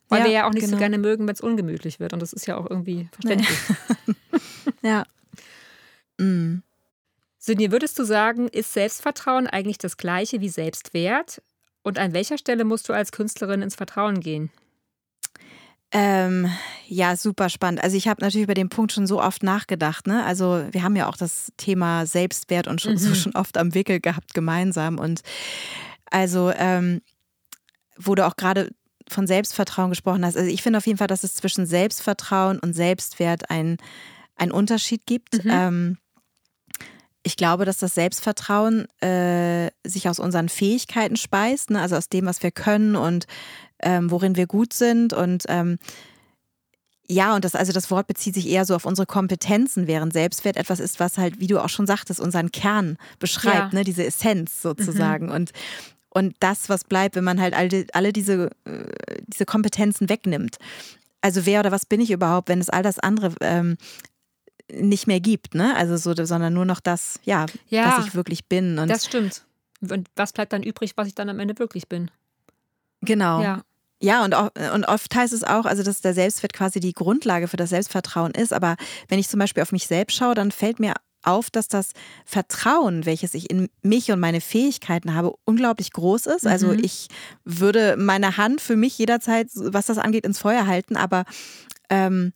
Weil 0.10 0.20
ja, 0.20 0.26
wir 0.26 0.32
ja 0.34 0.48
auch 0.48 0.54
nicht 0.54 0.66
genau. 0.66 0.76
so 0.76 0.80
gerne 0.80 0.98
mögen, 0.98 1.26
wenn 1.26 1.34
es 1.34 1.42
ungemütlich 1.42 2.00
wird. 2.00 2.14
Und 2.14 2.22
das 2.22 2.34
ist 2.34 2.46
ja 2.46 2.58
auch 2.58 2.70
irgendwie 2.70 3.08
verständlich. 3.12 3.58
Nee. 4.06 4.16
ja. 4.90 5.06
Mhm. 6.18 6.62
Sinje, 7.46 7.74
würdest 7.74 8.00
du 8.00 8.06
sagen, 8.06 8.48
ist 8.48 8.72
Selbstvertrauen 8.72 9.48
eigentlich 9.48 9.78
das 9.78 9.98
gleiche 9.98 10.40
wie 10.40 10.48
Selbstwert? 10.48 11.42
Und 11.82 12.00
an 12.00 12.14
welcher 12.14 12.38
Stelle 12.38 12.64
musst 12.64 12.88
du 12.88 12.94
als 12.94 13.12
Künstlerin 13.12 13.62
ins 13.62 13.76
Vertrauen 13.76 14.22
gehen? 14.22 14.50
Ähm, 15.92 16.50
ja, 16.88 17.18
super 17.18 17.50
spannend. 17.50 17.84
Also 17.84 17.98
ich 17.98 18.08
habe 18.08 18.24
natürlich 18.24 18.46
über 18.46 18.54
den 18.54 18.70
Punkt 18.70 18.94
schon 18.94 19.08
so 19.08 19.22
oft 19.22 19.44
nachgedacht. 19.44 20.08
Ne? 20.08 20.24
Also 20.24 20.64
wir 20.72 20.84
haben 20.84 20.96
ja 20.96 21.10
auch 21.10 21.18
das 21.18 21.52
Thema 21.58 22.06
Selbstwert 22.06 22.68
und 22.68 22.80
schon, 22.80 22.94
mhm. 22.94 22.98
so 22.98 23.14
schon 23.14 23.36
oft 23.36 23.58
am 23.58 23.74
Wickel 23.74 24.00
gehabt 24.00 24.34
gemeinsam. 24.34 24.98
Und 24.98 25.20
also 26.10 26.50
ähm, 26.56 27.02
wo 27.98 28.16
du 28.16 28.26
auch 28.26 28.38
gerade 28.38 28.70
von 29.10 29.28
Selbstvertrauen 29.28 29.90
gesprochen 29.90 30.26
hast. 30.26 30.38
Also 30.38 30.50
ich 30.50 30.64
finde 30.64 30.78
auf 30.78 30.88
jeden 30.88 30.98
Fall, 30.98 31.08
dass 31.08 31.26
es 31.26 31.36
zwischen 31.36 31.66
Selbstvertrauen 31.66 32.58
und 32.60 32.72
Selbstwert 32.72 33.50
einen 33.50 33.78
Unterschied 34.50 35.06
gibt. 35.06 35.44
Mhm. 35.44 35.52
Ähm, 35.52 35.98
ich 37.24 37.38
glaube, 37.38 37.66
dass 37.66 37.78
das 37.78 37.96
Selbstvertrauen 37.96 38.88
äh, 39.02 39.72
sich 39.86 40.10
aus 40.10 40.20
unseren 40.20 40.50
Fähigkeiten 40.50 41.16
speist, 41.16 41.70
ne? 41.70 41.82
also 41.82 41.96
aus 41.96 42.10
dem, 42.10 42.26
was 42.26 42.44
wir 42.44 42.52
können 42.52 42.96
und 42.96 43.26
ähm, 43.82 44.12
worin 44.12 44.36
wir 44.36 44.46
gut 44.46 44.74
sind 44.74 45.14
und 45.14 45.44
ähm, 45.48 45.78
ja, 47.08 47.36
und 47.36 47.44
das, 47.44 47.54
also 47.54 47.74
das 47.74 47.92
Wort 47.92 48.08
bezieht 48.08 48.34
sich 48.34 48.48
eher 48.48 48.66
so 48.66 48.76
auf 48.76 48.86
unsere 48.86 49.06
Kompetenzen, 49.06 49.88
während 49.88 50.14
Selbstwert 50.14 50.56
etwas 50.56 50.80
ist, 50.80 51.00
was 51.00 51.18
halt, 51.18 51.40
wie 51.40 51.48
du 51.48 51.60
auch 51.60 51.70
schon 51.70 51.86
sagtest, 51.86 52.20
unseren 52.20 52.52
Kern 52.52 52.98
beschreibt, 53.20 53.74
ja. 53.74 53.80
ne, 53.80 53.84
diese 53.84 54.06
Essenz 54.06 54.62
sozusagen. 54.62 55.26
Mhm. 55.26 55.32
Und, 55.34 55.52
und 56.10 56.36
das, 56.40 56.70
was 56.70 56.86
bleibt, 56.86 57.16
wenn 57.16 57.26
man 57.26 57.42
halt 57.42 57.54
alle, 57.56 57.86
alle 57.94 58.14
diese, 58.14 58.52
äh, 58.66 58.86
diese 59.28 59.46
Kompetenzen 59.46 60.08
wegnimmt. 60.08 60.58
Also 61.22 61.46
wer 61.46 61.60
oder 61.60 61.72
was 61.72 61.86
bin 61.86 62.00
ich 62.00 62.12
überhaupt, 62.12 62.50
wenn 62.50 62.60
es 62.60 62.70
all 62.70 62.84
das 62.84 63.00
andere 63.00 63.34
ähm, 63.42 63.78
nicht 64.72 65.08
mehr 65.08 65.20
gibt, 65.20 65.56
ne? 65.56 65.76
Also 65.76 65.98
so, 65.98 66.14
sondern 66.26 66.54
nur 66.54 66.66
noch 66.66 66.80
das, 66.80 67.20
ja, 67.24 67.46
ja 67.68 67.86
was 67.86 68.06
ich 68.06 68.16
wirklich 68.16 68.46
bin. 68.46 68.80
Und 68.80 68.88
das 68.90 69.06
stimmt. 69.06 69.46
Und 69.82 70.08
was 70.16 70.32
bleibt 70.34 70.54
dann 70.54 70.64
übrig, 70.64 70.94
was 70.96 71.08
ich 71.08 71.16
dann 71.16 71.30
am 71.30 71.40
Ende 71.40 71.60
wirklich 71.60 71.88
bin? 71.88 72.10
Genau. 73.02 73.42
Ja. 73.42 73.62
Ja, 74.02 74.26
und, 74.26 74.36
und 74.36 74.84
oft 74.86 75.16
heißt 75.16 75.32
es 75.32 75.46
auch, 75.46 75.66
also 75.66 75.82
dass 75.82 76.02
der 76.02 76.14
Selbstwert 76.14 76.52
quasi 76.52 76.82
die 76.82 76.92
Grundlage 76.92 77.48
für 77.48 77.56
das 77.56 77.70
Selbstvertrauen 77.70 78.32
ist. 78.34 78.52
Aber 78.52 78.76
wenn 79.08 79.18
ich 79.18 79.30
zum 79.30 79.40
Beispiel 79.40 79.64
auf 79.64 79.72
mich 79.72 79.88
selbst 79.88 80.18
schaue, 80.18 80.36
dann 80.36 80.52
fällt 80.52 80.82
mir 80.82 80.94
auf, 81.22 81.50
dass 81.50 81.70
das 81.70 81.92
Vertrauen, 82.26 83.06
welches 83.06 83.34
ich 83.34 83.50
in 83.50 83.70
mich 83.82 84.12
und 84.12 84.20
meine 84.20 84.42
Fähigkeiten 84.42 85.14
habe, 85.16 85.34
unglaublich 85.46 85.94
groß 85.94 86.26
ist. 86.26 86.46
Also 86.46 86.68
Mhm. 86.68 86.80
ich 86.84 87.08
würde 87.46 87.96
meine 87.98 88.36
Hand 88.36 88.60
für 88.60 88.76
mich 88.76 88.98
jederzeit, 88.98 89.48
was 89.54 89.86
das 89.86 89.98
angeht, 89.98 90.26
ins 90.26 90.40
Feuer 90.40 90.68
halten, 90.68 90.98
aber 90.98 91.24
ähm, 91.90 92.34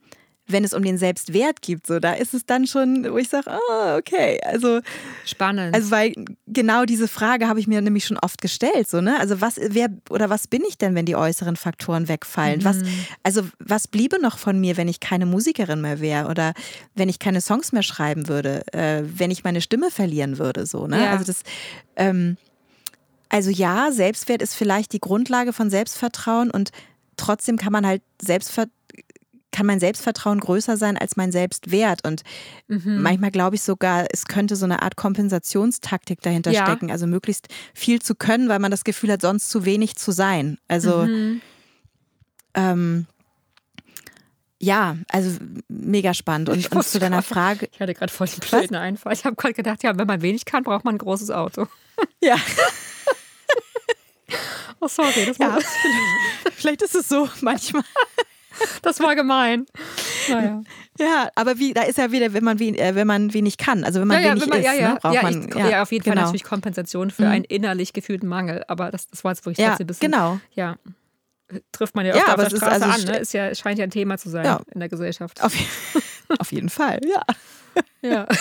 wenn 0.47 0.63
es 0.63 0.73
um 0.73 0.83
den 0.83 0.97
Selbstwert 0.97 1.61
geht, 1.61 1.85
so 1.85 1.99
da 1.99 2.13
ist 2.13 2.33
es 2.33 2.45
dann 2.45 2.67
schon, 2.67 3.11
wo 3.11 3.17
ich 3.17 3.29
sage, 3.29 3.51
ah, 3.51 3.97
okay, 3.97 4.39
also 4.45 4.79
Spannend. 5.25 5.75
also 5.75 5.91
weil 5.91 6.13
genau 6.47 6.85
diese 6.85 7.07
Frage 7.07 7.47
habe 7.47 7.59
ich 7.59 7.67
mir 7.67 7.81
nämlich 7.81 8.05
schon 8.05 8.17
oft 8.17 8.41
gestellt, 8.41 8.89
so 8.89 9.01
ne? 9.01 9.19
Also 9.19 9.41
was 9.41 9.59
wer 9.61 9.89
oder 10.09 10.29
was 10.29 10.47
bin 10.47 10.63
ich 10.67 10.77
denn, 10.77 10.95
wenn 10.95 11.05
die 11.05 11.15
äußeren 11.15 11.55
Faktoren 11.55 12.07
wegfallen? 12.07 12.63
Was 12.63 12.77
also 13.23 13.43
was 13.59 13.87
bliebe 13.87 14.21
noch 14.21 14.37
von 14.37 14.59
mir, 14.59 14.77
wenn 14.77 14.87
ich 14.87 14.99
keine 14.99 15.25
Musikerin 15.25 15.81
mehr 15.81 15.99
wäre 15.99 16.29
oder 16.29 16.53
wenn 16.95 17.09
ich 17.09 17.19
keine 17.19 17.41
Songs 17.41 17.71
mehr 17.71 17.83
schreiben 17.83 18.27
würde, 18.27 18.61
äh, 18.73 19.03
wenn 19.05 19.31
ich 19.31 19.43
meine 19.43 19.61
Stimme 19.61 19.91
verlieren 19.91 20.37
würde, 20.37 20.65
so 20.65 20.87
ne? 20.87 21.03
Ja. 21.03 21.11
Also 21.11 21.25
das 21.25 21.43
ähm, 21.95 22.37
also 23.29 23.49
ja, 23.49 23.91
Selbstwert 23.91 24.41
ist 24.41 24.55
vielleicht 24.55 24.93
die 24.93 25.01
Grundlage 25.01 25.51
von 25.51 25.69
Selbstvertrauen 25.69 26.49
und 26.49 26.71
trotzdem 27.17 27.57
kann 27.57 27.73
man 27.73 27.85
halt 27.85 28.01
Selbstver 28.21 28.67
kann 29.51 29.65
mein 29.65 29.79
Selbstvertrauen 29.79 30.39
größer 30.39 30.77
sein 30.77 30.97
als 30.97 31.15
mein 31.15 31.31
Selbstwert. 31.31 32.05
Und 32.05 32.23
Mhm. 32.67 33.01
manchmal 33.01 33.31
glaube 33.31 33.55
ich 33.55 33.63
sogar, 33.63 34.05
es 34.11 34.25
könnte 34.25 34.55
so 34.55 34.65
eine 34.65 34.81
Art 34.83 34.95
Kompensationstaktik 34.97 36.21
dahinter 36.21 36.51
Ja. 36.51 36.65
stecken. 36.65 36.91
Also 36.91 37.07
möglichst 37.07 37.47
viel 37.73 38.01
zu 38.01 38.13
können, 38.15 38.49
weil 38.49 38.59
man 38.59 38.71
das 38.71 38.83
Gefühl 38.83 39.11
hat, 39.11 39.21
sonst 39.21 39.49
zu 39.49 39.65
wenig 39.65 39.95
zu 39.95 40.11
sein. 40.11 40.57
Also 40.67 41.05
Mhm. 41.05 41.41
ähm, 42.55 43.05
ja, 44.59 44.97
also 45.09 45.37
mega 45.69 46.13
spannend. 46.13 46.49
Und, 46.49 46.57
Ich 46.59 46.71
und 46.71 46.83
zu 46.85 46.99
deiner 46.99 47.17
gerade- 47.17 47.27
Frage, 47.27 47.69
Ich 47.71 47.79
hatte 47.79 47.93
gerade 47.93 48.11
voll 48.11 48.27
den 48.27 48.39
blöden 48.39 48.75
Einfall. 48.75 49.13
Ich 49.13 49.23
habe 49.23 49.35
gerade 49.35 49.53
gedacht, 49.53 49.83
ja, 49.83 49.97
wenn 49.97 50.07
man 50.07 50.21
wenig 50.21 50.45
kann, 50.45 50.63
braucht 50.63 50.83
man 50.83 50.95
ein 50.95 50.99
großes 50.99 51.29
Auto. 51.31 51.67
ja, 52.21 52.35
Oh, 54.79 54.87
sorry, 54.87 55.25
das 55.25 55.39
war, 55.39 55.57
ja, 55.59 55.65
vielleicht 56.55 56.81
ist 56.83 56.93
es 56.95 57.07
so 57.09 57.27
manchmal. 57.41 57.83
das 58.81 58.99
war 58.99 59.15
gemein. 59.15 59.65
Naja. 60.29 60.61
Ja, 60.99 61.29
aber 61.35 61.59
wie, 61.59 61.73
da 61.73 61.83
ist 61.83 61.97
ja 61.97 62.11
wieder, 62.11 62.33
wenn 62.33 62.43
man, 62.43 62.59
äh, 62.59 62.95
wenn 62.95 63.07
man 63.07 63.33
wenig 63.33 63.57
kann, 63.57 63.83
also 63.83 63.99
wenn 64.01 64.07
man 64.07 64.17
ja, 64.21 64.29
ja, 64.29 64.31
wenig 64.31 64.43
wenn 64.43 64.49
man, 64.49 64.59
ist, 64.59 64.65
ja, 64.65 64.73
ja, 64.73 64.93
ne, 64.93 64.99
braucht 65.01 65.13
ja, 65.15 65.21
man 65.21 65.49
ich, 65.49 65.55
ja, 65.55 65.81
auf 65.81 65.91
jeden 65.91 66.03
Fall 66.03 66.13
genau. 66.13 66.25
natürlich 66.25 66.43
Kompensation 66.43 67.11
für 67.11 67.27
einen 67.27 67.43
innerlich 67.45 67.93
gefühlten 67.93 68.27
Mangel. 68.27 68.63
Aber 68.67 68.91
das, 68.91 69.07
das 69.07 69.23
war 69.23 69.31
jetzt 69.31 69.45
wirklich 69.45 69.65
Ja, 69.65 69.75
ein 69.77 69.87
bisschen. 69.87 70.11
genau. 70.11 70.39
Ja. 70.53 70.77
Trifft 71.71 71.95
man 71.95 72.05
ja 72.05 72.13
Ja, 72.13 72.19
öfter 72.21 72.33
aber 72.33 72.41
auf 72.47 72.53
es 72.53 72.59
der 72.59 72.65
Straße 72.65 72.85
also 72.85 73.01
an. 73.01 73.05
Ne? 73.05 73.17
st- 73.19 73.21
Ist 73.21 73.33
ja, 73.33 73.55
scheint 73.55 73.79
ja 73.79 73.83
ein 73.85 73.89
Thema 73.89 74.17
zu 74.17 74.29
sein 74.29 74.43
Ja. 74.45 74.61
in 74.73 74.79
der 74.81 74.89
Gesellschaft. 74.89 75.41
Auf, 75.41 75.53
auf 76.39 76.51
jeden 76.51 76.69
Fall, 76.69 76.99
ja. 77.05 77.21
Ja. 78.01 78.27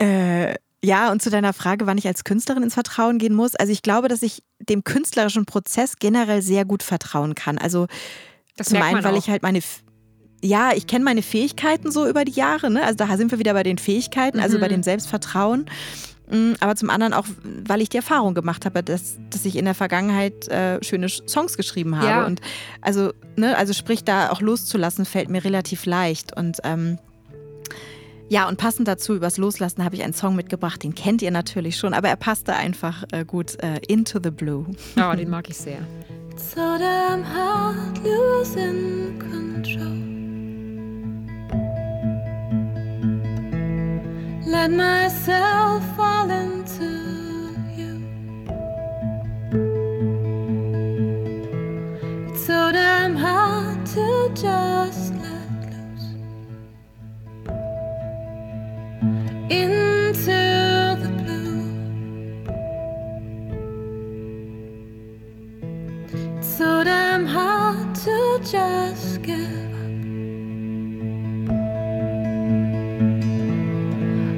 Äh, 0.00 0.54
ja, 0.82 1.10
und 1.10 1.20
zu 1.20 1.30
deiner 1.30 1.52
Frage, 1.52 1.86
wann 1.86 1.98
ich 1.98 2.06
als 2.06 2.22
Künstlerin 2.24 2.62
ins 2.62 2.74
Vertrauen 2.74 3.18
gehen 3.18 3.34
muss. 3.34 3.56
Also 3.56 3.72
ich 3.72 3.82
glaube, 3.82 4.06
dass 4.08 4.22
ich 4.22 4.44
dem 4.60 4.84
künstlerischen 4.84 5.44
Prozess 5.44 5.96
generell 5.98 6.40
sehr 6.40 6.64
gut 6.64 6.82
vertrauen 6.84 7.34
kann. 7.34 7.58
Also 7.58 7.88
Das 8.58 8.68
zum 8.68 8.82
einen, 8.82 9.02
weil 9.02 9.14
auch. 9.14 9.18
ich 9.18 9.30
halt 9.30 9.42
meine, 9.42 9.60
ja, 10.42 10.72
ich 10.74 10.86
kenne 10.86 11.04
meine 11.04 11.22
Fähigkeiten 11.22 11.90
so 11.90 12.06
über 12.06 12.24
die 12.24 12.32
Jahre. 12.32 12.70
Ne? 12.70 12.82
Also 12.84 12.96
da 12.96 13.16
sind 13.16 13.30
wir 13.30 13.38
wieder 13.38 13.54
bei 13.54 13.62
den 13.62 13.78
Fähigkeiten, 13.78 14.38
also 14.40 14.56
Mhm. 14.58 14.60
bei 14.60 14.68
dem 14.68 14.82
Selbstvertrauen. 14.82 15.66
Mm, 16.30 16.52
Aber 16.60 16.76
zum 16.76 16.90
anderen 16.90 17.14
auch, 17.14 17.24
weil 17.66 17.80
ich 17.80 17.88
die 17.88 17.96
Erfahrung 17.96 18.34
gemacht 18.34 18.66
habe, 18.66 18.82
dass, 18.82 19.16
dass 19.30 19.46
ich 19.46 19.56
in 19.56 19.64
der 19.64 19.74
Vergangenheit 19.74 20.46
äh, 20.48 20.78
schöne 20.84 21.08
Songs 21.08 21.56
geschrieben 21.56 21.96
habe. 21.96 22.06
Ja. 22.06 22.26
Und 22.26 22.40
also, 22.82 23.12
ne, 23.36 23.56
also 23.56 23.72
sprich, 23.72 24.04
da 24.04 24.30
auch 24.30 24.42
loszulassen, 24.42 25.06
fällt 25.06 25.30
mir 25.30 25.42
relativ 25.42 25.86
leicht. 25.86 26.36
Und 26.36 26.58
ähm, 26.64 26.98
ja, 28.28 28.46
und 28.46 28.58
passend 28.58 28.86
dazu, 28.88 29.14
übers 29.14 29.38
Loslassen, 29.38 29.82
habe 29.84 29.96
ich 29.96 30.04
einen 30.04 30.12
Song 30.12 30.36
mitgebracht, 30.36 30.82
den 30.82 30.94
kennt 30.94 31.22
ihr 31.22 31.30
natürlich 31.30 31.78
schon, 31.78 31.94
aber 31.94 32.08
er 32.10 32.16
passte 32.16 32.52
einfach 32.54 33.04
äh, 33.10 33.24
gut 33.24 33.56
äh, 33.62 33.80
Into 33.88 34.20
the 34.22 34.30
Blue. 34.30 34.66
Ja, 34.96 35.16
den 35.16 35.30
mag 35.36 35.48
ich 35.48 35.56
sehr. 35.56 35.78
So 36.38 36.78
damn 36.78 37.24
hard 37.24 37.98
losing 37.98 39.18
control. 39.18 39.98
Let 44.46 44.70
myself 44.70 45.82
fall 45.96 46.30
into 46.30 46.84
you. 47.76 47.94
It's 52.28 52.46
so 52.46 52.70
damn 52.70 53.16
hard 53.16 53.84
to 53.86 54.30
just 54.34 55.14
let 55.14 55.48
loose 59.50 60.28
into 60.28 60.47
so 66.58 66.82
damn 66.82 67.24
hard 67.24 67.94
to 67.94 68.40
just 68.42 69.22
give 69.22 69.72
up. 69.74 69.94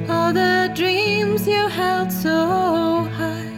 All 0.07 0.31
the 0.31 0.71
dreams 0.75 1.47
you 1.47 1.67
held 1.67 2.11
so 2.11 3.05
high. 3.17 3.49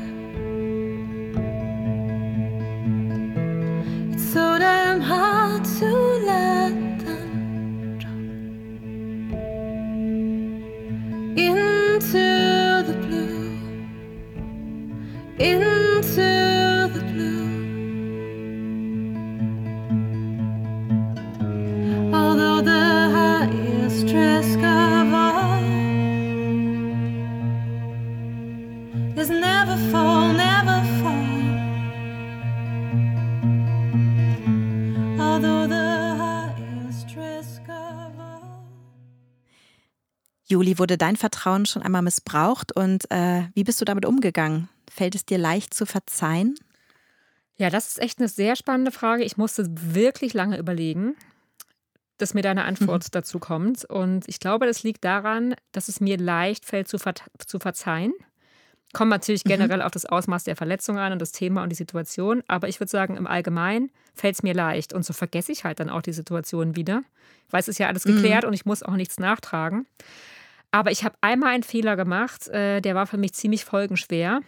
It's 4.14 4.24
so 4.32 4.57
damn 4.57 5.01
hard 5.01 5.66
to 5.80 5.89
let 6.32 6.99
them 7.03 7.97
drop 7.99 8.24
into 11.38 12.24
the 12.88 12.95
blue. 13.03 13.59
Into 15.38 15.93
Wurde 40.80 40.97
dein 40.97 41.15
Vertrauen 41.15 41.65
schon 41.65 41.82
einmal 41.82 42.01
missbraucht 42.01 42.76
und 42.76 43.09
äh, 43.11 43.43
wie 43.53 43.63
bist 43.63 43.82
du 43.82 43.86
damit 43.86 44.05
umgegangen? 44.05 44.69
Fällt 44.89 45.15
es 45.15 45.26
dir 45.26 45.38
leicht 45.38 45.74
zu 45.74 45.86
verzeihen? 45.86 46.55
Ja, 47.57 47.69
das 47.69 47.88
ist 47.88 48.01
echt 48.01 48.19
eine 48.19 48.28
sehr 48.28 48.55
spannende 48.55 48.91
Frage. 48.91 49.24
Ich 49.24 49.38
musste 49.38 49.65
wirklich 49.69 50.34
lange 50.34 50.57
überlegen, 50.57 51.15
dass 52.17 52.34
mir 52.34 52.41
deine 52.41 52.65
Antwort 52.65 53.13
dazu 53.13 53.39
kommt. 53.39 53.86
Und 53.86 54.28
ich 54.28 54.39
glaube, 54.39 54.65
das 54.65 54.84
liegt 54.84 55.03
daran, 55.03 55.55
dass 55.71 55.88
es 55.88 55.99
mir 55.99 56.17
leicht 56.17 56.65
fällt 56.65 56.88
zu, 56.88 56.97
ver 56.97 57.13
zu 57.45 57.59
verzeihen. 57.59 58.13
Kommt 58.93 59.09
natürlich 59.09 59.43
generell 59.43 59.82
auf 59.82 59.91
das 59.91 60.05
Ausmaß 60.05 60.43
der 60.43 60.55
Verletzung 60.55 60.99
an 60.99 61.13
und 61.13 61.19
das 61.19 61.32
Thema 61.32 61.63
und 61.63 61.69
die 61.69 61.76
Situation. 61.76 62.43
Aber 62.47 62.67
ich 62.67 62.80
würde 62.80 62.91
sagen, 62.91 63.17
im 63.17 63.26
Allgemeinen 63.26 63.91
fällt 64.13 64.36
es 64.36 64.43
mir 64.43 64.53
leicht. 64.53 64.93
Und 64.93 65.03
so 65.03 65.13
vergesse 65.13 65.51
ich 65.51 65.63
halt 65.63 65.80
dann 65.80 65.89
auch 65.89 66.03
die 66.03 66.13
Situation 66.13 66.76
wieder. 66.76 67.01
Weil 67.49 67.59
es 67.59 67.67
ist 67.67 67.80
ja 67.80 67.88
alles 67.88 68.03
geklärt 68.03 68.45
und 68.45 68.53
ich 68.53 68.65
muss 68.65 68.84
auch 68.84 68.95
nichts 68.95 69.19
nachtragen. 69.19 69.88
Aber 70.74 70.89
ich 70.89 71.03
habe 71.03 71.15
einmal 71.21 71.49
einen 71.49 71.61
Fehler 71.61 71.95
gemacht, 71.95 72.47
äh, 72.47 72.82
der 72.82 72.95
war 72.95 73.05
für 73.05 73.19
mich 73.19 73.34
ziemlich 73.34 73.63
folgenschwer. 73.63 74.41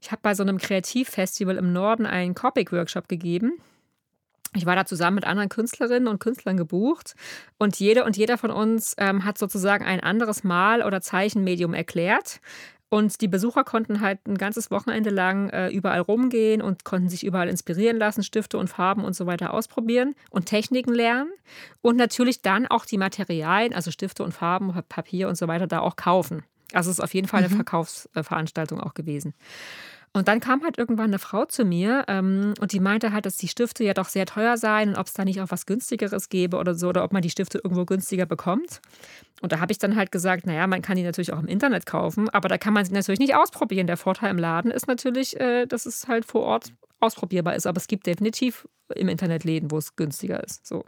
Ich 0.00 0.10
habe 0.10 0.20
bei 0.20 0.34
so 0.34 0.42
einem 0.42 0.58
Kreativfestival 0.58 1.56
im 1.56 1.72
Norden 1.72 2.04
einen 2.04 2.34
Copic-Workshop 2.34 3.06
gegeben. 3.08 3.52
Ich 4.56 4.66
war 4.66 4.74
da 4.74 4.84
zusammen 4.84 5.14
mit 5.14 5.24
anderen 5.24 5.48
Künstlerinnen 5.48 6.08
und 6.08 6.18
Künstlern 6.18 6.56
gebucht 6.56 7.14
und 7.58 7.78
jede 7.78 8.04
und 8.04 8.16
jeder 8.16 8.38
von 8.38 8.50
uns 8.50 8.96
ähm, 8.98 9.24
hat 9.24 9.38
sozusagen 9.38 9.84
ein 9.84 10.00
anderes 10.00 10.42
Mal- 10.42 10.82
oder 10.82 11.00
Zeichenmedium 11.00 11.74
erklärt. 11.74 12.40
Und 12.92 13.22
die 13.22 13.28
Besucher 13.28 13.64
konnten 13.64 14.02
halt 14.02 14.18
ein 14.28 14.36
ganzes 14.36 14.70
Wochenende 14.70 15.08
lang 15.08 15.48
äh, 15.48 15.70
überall 15.70 16.00
rumgehen 16.00 16.60
und 16.60 16.84
konnten 16.84 17.08
sich 17.08 17.24
überall 17.24 17.48
inspirieren 17.48 17.96
lassen, 17.96 18.22
Stifte 18.22 18.58
und 18.58 18.68
Farben 18.68 19.02
und 19.02 19.16
so 19.16 19.24
weiter 19.24 19.54
ausprobieren 19.54 20.14
und 20.28 20.44
Techniken 20.44 20.92
lernen. 20.92 21.32
Und 21.80 21.96
natürlich 21.96 22.42
dann 22.42 22.66
auch 22.66 22.84
die 22.84 22.98
Materialien, 22.98 23.72
also 23.72 23.90
Stifte 23.90 24.22
und 24.22 24.32
Farben, 24.32 24.74
Papier 24.90 25.30
und 25.30 25.38
so 25.38 25.48
weiter, 25.48 25.66
da 25.66 25.80
auch 25.80 25.96
kaufen. 25.96 26.42
Also 26.74 26.90
es 26.90 26.98
ist 26.98 27.02
auf 27.02 27.14
jeden 27.14 27.28
Fall 27.28 27.42
eine 27.42 27.48
Verkaufsveranstaltung 27.48 28.78
auch 28.78 28.92
gewesen. 28.92 29.32
Und 30.14 30.28
dann 30.28 30.40
kam 30.40 30.62
halt 30.62 30.76
irgendwann 30.76 31.06
eine 31.06 31.18
Frau 31.18 31.46
zu 31.46 31.64
mir 31.64 32.04
ähm, 32.06 32.52
und 32.60 32.72
die 32.72 32.80
meinte 32.80 33.12
halt, 33.12 33.24
dass 33.24 33.38
die 33.38 33.48
Stifte 33.48 33.82
ja 33.82 33.94
doch 33.94 34.08
sehr 34.10 34.26
teuer 34.26 34.58
seien 34.58 34.90
und 34.90 34.96
ob 34.96 35.06
es 35.06 35.14
da 35.14 35.24
nicht 35.24 35.40
auch 35.40 35.50
was 35.50 35.64
günstigeres 35.64 36.28
gäbe 36.28 36.58
oder 36.58 36.74
so 36.74 36.88
oder 36.88 37.02
ob 37.02 37.14
man 37.14 37.22
die 37.22 37.30
Stifte 37.30 37.58
irgendwo 37.64 37.86
günstiger 37.86 38.26
bekommt. 38.26 38.82
Und 39.40 39.52
da 39.52 39.60
habe 39.60 39.72
ich 39.72 39.78
dann 39.78 39.96
halt 39.96 40.12
gesagt, 40.12 40.46
naja, 40.46 40.66
man 40.66 40.82
kann 40.82 40.96
die 40.96 41.02
natürlich 41.02 41.32
auch 41.32 41.40
im 41.40 41.48
Internet 41.48 41.86
kaufen, 41.86 42.28
aber 42.28 42.48
da 42.48 42.58
kann 42.58 42.74
man 42.74 42.84
sie 42.84 42.92
natürlich 42.92 43.20
nicht 43.20 43.34
ausprobieren. 43.34 43.86
Der 43.86 43.96
Vorteil 43.96 44.30
im 44.30 44.38
Laden 44.38 44.70
ist 44.70 44.86
natürlich, 44.86 45.40
äh, 45.40 45.64
dass 45.64 45.86
es 45.86 46.06
halt 46.08 46.26
vor 46.26 46.42
Ort 46.42 46.74
ausprobierbar 47.00 47.54
ist, 47.54 47.66
aber 47.66 47.78
es 47.78 47.86
gibt 47.86 48.06
definitiv 48.06 48.68
im 48.94 49.08
Internet 49.08 49.44
Läden, 49.44 49.70
wo 49.70 49.78
es 49.78 49.96
günstiger 49.96 50.44
ist. 50.44 50.66
So. 50.66 50.84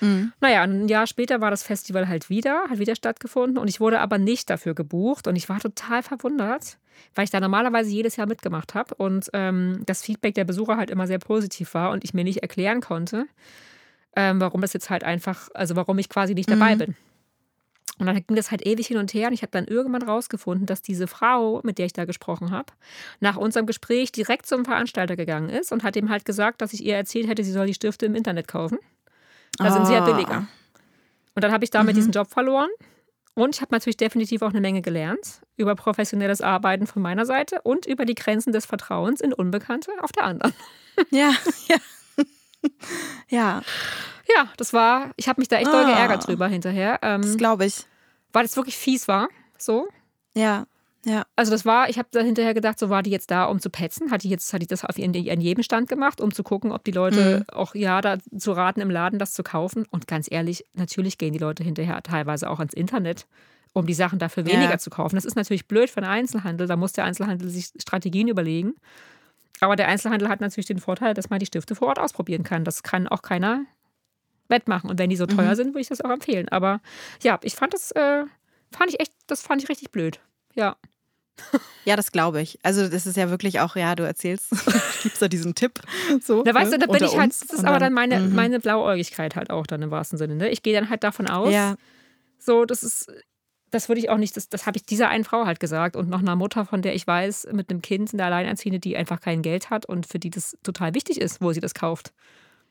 Mhm. 0.00 0.32
Naja, 0.40 0.62
ein 0.62 0.88
Jahr 0.88 1.06
später 1.06 1.40
war 1.40 1.50
das 1.50 1.62
Festival 1.62 2.08
halt 2.08 2.30
wieder, 2.30 2.64
hat 2.68 2.78
wieder 2.78 2.94
stattgefunden 2.96 3.58
und 3.58 3.68
ich 3.68 3.80
wurde 3.80 4.00
aber 4.00 4.18
nicht 4.18 4.48
dafür 4.50 4.74
gebucht 4.74 5.26
und 5.26 5.36
ich 5.36 5.48
war 5.48 5.60
total 5.60 6.02
verwundert, 6.02 6.78
weil 7.14 7.24
ich 7.24 7.30
da 7.30 7.40
normalerweise 7.40 7.90
jedes 7.90 8.16
Jahr 8.16 8.26
mitgemacht 8.26 8.74
habe 8.74 8.94
und 8.94 9.28
ähm, 9.32 9.82
das 9.86 10.02
Feedback 10.02 10.34
der 10.34 10.44
Besucher 10.44 10.76
halt 10.76 10.90
immer 10.90 11.06
sehr 11.06 11.18
positiv 11.18 11.74
war 11.74 11.90
und 11.90 12.04
ich 12.04 12.14
mir 12.14 12.24
nicht 12.24 12.42
erklären 12.42 12.80
konnte, 12.80 13.26
ähm, 14.16 14.40
warum 14.40 14.60
das 14.60 14.72
jetzt 14.72 14.90
halt 14.90 15.04
einfach, 15.04 15.48
also 15.54 15.76
warum 15.76 15.98
ich 15.98 16.08
quasi 16.08 16.34
nicht 16.34 16.50
dabei 16.50 16.74
Mhm. 16.74 16.78
bin. 16.78 16.96
Und 17.98 18.06
dann 18.06 18.16
ging 18.16 18.34
das 18.34 18.50
halt 18.50 18.66
ewig 18.66 18.86
hin 18.86 18.96
und 18.96 19.12
her 19.12 19.28
und 19.28 19.34
ich 19.34 19.42
habe 19.42 19.50
dann 19.52 19.66
irgendwann 19.66 20.00
rausgefunden, 20.02 20.64
dass 20.66 20.80
diese 20.80 21.06
Frau, 21.06 21.60
mit 21.64 21.76
der 21.76 21.84
ich 21.84 21.92
da 21.92 22.06
gesprochen 22.06 22.50
habe, 22.50 22.72
nach 23.20 23.36
unserem 23.36 23.66
Gespräch 23.66 24.10
direkt 24.10 24.46
zum 24.46 24.64
Veranstalter 24.64 25.16
gegangen 25.16 25.50
ist 25.50 25.70
und 25.70 25.82
hat 25.82 25.96
ihm 25.96 26.08
halt 26.08 26.24
gesagt, 26.24 26.62
dass 26.62 26.72
ich 26.72 26.82
ihr 26.82 26.96
erzählt 26.96 27.28
hätte, 27.28 27.44
sie 27.44 27.52
soll 27.52 27.66
die 27.66 27.74
Stifte 27.74 28.06
im 28.06 28.14
Internet 28.14 28.48
kaufen. 28.48 28.78
Da 29.62 29.70
sind 29.72 29.86
sie 29.86 29.92
ja 29.92 30.02
Ah. 30.02 30.06
billiger. 30.10 30.46
Und 31.34 31.44
dann 31.44 31.52
habe 31.52 31.64
ich 31.64 31.70
damit 31.70 31.96
diesen 31.96 32.12
Job 32.12 32.28
verloren. 32.30 32.68
Und 33.34 33.54
ich 33.54 33.60
habe 33.62 33.72
natürlich 33.74 33.96
definitiv 33.96 34.42
auch 34.42 34.50
eine 34.50 34.60
Menge 34.60 34.82
gelernt 34.82 35.40
über 35.56 35.74
professionelles 35.76 36.40
Arbeiten 36.40 36.86
von 36.86 37.00
meiner 37.00 37.24
Seite 37.26 37.60
und 37.62 37.86
über 37.86 38.04
die 38.04 38.14
Grenzen 38.16 38.52
des 38.52 38.66
Vertrauens 38.66 39.20
in 39.20 39.32
Unbekannte 39.32 39.92
auf 40.02 40.12
der 40.12 40.24
anderen. 40.24 40.52
Ja, 41.10 41.32
ja. 41.68 41.76
ja, 43.28 43.62
Ja, 44.36 44.48
das 44.58 44.72
war, 44.72 45.12
ich 45.16 45.28
habe 45.28 45.40
mich 45.40 45.48
da 45.48 45.56
echt 45.56 45.68
doll 45.72 45.84
Ah. 45.84 45.94
geärgert 45.94 46.26
drüber 46.26 46.46
hinterher, 46.46 46.98
ähm, 47.02 47.22
das 47.22 47.36
glaube 47.36 47.64
ich. 47.64 47.86
weil 48.32 48.42
das 48.44 48.56
wirklich 48.56 48.76
fies 48.76 49.08
war. 49.08 49.28
So. 49.58 49.88
Ja, 50.34 50.66
ja. 51.04 51.24
Also 51.36 51.50
das 51.52 51.64
war, 51.64 51.88
ich 51.88 51.98
habe 51.98 52.08
da 52.10 52.20
hinterher 52.20 52.52
gedacht, 52.54 52.78
so 52.78 52.90
war 52.90 53.02
die 53.02 53.10
jetzt 53.10 53.30
da, 53.30 53.44
um 53.46 53.58
zu 53.60 53.70
petzen? 53.70 54.10
Hat 54.10 54.22
die 54.22 54.28
jetzt, 54.28 54.52
hat 54.52 54.60
die 54.62 54.66
das 54.66 54.84
auf 54.84 54.98
ihren, 54.98 55.14
an 55.30 55.40
jedem 55.40 55.62
Stand 55.62 55.88
gemacht, 55.88 56.20
um 56.20 56.32
zu 56.32 56.42
gucken, 56.42 56.72
ob 56.72 56.84
die 56.84 56.90
Leute 56.90 57.44
auch 57.52 57.74
ja 57.74 58.00
da 58.00 58.18
zu 58.36 58.52
raten 58.52 58.80
im 58.80 58.90
Laden, 58.90 59.18
das 59.18 59.32
zu 59.32 59.42
kaufen? 59.42 59.86
Und 59.90 60.06
ganz 60.06 60.28
ehrlich, 60.30 60.64
natürlich 60.74 61.16
gehen 61.18 61.32
die 61.32 61.38
Leute 61.38 61.64
hinterher 61.64 62.02
teilweise 62.02 62.50
auch 62.50 62.58
ans 62.58 62.74
Internet, 62.74 63.26
um 63.72 63.86
die 63.86 63.94
Sachen 63.94 64.18
dafür 64.18 64.46
Ja. 64.46 64.52
weniger 64.54 64.78
zu 64.78 64.90
kaufen. 64.90 65.14
Das 65.16 65.24
ist 65.24 65.36
natürlich 65.36 65.66
blöd 65.66 65.88
für 65.90 66.00
den 66.00 66.10
Einzelhandel. 66.10 66.66
Da 66.66 66.76
muss 66.76 66.92
der 66.92 67.04
Einzelhandel 67.04 67.48
sich 67.48 67.70
Strategien 67.80 68.28
überlegen. 68.28 68.74
Aber 69.60 69.76
der 69.76 69.88
Einzelhandel 69.88 70.28
hat 70.28 70.40
natürlich 70.40 70.66
den 70.66 70.78
Vorteil, 70.78 71.14
dass 71.14 71.30
man 71.30 71.38
die 71.38 71.46
Stifte 71.46 71.74
vor 71.74 71.88
Ort 71.88 71.98
ausprobieren 71.98 72.42
kann. 72.42 72.64
Das 72.64 72.82
kann 72.82 73.06
auch 73.08 73.22
keiner 73.22 73.64
wettmachen. 74.48 74.90
Und 74.90 74.98
wenn 74.98 75.10
die 75.10 75.16
so 75.16 75.26
teuer 75.26 75.54
sind, 75.56 75.68
würde 75.68 75.80
ich 75.80 75.88
das 75.88 76.00
auch 76.00 76.10
empfehlen. 76.10 76.48
Aber 76.48 76.80
ja, 77.22 77.38
ich 77.42 77.54
fand 77.54 77.72
das, 77.72 77.90
äh, 77.92 78.24
fand 78.72 78.90
ich 78.90 79.00
echt, 79.00 79.12
das 79.26 79.42
fand 79.42 79.62
ich 79.62 79.68
richtig 79.68 79.90
blöd. 79.92 80.20
Ja. 80.54 80.76
Ja, 81.86 81.96
das 81.96 82.12
glaube 82.12 82.42
ich. 82.42 82.58
Also 82.62 82.88
das 82.88 83.06
ist 83.06 83.16
ja 83.16 83.30
wirklich 83.30 83.60
auch, 83.60 83.74
ja, 83.74 83.94
du 83.94 84.02
erzählst, 84.02 84.50
gibst 85.02 85.22
da 85.22 85.28
diesen 85.28 85.54
Tipp. 85.54 85.80
So, 86.22 86.42
Da 86.42 86.52
weißt 86.54 86.72
ne, 86.72 86.78
du, 86.78 86.86
da 86.86 86.92
bin 86.92 87.02
unter 87.02 87.14
ich 87.14 87.18
halt, 87.18 87.30
das 87.30 87.58
ist 87.58 87.64
aber 87.64 87.78
dann 87.78 87.94
meine, 87.94 88.20
mhm. 88.20 88.34
meine 88.34 88.60
Blauäugigkeit 88.60 89.34
halt 89.34 89.50
auch 89.50 89.66
dann 89.66 89.80
im 89.80 89.90
wahrsten 89.90 90.18
Sinne. 90.18 90.36
Ne? 90.36 90.50
Ich 90.50 90.62
gehe 90.62 90.78
dann 90.78 90.90
halt 90.90 91.02
davon 91.02 91.26
aus, 91.26 91.52
Ja, 91.52 91.76
so, 92.38 92.64
das 92.64 92.82
ist, 92.82 93.12
das 93.70 93.88
würde 93.88 94.00
ich 94.00 94.10
auch 94.10 94.16
nicht, 94.16 94.36
das, 94.36 94.48
das 94.48 94.66
habe 94.66 94.78
ich 94.78 94.84
dieser 94.84 95.08
einen 95.08 95.24
Frau 95.24 95.46
halt 95.46 95.60
gesagt 95.60 95.96
und 95.96 96.08
noch 96.08 96.20
einer 96.20 96.36
Mutter, 96.36 96.64
von 96.64 96.82
der 96.82 96.94
ich 96.94 97.06
weiß, 97.06 97.48
mit 97.52 97.70
einem 97.70 97.82
Kind, 97.82 98.12
eine 98.12 98.24
Alleinerziehende, 98.24 98.80
die 98.80 98.96
einfach 98.96 99.20
kein 99.20 99.42
Geld 99.42 99.70
hat 99.70 99.86
und 99.86 100.06
für 100.06 100.18
die 100.18 100.30
das 100.30 100.56
total 100.62 100.94
wichtig 100.94 101.20
ist, 101.20 101.40
wo 101.40 101.52
sie 101.52 101.60
das 101.60 101.74
kauft. 101.74 102.12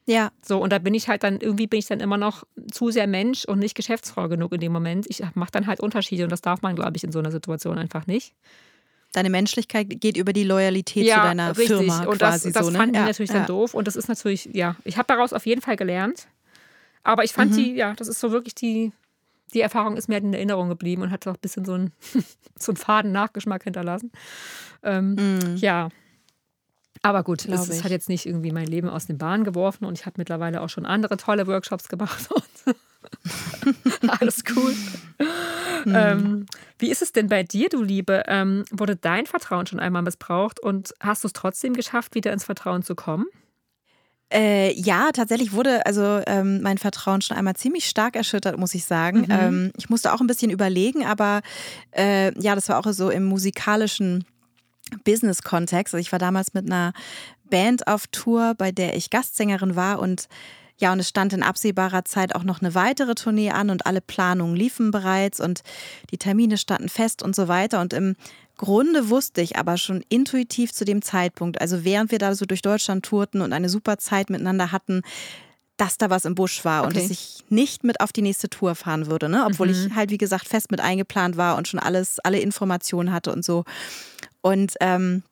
Ja, 0.10 0.32
So, 0.41 0.57
und 0.62 0.74
da 0.74 0.80
bin 0.80 0.93
ich 0.95 1.07
halt 1.07 1.24
dann, 1.24 1.39
irgendwie 1.39 1.68
bin 1.68 1.78
ich 1.80 1.86
dann 1.86 1.99
immer 1.99 2.18
noch 2.18 2.43
zu 2.72 2.89
sehr 2.89 3.05
Mensch 3.05 3.45
und 3.45 3.60
nicht 3.60 3.76
Geschäftsfrau 3.76 4.28
genug 4.28 4.51
in 4.53 4.60
dem 4.60 4.72
Moment. 4.72 5.05
Ich 5.07 5.22
mache 5.36 5.51
dann 5.51 5.68
halt 5.68 5.80
Unterschiede 5.80 6.24
und 6.24 6.32
das 6.32 6.41
darf 6.41 6.62
man, 6.64 6.76
glaube 6.76 6.97
ich, 6.97 7.03
in 7.03 7.12
so 7.12 7.20
einer 7.20 7.32
Situation 7.32 7.78
einfach 7.78 8.07
nicht. 8.07 8.34
deine 9.14 9.30
Menschlichkeit 9.30 9.88
geht 10.01 10.18
über 10.18 10.34
die 10.34 10.43
Loyalität 10.43 11.05
zu 11.07 11.14
deiner 11.22 11.49
richtig. 11.57 11.68
Firma 11.68 12.03
und 12.05 12.22
das, 12.22 12.41
quasi 12.41 12.51
das 12.51 12.66
so. 12.66 12.72
Ne? 12.72 12.78
fanden 12.80 12.93
die 12.93 12.99
ja, 12.99 13.05
natürlich 13.05 13.30
ja. 13.32 13.38
dann 13.38 13.45
doof. 13.47 13.74
Und 13.76 13.88
das 13.88 13.95
ist 13.95 14.07
natürlich, 14.07 14.49
ja, 14.53 14.76
ich 14.84 14.97
habe 14.97 15.05
daraus 15.07 15.32
auf 15.34 15.45
jeden 15.45 15.62
Fall 15.62 15.76
gelernt. 15.78 16.28
Aber 17.03 17.24
ich 17.24 17.32
Mhm. 17.32 17.36
fand 17.36 17.55
die, 17.55 17.74
ja, 17.76 17.93
das 17.93 18.07
ist 18.07 18.20
so 18.20 18.32
wirklich 18.32 18.55
die, 18.55 18.91
die 19.53 19.62
Erfahrung 19.62 19.95
ist 19.97 20.10
mir 20.10 20.16
halt 20.16 20.24
in 20.26 20.34
Erinnerung 20.34 20.70
geblieben 20.70 21.01
und 21.01 21.12
hat 21.12 21.26
auch 21.28 21.34
ein 21.34 21.39
bisschen 21.41 21.66
so 21.66 21.74
einen, 21.74 21.91
so 22.60 22.72
einen 22.72 22.78
faden 22.78 23.12
Nachgeschmack 23.12 23.64
hinterlassen. 23.64 24.12
Ähm, 24.84 25.16
Ja. 25.57 25.89
Aber 27.01 27.23
gut, 27.23 27.45
es, 27.45 27.69
es 27.69 27.83
hat 27.83 27.91
jetzt 27.91 28.09
nicht 28.09 28.25
irgendwie 28.25 28.51
mein 28.51 28.67
Leben 28.67 28.89
aus 28.89 29.05
den 29.05 29.17
Bahnen 29.17 29.43
geworfen 29.43 29.85
und 29.85 29.97
ich 29.97 30.05
habe 30.05 30.15
mittlerweile 30.17 30.61
auch 30.61 30.69
schon 30.69 30.85
andere 30.85 31.17
tolle 31.17 31.47
Workshops 31.47 31.87
gemacht. 31.87 32.29
Und 32.31 32.75
alles 34.07 34.43
cool. 34.55 34.75
Ähm, 35.85 36.45
wie 36.77 36.91
ist 36.91 37.01
es 37.01 37.13
denn 37.13 37.27
bei 37.27 37.43
dir, 37.43 37.69
du 37.69 37.81
Liebe? 37.81 38.23
Ähm, 38.27 38.65
wurde 38.71 38.95
dein 38.95 39.25
Vertrauen 39.25 39.65
schon 39.65 39.79
einmal 39.79 40.01
missbraucht 40.01 40.59
und 40.59 40.93
hast 40.99 41.23
du 41.23 41.27
es 41.27 41.33
trotzdem 41.33 41.73
geschafft, 41.73 42.15
wieder 42.15 42.33
ins 42.33 42.43
Vertrauen 42.43 42.83
zu 42.83 42.95
kommen? 42.95 43.25
Äh, 44.31 44.73
ja, 44.73 45.11
tatsächlich 45.11 45.53
wurde 45.53 45.85
also 45.85 46.21
ähm, 46.27 46.61
mein 46.61 46.77
Vertrauen 46.77 47.21
schon 47.21 47.35
einmal 47.35 47.55
ziemlich 47.55 47.85
stark 47.85 48.15
erschüttert, 48.15 48.59
muss 48.59 48.75
ich 48.75 48.85
sagen. 48.85 49.27
Ähm, 49.29 49.71
ich 49.77 49.89
musste 49.89 50.13
auch 50.13 50.21
ein 50.21 50.27
bisschen 50.27 50.51
überlegen, 50.51 51.03
aber 51.05 51.41
äh, 51.95 52.37
ja, 52.39 52.53
das 52.53 52.69
war 52.69 52.77
auch 52.77 52.91
so 52.91 53.09
im 53.09 53.23
musikalischen 53.23 54.25
Business-Kontext. 55.03 55.93
Also 55.93 56.01
ich 56.01 56.11
war 56.11 56.19
damals 56.19 56.53
mit 56.53 56.65
einer 56.65 56.93
Band 57.49 57.87
auf 57.87 58.07
Tour, 58.07 58.53
bei 58.57 58.71
der 58.71 58.95
ich 58.95 59.09
Gastsängerin 59.09 59.75
war 59.75 59.99
und 59.99 60.27
ja, 60.81 60.93
und 60.93 60.99
es 60.99 61.09
stand 61.09 61.33
in 61.33 61.43
absehbarer 61.43 62.05
Zeit 62.05 62.33
auch 62.33 62.43
noch 62.43 62.61
eine 62.61 62.73
weitere 62.73 63.13
Tournee 63.13 63.51
an 63.51 63.69
und 63.69 63.85
alle 63.85 63.99
Planungen 63.99 64.55
liefen 64.55 64.91
bereits 64.91 65.41
und 65.41 65.61
die 66.09 66.17
Termine 66.17 66.57
standen 66.57 66.87
fest 66.87 67.21
und 67.21 67.35
so 67.35 67.49
weiter. 67.49 67.81
Und 67.81 67.91
im 67.91 68.15
Grunde 68.55 69.09
wusste 69.09 69.41
ich 69.41 69.57
aber 69.57 69.77
schon 69.77 70.03
intuitiv 70.07 70.71
zu 70.73 70.85
dem 70.85 71.01
Zeitpunkt, 71.01 71.59
also 71.59 71.83
während 71.83 72.11
wir 72.11 72.19
da 72.19 72.33
so 72.33 72.45
durch 72.45 72.61
Deutschland 72.61 73.05
tourten 73.05 73.41
und 73.41 73.51
eine 73.51 73.67
super 73.67 73.97
Zeit 73.97 74.29
miteinander 74.29 74.71
hatten, 74.71 75.01
dass 75.80 75.97
da 75.97 76.09
was 76.09 76.25
im 76.25 76.36
Busch 76.36 76.65
war 76.65 76.84
und 76.84 76.89
Okay. 76.89 77.01
dass 77.01 77.09
ich 77.09 77.38
nicht 77.49 77.84
mit 77.86 78.01
auf 78.01 78.11
die 78.11 78.21
nächste 78.21 78.49
Tour 78.49 78.75
fahren 78.75 79.07
würde, 79.07 79.30
ne? 79.30 79.45
obwohl 79.47 79.69
ich 79.69 79.95
halt, 79.95 80.11
wie 80.11 80.17
gesagt, 80.17 80.47
fest 80.47 80.71
mit 80.71 80.82
eingeplant 80.82 81.38
war 81.38 81.55
und 81.57 81.67
schon 81.69 81.80
alles, 81.80 82.19
alle 82.19 82.39
Informationen 82.39 83.11
hatte 83.13 83.32
und 83.32 83.45
so. 83.45 83.63
Und 84.41 84.73
ähm, 84.82 85.23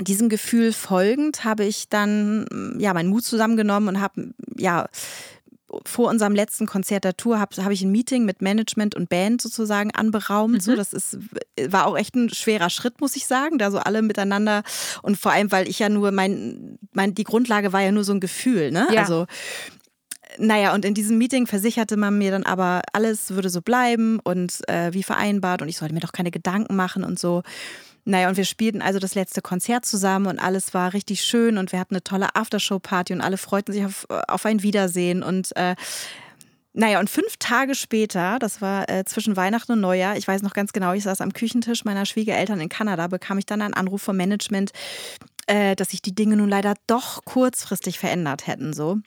diesem 0.00 0.28
Gefühl 0.30 0.72
folgend 0.72 1.44
habe 1.44 1.64
ich 1.64 1.88
dann 1.90 2.76
ja 2.78 2.94
meinen 2.94 3.10
Mut 3.10 3.24
zusammengenommen 3.24 3.88
und 3.90 4.00
habe 4.00 4.32
ja 4.56 4.88
vor 5.84 6.08
unserem 6.10 6.34
letzten 6.34 6.66
Konzert 6.66 7.04
der 7.04 7.16
Tour 7.16 7.38
habe 7.38 7.62
hab 7.64 7.72
ich 7.72 7.82
ein 7.82 7.92
Meeting 7.92 8.24
mit 8.24 8.42
Management 8.42 8.94
und 8.94 9.08
Band 9.08 9.40
sozusagen 9.40 9.90
anberaumt. 9.92 10.62
So, 10.62 10.74
das 10.76 10.92
ist, 10.92 11.18
war 11.68 11.86
auch 11.86 11.96
echt 11.96 12.14
ein 12.14 12.30
schwerer 12.30 12.70
Schritt, 12.70 13.00
muss 13.00 13.16
ich 13.16 13.26
sagen, 13.26 13.58
da 13.58 13.70
so 13.70 13.78
alle 13.78 14.02
miteinander 14.02 14.62
und 15.02 15.16
vor 15.16 15.32
allem, 15.32 15.50
weil 15.52 15.68
ich 15.68 15.78
ja 15.78 15.88
nur 15.88 16.10
mein, 16.10 16.78
mein 16.92 17.14
die 17.14 17.24
Grundlage 17.24 17.72
war 17.72 17.80
ja 17.80 17.92
nur 17.92 18.04
so 18.04 18.12
ein 18.12 18.20
Gefühl, 18.20 18.70
ne? 18.70 18.86
Ja. 18.90 19.02
Also 19.02 19.26
naja, 20.38 20.74
und 20.74 20.84
in 20.84 20.94
diesem 20.94 21.18
Meeting 21.18 21.46
versicherte 21.46 21.96
man 21.96 22.18
mir 22.18 22.30
dann 22.30 22.44
aber, 22.44 22.82
alles 22.92 23.30
würde 23.30 23.50
so 23.50 23.62
bleiben 23.62 24.18
und 24.22 24.68
äh, 24.68 24.92
wie 24.92 25.02
vereinbart 25.02 25.62
und 25.62 25.68
ich 25.68 25.76
sollte 25.76 25.94
mir 25.94 26.00
doch 26.00 26.12
keine 26.12 26.30
Gedanken 26.30 26.74
machen 26.76 27.04
und 27.04 27.18
so. 27.18 27.42
Naja, 28.04 28.28
und 28.28 28.36
wir 28.36 28.44
spielten 28.44 28.82
also 28.82 28.98
das 28.98 29.14
letzte 29.14 29.40
Konzert 29.40 29.86
zusammen 29.86 30.26
und 30.26 30.38
alles 30.38 30.74
war 30.74 30.92
richtig 30.92 31.22
schön 31.22 31.56
und 31.56 31.72
wir 31.72 31.78
hatten 31.78 31.94
eine 31.94 32.04
tolle 32.04 32.34
Aftershow-Party 32.36 33.14
und 33.14 33.22
alle 33.22 33.38
freuten 33.38 33.72
sich 33.72 33.84
auf, 33.84 34.06
auf 34.28 34.44
ein 34.44 34.62
Wiedersehen 34.62 35.22
und 35.22 35.56
äh, 35.56 35.74
naja, 36.76 36.98
und 36.98 37.08
fünf 37.08 37.36
Tage 37.38 37.76
später, 37.76 38.40
das 38.40 38.60
war 38.60 38.90
äh, 38.90 39.04
zwischen 39.04 39.36
Weihnachten 39.36 39.72
und 39.72 39.80
Neujahr, 39.80 40.16
ich 40.16 40.26
weiß 40.26 40.42
noch 40.42 40.54
ganz 40.54 40.72
genau, 40.72 40.92
ich 40.92 41.04
saß 41.04 41.20
am 41.20 41.32
Küchentisch 41.32 41.84
meiner 41.84 42.04
Schwiegereltern 42.04 42.60
in 42.60 42.68
Kanada, 42.68 43.06
bekam 43.06 43.38
ich 43.38 43.46
dann 43.46 43.62
einen 43.62 43.74
Anruf 43.74 44.02
vom 44.02 44.16
Management, 44.16 44.72
äh, 45.46 45.76
dass 45.76 45.90
sich 45.90 46.02
die 46.02 46.16
Dinge 46.16 46.36
nun 46.36 46.48
leider 46.48 46.74
doch 46.88 47.24
kurzfristig 47.24 48.00
verändert 48.00 48.48
hätten. 48.48 48.72
So. 48.72 48.98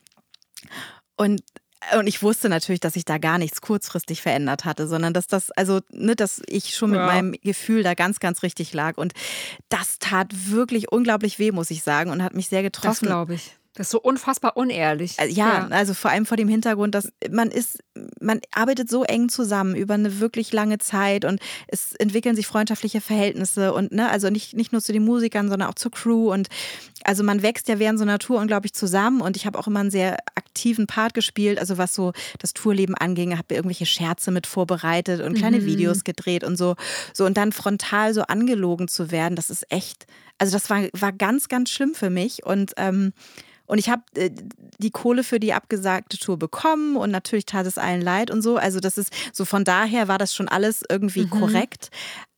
Und 1.18 1.42
und 1.98 2.08
ich 2.08 2.22
wusste 2.24 2.50
natürlich, 2.50 2.80
dass 2.80 2.94
sich 2.94 3.06
da 3.06 3.18
gar 3.18 3.38
nichts 3.38 3.62
kurzfristig 3.62 4.22
verändert 4.22 4.66
hatte, 4.66 4.88
sondern 4.88 5.14
dass 5.14 5.28
das, 5.28 5.52
also, 5.52 5.80
ne, 5.92 6.16
dass 6.16 6.42
ich 6.48 6.76
schon 6.76 6.92
mit 6.92 7.00
Ja. 7.00 7.06
meinem 7.06 7.34
Gefühl 7.44 7.84
da 7.84 7.94
ganz, 7.94 8.20
ganz 8.20 8.44
richtig 8.44 8.74
lag. 8.74 8.98
Und 8.98 9.14
das 9.70 10.00
tat 10.00 10.50
wirklich 10.50 10.92
unglaublich 10.92 11.40
weh, 11.40 11.52
muss 11.52 11.70
ich 11.72 11.84
sagen, 11.84 12.10
und 12.12 12.24
hat 12.24 12.34
mich 12.34 12.48
sehr 12.48 12.62
Das 12.64 12.72
getroffen. 12.72 13.06
glaube 13.06 13.36
ich. 13.36 13.56
Das 13.76 13.88
ist 13.88 13.92
so 13.92 14.02
unfassbar 14.02 14.58
unehrlich. 14.58 15.20
Also, 15.20 15.36
Ja, 15.36 15.68
also 15.68 15.94
vor 15.94 16.10
allem 16.10 16.26
vor 16.26 16.36
dem 16.36 16.48
Hintergrund, 16.48 16.96
dass 16.96 17.10
man 17.30 17.52
ist, 17.52 17.78
man 18.20 18.42
arbeitet 18.52 18.90
so 18.90 19.04
eng 19.04 19.30
zusammen 19.30 19.76
über 19.76 19.94
eine 19.94 20.20
wirklich 20.20 20.52
lange 20.52 20.80
Zeit 20.80 21.26
und 21.26 21.40
es 21.68 21.94
entwickeln 21.94 22.36
sich 22.36 22.48
freundschaftliche 22.48 23.02
Verhältnisse 23.02 23.74
und 23.76 23.92
ne, 23.92 24.10
also 24.10 24.32
nicht, 24.32 24.56
nicht 24.56 24.72
nur 24.72 24.82
zu 24.82 24.94
den 24.94 25.06
Musikern, 25.06 25.48
sondern 25.48 25.70
auch 25.70 25.76
zur 25.76 25.92
Crew 25.92 26.34
und 26.34 26.48
also 27.08 27.24
man 27.24 27.42
wächst 27.42 27.70
ja 27.70 27.80
während 27.80 27.98
so 27.98 28.04
einer 28.04 28.20
Tour 28.20 28.40
unglaublich 28.40 28.74
zusammen 28.74 29.22
und 29.22 29.38
ich 29.38 29.46
habe 29.46 29.58
auch 29.58 29.68
immer 29.68 29.80
einen 29.80 29.92
sehr 29.92 30.18
aktiven 30.36 30.88
Part 30.88 31.14
gespielt, 31.14 31.58
also 31.58 31.78
was 31.78 31.96
so 31.96 32.12
das 32.40 32.54
Tourleben 32.54 32.96
anging, 32.96 33.38
habe 33.38 33.56
irgendwelche 33.56 33.86
Scherze 33.86 34.30
mit 34.30 34.46
vorbereitet 34.46 35.22
und 35.22 35.36
kleine 35.36 35.66
Videos 35.66 36.04
gedreht 36.04 36.44
und 36.44 36.58
so, 36.58 36.76
so 37.14 37.26
und 37.26 37.38
dann 37.38 37.54
frontal 37.54 38.14
so 38.14 38.24
angelogen 38.24 38.90
zu 38.90 39.10
werden, 39.10 39.36
das 39.38 39.50
ist 39.50 39.72
echt, 39.72 40.06
also 40.38 40.52
das 40.52 40.70
war, 40.70 40.84
war 40.92 41.14
ganz, 41.14 41.48
ganz 41.48 41.70
schlimm 41.70 41.96
für 41.96 42.10
mich. 42.10 42.46
Und 42.46 42.74
ähm, 42.78 43.14
und 43.68 43.80
ich 43.80 43.90
habe 43.90 44.02
äh, 44.16 44.32
die 44.78 44.92
Kohle 44.92 45.24
für 45.24 45.40
die 45.40 45.54
abgesagte 45.54 46.18
Tour 46.18 46.40
bekommen 46.40 46.96
und 46.96 47.12
natürlich 47.12 47.46
tat 47.46 47.68
es 47.68 47.78
allen 47.78 48.02
leid 48.02 48.32
und 48.32 48.42
so. 48.42 48.56
Also 48.56 48.80
das 48.80 48.98
ist 48.98 49.12
so 49.34 49.44
von 49.44 49.66
daher 49.66 50.08
war 50.08 50.18
das 50.18 50.34
schon 50.34 50.48
alles 50.48 50.84
irgendwie 50.90 51.28
korrekt. 51.28 51.92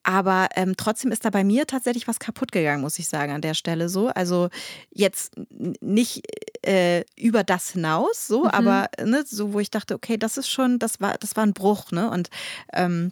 Aber 0.10 0.48
ähm, 0.56 0.74
trotzdem 0.76 1.12
ist 1.12 1.24
da 1.24 1.30
bei 1.30 1.44
mir 1.44 1.68
tatsächlich 1.68 2.08
was 2.08 2.18
kaputt 2.18 2.52
gegangen, 2.52 2.82
muss 2.82 2.98
ich 2.98 3.08
sagen, 3.08 3.32
an 3.32 3.42
der 3.42 3.54
Stelle 3.54 3.90
so. 3.90 4.08
Also 4.08 4.50
jetzt 4.90 5.34
nicht 5.82 6.24
äh, 6.66 7.04
über 7.16 7.44
das 7.44 7.70
hinaus, 7.70 8.26
so, 8.26 8.46
mhm. 8.46 8.50
aber 8.50 8.90
ne, 9.00 9.24
so, 9.28 9.54
wo 9.54 9.60
ich 9.60 9.70
dachte, 9.70 9.94
okay, 9.94 10.18
das 10.18 10.38
ist 10.38 10.50
schon, 10.50 10.80
das 10.80 11.00
war, 11.00 11.16
das 11.20 11.36
war 11.36 11.46
ein 11.46 11.54
Bruch, 11.54 11.92
ne? 11.92 12.10
Und, 12.10 12.32
ähm, 12.74 13.12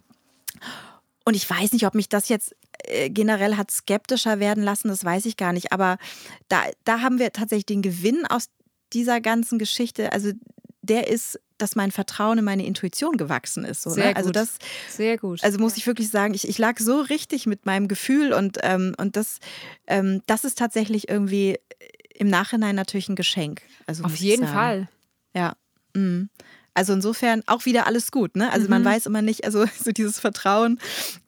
und 1.24 1.36
ich 1.36 1.48
weiß 1.48 1.70
nicht, 1.70 1.86
ob 1.86 1.94
mich 1.94 2.08
das 2.08 2.28
jetzt 2.28 2.56
äh, 2.82 3.10
generell 3.10 3.56
hat 3.56 3.70
skeptischer 3.70 4.40
werden 4.40 4.64
lassen, 4.64 4.88
das 4.88 5.04
weiß 5.04 5.26
ich 5.26 5.36
gar 5.36 5.52
nicht. 5.52 5.72
Aber 5.72 5.98
da, 6.48 6.64
da 6.82 7.00
haben 7.00 7.20
wir 7.20 7.32
tatsächlich 7.32 7.66
den 7.66 7.82
Gewinn 7.82 8.26
aus 8.26 8.48
dieser 8.92 9.20
ganzen 9.20 9.60
Geschichte. 9.60 10.12
Also 10.12 10.32
der 10.82 11.06
ist, 11.06 11.38
dass 11.58 11.76
mein 11.76 11.90
Vertrauen 11.90 12.38
in 12.38 12.44
meine 12.44 12.64
Intuition 12.64 13.16
gewachsen 13.16 13.64
ist. 13.64 13.82
So, 13.82 13.90
ne? 13.90 13.96
Sehr 13.96 14.08
ne? 14.10 14.16
Also 14.16 14.30
das, 14.30 14.58
sehr 14.88 15.18
gut. 15.18 15.42
Also 15.42 15.58
muss 15.58 15.76
ich 15.76 15.86
wirklich 15.86 16.08
sagen, 16.10 16.34
ich, 16.34 16.48
ich 16.48 16.58
lag 16.58 16.78
so 16.78 17.00
richtig 17.00 17.46
mit 17.46 17.66
meinem 17.66 17.88
Gefühl 17.88 18.32
und, 18.32 18.58
ähm, 18.62 18.94
und 18.98 19.16
das, 19.16 19.38
ähm, 19.86 20.22
das 20.26 20.44
ist 20.44 20.58
tatsächlich 20.58 21.08
irgendwie 21.08 21.58
im 22.14 22.28
Nachhinein 22.28 22.74
natürlich 22.74 23.08
ein 23.08 23.16
Geschenk. 23.16 23.62
Also 23.86 24.04
Auf 24.04 24.16
jeden 24.16 24.46
Fall. 24.46 24.88
Ja. 25.34 25.54
Mhm. 25.94 26.30
Also 26.78 26.92
insofern 26.92 27.42
auch 27.48 27.64
wieder 27.64 27.88
alles 27.88 28.12
gut. 28.12 28.36
Ne? 28.36 28.52
Also 28.52 28.66
mhm. 28.66 28.70
man 28.70 28.84
weiß 28.84 29.06
immer 29.06 29.20
nicht, 29.20 29.44
also 29.44 29.64
so 29.84 29.90
dieses 29.90 30.20
Vertrauen 30.20 30.78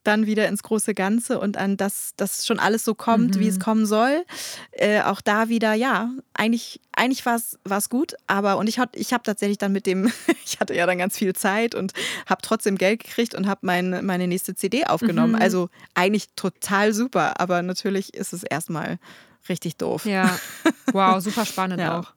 dann 0.04 0.24
wieder 0.24 0.46
ins 0.46 0.62
große 0.62 0.94
Ganze 0.94 1.40
und 1.40 1.56
an 1.56 1.76
das, 1.76 2.12
dass 2.16 2.46
schon 2.46 2.60
alles 2.60 2.84
so 2.84 2.94
kommt, 2.94 3.34
mhm. 3.34 3.40
wie 3.40 3.48
es 3.48 3.56
mhm. 3.56 3.62
kommen 3.62 3.84
soll. 3.86 4.24
Äh, 4.70 5.00
auch 5.02 5.20
da 5.20 5.48
wieder, 5.48 5.74
ja, 5.74 6.10
eigentlich, 6.34 6.80
eigentlich 6.92 7.26
war 7.26 7.34
es 7.34 7.88
gut, 7.88 8.14
aber 8.28 8.58
und 8.58 8.68
ich, 8.68 8.78
ich 8.94 9.12
habe 9.12 9.24
tatsächlich 9.24 9.58
dann 9.58 9.72
mit 9.72 9.86
dem, 9.86 10.12
ich 10.44 10.60
hatte 10.60 10.72
ja 10.72 10.86
dann 10.86 10.98
ganz 10.98 11.18
viel 11.18 11.34
Zeit 11.34 11.74
und 11.74 11.94
habe 12.26 12.42
trotzdem 12.42 12.78
Geld 12.78 13.02
gekriegt 13.02 13.34
und 13.34 13.48
habe 13.48 13.62
mein, 13.62 14.06
meine 14.06 14.28
nächste 14.28 14.54
CD 14.54 14.86
aufgenommen. 14.86 15.32
Mhm. 15.32 15.42
Also 15.42 15.68
eigentlich 15.94 16.28
total 16.36 16.94
super, 16.94 17.40
aber 17.40 17.62
natürlich 17.62 18.14
ist 18.14 18.32
es 18.32 18.44
erstmal 18.44 19.00
richtig 19.48 19.78
doof. 19.78 20.04
Ja, 20.04 20.38
wow, 20.92 21.20
super 21.20 21.44
spannend 21.44 21.80
ja. 21.80 21.98
auch. 21.98 22.12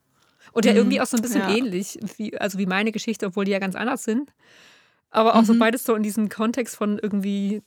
Und 0.54 0.66
ja 0.66 0.74
irgendwie 0.74 0.98
mhm. 0.98 1.04
auch 1.04 1.08
so 1.08 1.18
ein 1.18 1.22
bisschen 1.22 1.42
ja. 1.42 1.50
ähnlich, 1.50 2.00
wie, 2.18 2.38
also 2.38 2.58
wie 2.58 2.66
meine 2.66 2.92
Geschichte, 2.92 3.26
obwohl 3.28 3.46
die 3.46 3.52
ja 3.52 3.60
ganz 3.60 3.76
anders 3.76 4.04
sind. 4.04 4.32
Aber 5.10 5.36
auch 5.36 5.42
mhm. 5.42 5.46
so 5.46 5.60
beides 5.60 5.84
so 5.84 5.96
in 5.96 6.04
diesem 6.04 6.30
Kontext 6.30 6.76
von 6.76 7.00
irgendwie, 7.00 7.62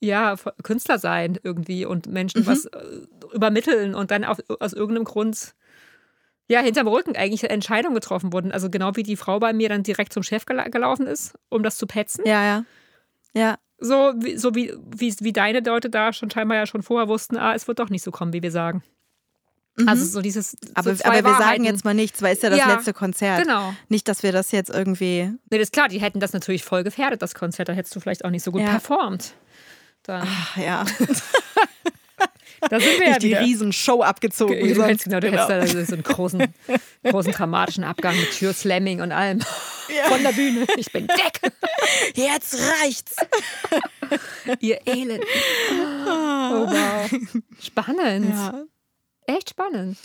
ja, 0.00 0.36
Künstler 0.62 0.98
sein 0.98 1.38
irgendwie 1.42 1.84
und 1.84 2.06
Menschen 2.06 2.42
mhm. 2.42 2.46
was 2.46 2.66
äh, 2.66 2.80
übermitteln 3.32 3.94
und 3.94 4.10
dann 4.10 4.24
auf, 4.24 4.38
aus 4.60 4.72
irgendeinem 4.72 5.04
Grund, 5.04 5.54
ja, 6.48 6.60
hinterm 6.60 6.88
Rücken 6.88 7.16
eigentlich 7.16 7.44
Entscheidungen 7.44 7.94
getroffen 7.94 8.32
wurden. 8.32 8.52
Also 8.52 8.70
genau 8.70 8.96
wie 8.96 9.02
die 9.02 9.16
Frau 9.16 9.38
bei 9.38 9.52
mir 9.52 9.68
dann 9.68 9.82
direkt 9.82 10.12
zum 10.12 10.22
Chef 10.22 10.46
gelaufen 10.46 11.06
ist, 11.06 11.38
um 11.50 11.62
das 11.62 11.76
zu 11.76 11.86
petzen. 11.86 12.24
Ja, 12.26 12.44
ja. 12.44 12.64
Ja. 13.34 13.58
So, 13.78 14.14
wie, 14.16 14.36
so 14.36 14.54
wie, 14.54 14.72
wie, 14.96 15.14
wie 15.20 15.32
deine 15.32 15.60
Leute 15.60 15.90
da 15.90 16.12
schon 16.12 16.30
scheinbar 16.30 16.56
ja 16.56 16.66
schon 16.66 16.82
vorher 16.82 17.08
wussten, 17.08 17.36
ah, 17.36 17.54
es 17.54 17.68
wird 17.68 17.78
doch 17.78 17.90
nicht 17.90 18.02
so 18.02 18.10
kommen, 18.10 18.32
wie 18.32 18.42
wir 18.42 18.50
sagen. 18.50 18.82
Mhm. 19.78 19.88
Also 19.88 20.04
so 20.04 20.20
dieses. 20.20 20.56
Aber, 20.74 20.94
so 20.94 21.04
aber 21.04 21.24
wir 21.24 21.36
sagen 21.36 21.64
jetzt 21.64 21.84
mal 21.84 21.94
nichts, 21.94 22.20
weil 22.22 22.34
es 22.34 22.42
ja 22.42 22.50
das 22.50 22.58
ja, 22.58 22.74
letzte 22.74 22.92
Konzert. 22.92 23.42
Genau. 23.42 23.74
Nicht, 23.88 24.08
dass 24.08 24.22
wir 24.22 24.32
das 24.32 24.50
jetzt 24.52 24.70
irgendwie. 24.70 25.30
Nee, 25.50 25.58
das 25.58 25.68
ist 25.68 25.72
klar, 25.72 25.88
die 25.88 26.00
hätten 26.00 26.20
das 26.20 26.32
natürlich 26.32 26.64
voll 26.64 26.84
gefährdet, 26.84 27.22
das 27.22 27.34
Konzert. 27.34 27.68
Da 27.68 27.72
hättest 27.72 27.94
du 27.94 28.00
vielleicht 28.00 28.24
auch 28.24 28.30
nicht 28.30 28.42
so 28.42 28.50
gut 28.52 28.62
ja. 28.62 28.70
performt. 28.70 29.34
Dann. 30.02 30.26
Ach, 30.26 30.56
ja. 30.56 30.84
Da 32.60 32.80
sind 32.80 32.98
wir 32.98 33.08
ja 33.08 33.18
die 33.18 33.34
Riesenshow 33.34 34.02
abgezogen. 34.02 34.58
Du, 34.58 34.74
du 34.74 34.82
hättest, 34.82 35.04
genau, 35.04 35.20
du 35.20 35.30
genau. 35.30 35.48
hättest 35.48 35.74
da 35.74 35.84
so 35.84 35.92
einen 35.94 36.02
großen, 36.02 36.42
großen 37.04 37.32
dramatischen 37.32 37.84
Abgang 37.84 38.16
mit 38.16 38.32
Türslamming 38.32 39.00
und 39.00 39.12
allem 39.12 39.38
ja. 39.94 40.10
von 40.10 40.22
der 40.22 40.32
Bühne. 40.32 40.66
Ich 40.76 40.90
bin 40.90 41.06
weg. 41.06 41.52
Jetzt 42.14 42.58
reicht's. 42.82 43.16
Ihr 44.60 44.80
Elend. 44.86 45.24
Oh, 45.70 46.66
wow. 46.66 47.10
Spannend. 47.60 48.30
Ja. 48.30 48.64
Echt 49.28 49.50
spannend. 49.50 49.98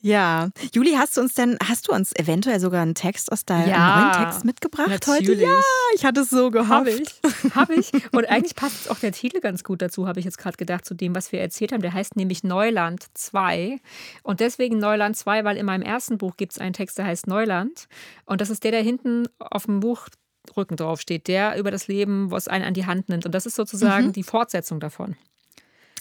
Ja, 0.00 0.48
Juli, 0.74 0.94
hast 0.96 1.16
du 1.16 1.20
uns 1.20 1.34
denn, 1.34 1.56
hast 1.64 1.86
du 1.86 1.92
uns 1.92 2.12
eventuell 2.16 2.58
sogar 2.58 2.82
einen 2.82 2.96
Text 2.96 3.30
aus 3.30 3.44
deinem 3.44 3.68
ja, 3.68 4.00
neuen 4.00 4.24
Text 4.24 4.44
mitgebracht 4.44 4.88
natürlich. 4.88 5.28
heute? 5.28 5.42
Ja, 5.42 5.60
ich 5.94 6.04
hatte 6.04 6.22
es 6.22 6.30
so 6.30 6.50
gehofft. 6.50 6.70
Habe 6.70 6.90
ich, 6.90 7.54
habe 7.54 7.74
ich. 7.74 7.92
Und 8.12 8.28
eigentlich 8.28 8.56
passt 8.56 8.90
auch 8.90 8.98
der 8.98 9.12
Titel 9.12 9.38
ganz 9.38 9.62
gut 9.62 9.80
dazu, 9.80 10.08
habe 10.08 10.18
ich 10.18 10.24
jetzt 10.24 10.38
gerade 10.38 10.56
gedacht, 10.56 10.84
zu 10.84 10.94
dem, 10.94 11.14
was 11.14 11.30
wir 11.30 11.40
erzählt 11.40 11.70
haben. 11.70 11.82
Der 11.82 11.92
heißt 11.92 12.16
nämlich 12.16 12.42
Neuland 12.42 13.06
2. 13.14 13.78
Und 14.24 14.40
deswegen 14.40 14.78
Neuland 14.78 15.16
2, 15.16 15.44
weil 15.44 15.56
in 15.56 15.66
meinem 15.66 15.82
ersten 15.82 16.18
Buch 16.18 16.36
gibt 16.36 16.50
es 16.50 16.58
einen 16.58 16.72
Text, 16.72 16.98
der 16.98 17.06
heißt 17.06 17.28
Neuland. 17.28 17.86
Und 18.24 18.40
das 18.40 18.50
ist 18.50 18.64
der, 18.64 18.72
der 18.72 18.82
hinten 18.82 19.28
auf 19.38 19.66
dem 19.66 19.78
Buchrücken 19.78 20.76
draufsteht, 20.76 21.28
der 21.28 21.56
über 21.56 21.70
das 21.70 21.86
Leben, 21.86 22.32
was 22.32 22.48
einen 22.48 22.64
an 22.64 22.74
die 22.74 22.86
Hand 22.86 23.08
nimmt. 23.08 23.24
Und 23.24 23.36
das 23.36 23.46
ist 23.46 23.54
sozusagen 23.54 24.06
mhm. 24.08 24.12
die 24.14 24.24
Fortsetzung 24.24 24.80
davon. 24.80 25.14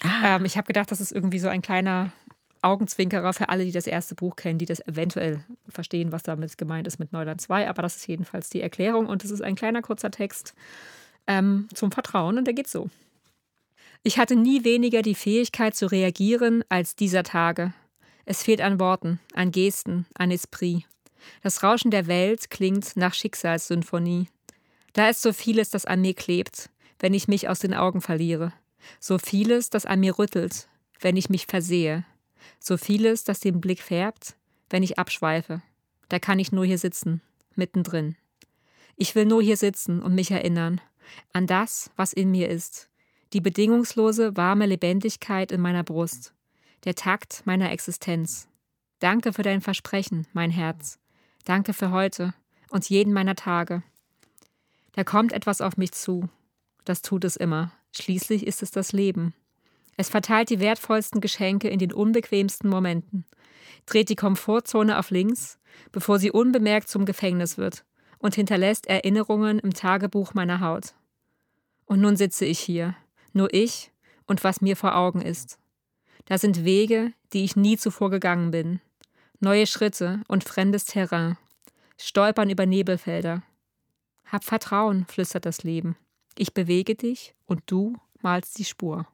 Ah. 0.04 0.38
Ähm, 0.38 0.46
ich 0.46 0.58
habe 0.58 0.66
gedacht, 0.66 0.90
das 0.90 1.02
ist 1.02 1.12
irgendwie 1.12 1.38
so 1.38 1.48
ein 1.48 1.62
kleiner 1.62 2.12
Augenzwinkerer 2.62 3.34
für 3.34 3.50
alle, 3.50 3.66
die 3.66 3.72
das 3.72 3.88
erste 3.88 4.16
Buch 4.16 4.36
kennen, 4.36 4.60
die 4.60 4.66
das 4.66 4.86
eventuell 4.88 5.44
verstehen, 5.68 6.12
was 6.12 6.24
damit 6.24 6.58
gemeint 6.58 6.88
ist 6.88 7.00
mit 7.00 7.12
Neuland 7.12 7.42
2. 7.42 7.68
Aber 7.68 7.82
das 7.82 7.98
ist 7.98 8.08
jedenfalls 8.08 8.50
die 8.50 8.62
Erklärung 8.62 9.08
und 9.08 9.24
es 9.24 9.32
ist 9.32 9.42
ein 9.42 9.56
kleiner 9.56 9.82
kurzer 9.82 10.12
Text 10.12 10.54
ähm, 11.28 11.68
zum 11.74 11.92
Vertrauen 11.92 12.38
und 12.38 12.46
der 12.46 12.54
geht 12.54 12.68
so. 12.68 12.90
Ich 14.04 14.18
hatte 14.18 14.36
nie 14.36 14.64
weniger 14.64 15.02
die 15.02 15.16
Fähigkeit 15.16 15.76
zu 15.76 15.86
reagieren 15.86 16.64
als 16.70 16.96
dieser 16.96 17.24
Tage. 17.24 17.74
Es 18.26 18.44
fehlt 18.44 18.62
an 18.62 18.80
Worten, 18.80 19.20
an 19.34 19.52
Gesten, 19.52 20.06
an 20.16 20.32
Esprit. 20.32 20.86
Das 21.44 21.64
Rauschen 21.64 21.92
der 21.92 22.08
Welt 22.08 22.50
klingt 22.50 22.96
nach 22.96 23.14
Schicksalssymphonie. 23.14 24.28
Da 24.94 25.10
ist 25.10 25.22
so 25.22 25.34
vieles, 25.34 25.70
das 25.70 25.86
an 25.86 26.02
mir 26.02 26.14
klebt, 26.14 26.70
wenn 27.00 27.14
ich 27.14 27.28
mich 27.28 27.48
aus 27.48 27.60
den 27.60 27.74
Augen 27.74 28.02
verliere. 28.02 28.54
So 29.00 29.18
vieles, 29.18 29.70
das 29.70 29.86
an 29.86 30.00
mir 30.00 30.18
rüttelt, 30.18 30.68
wenn 31.00 31.16
ich 31.16 31.30
mich 31.30 31.46
versehe. 31.46 32.04
So 32.60 32.78
vieles, 32.78 33.24
das 33.24 33.40
den 33.40 33.62
Blick 33.62 33.82
färbt, 33.82 34.36
wenn 34.70 34.84
ich 34.84 35.00
abschweife. 35.00 35.62
Da 36.10 36.20
kann 36.20 36.40
ich 36.40 36.52
nur 36.52 36.66
hier 36.66 36.78
sitzen, 36.78 37.22
mittendrin. 37.56 38.16
Ich 38.96 39.16
will 39.16 39.26
nur 39.26 39.42
hier 39.42 39.58
sitzen 39.58 40.02
und 40.02 40.16
mich 40.16 40.32
erinnern 40.32 40.82
an 41.34 41.48
das, 41.48 41.92
was 41.96 42.14
in 42.14 42.32
mir 42.32 42.50
ist, 42.50 42.90
die 43.34 43.42
bedingungslose, 43.42 44.36
warme 44.36 44.66
Lebendigkeit 44.66 45.52
in 45.52 45.62
meiner 45.62 45.84
Brust, 45.84 46.34
der 46.84 46.96
Takt 46.96 47.44
meiner 47.46 47.72
Existenz. 47.72 48.48
Danke 49.00 49.34
für 49.34 49.44
dein 49.44 49.62
Versprechen, 49.62 50.28
mein 50.34 50.52
Herz. 50.52 51.00
Danke 51.46 51.74
für 51.74 51.92
heute 51.92 52.34
und 52.70 52.90
jeden 52.90 53.14
meiner 53.14 53.36
Tage. 53.36 53.84
Da 54.94 55.04
kommt 55.04 55.34
etwas 55.34 55.62
auf 55.62 55.78
mich 55.78 55.92
zu. 55.92 56.30
Das 56.86 57.02
tut 57.02 57.24
es 57.24 57.36
immer. 57.36 57.72
Schließlich 57.94 58.46
ist 58.46 58.62
es 58.62 58.72
das 58.72 58.92
Leben. 58.92 59.34
Es 60.02 60.10
verteilt 60.10 60.50
die 60.50 60.60
wertvollsten 60.60 61.22
Geschenke 61.22 61.70
in 61.70 61.78
den 61.78 61.94
unbequemsten 61.94 62.68
Momenten, 62.68 63.24
dreht 63.86 64.10
die 64.10 64.16
Komfortzone 64.16 64.98
auf 64.98 65.12
links, 65.12 65.60
bevor 65.92 66.18
sie 66.18 66.32
unbemerkt 66.32 66.90
zum 66.90 67.06
Gefängnis 67.06 67.60
wird, 67.60 67.86
und 68.18 68.34
hinterlässt 68.34 68.88
Erinnerungen 68.88 69.60
im 69.60 69.76
Tagebuch 69.76 70.34
meiner 70.34 70.60
Haut. 70.60 70.96
Und 71.86 72.02
nun 72.02 72.18
sitze 72.18 72.46
ich 72.46 72.60
hier, 72.60 72.96
nur 73.34 73.54
ich 73.54 73.92
und 74.26 74.44
was 74.44 74.60
mir 74.60 74.76
vor 74.76 74.96
Augen 74.96 75.22
ist. 75.22 75.60
Da 76.26 76.40
sind 76.40 76.66
Wege, 76.66 77.14
die 77.32 77.44
ich 77.44 77.56
nie 77.56 77.78
zuvor 77.78 78.10
gegangen 78.10 78.50
bin, 78.50 78.82
neue 79.40 79.68
Schritte 79.68 80.22
und 80.28 80.44
fremdes 80.44 80.86
Terrain, 80.86 81.38
Stolpern 82.00 82.50
über 82.50 82.66
Nebelfelder. 82.66 83.44
Hab 84.26 84.46
Vertrauen, 84.46 85.06
flüstert 85.06 85.46
das 85.46 85.62
Leben. 85.62 85.96
Ich 86.40 86.56
bewege 86.56 86.96
dich 86.96 87.36
und 87.46 87.62
du 87.68 87.98
malst 88.24 88.58
die 88.58 88.66
Spur. 88.66 89.06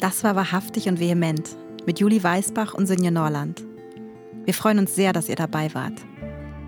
Das 0.00 0.22
war 0.22 0.36
wahrhaftig 0.36 0.88
und 0.88 1.00
vehement 1.00 1.56
mit 1.84 1.98
Juli 1.98 2.22
Weißbach 2.22 2.74
und 2.74 2.86
Sinje 2.86 3.10
Norland. 3.10 3.64
Wir 4.44 4.54
freuen 4.54 4.78
uns 4.78 4.94
sehr, 4.94 5.12
dass 5.12 5.28
ihr 5.28 5.34
dabei 5.34 5.74
wart. 5.74 5.94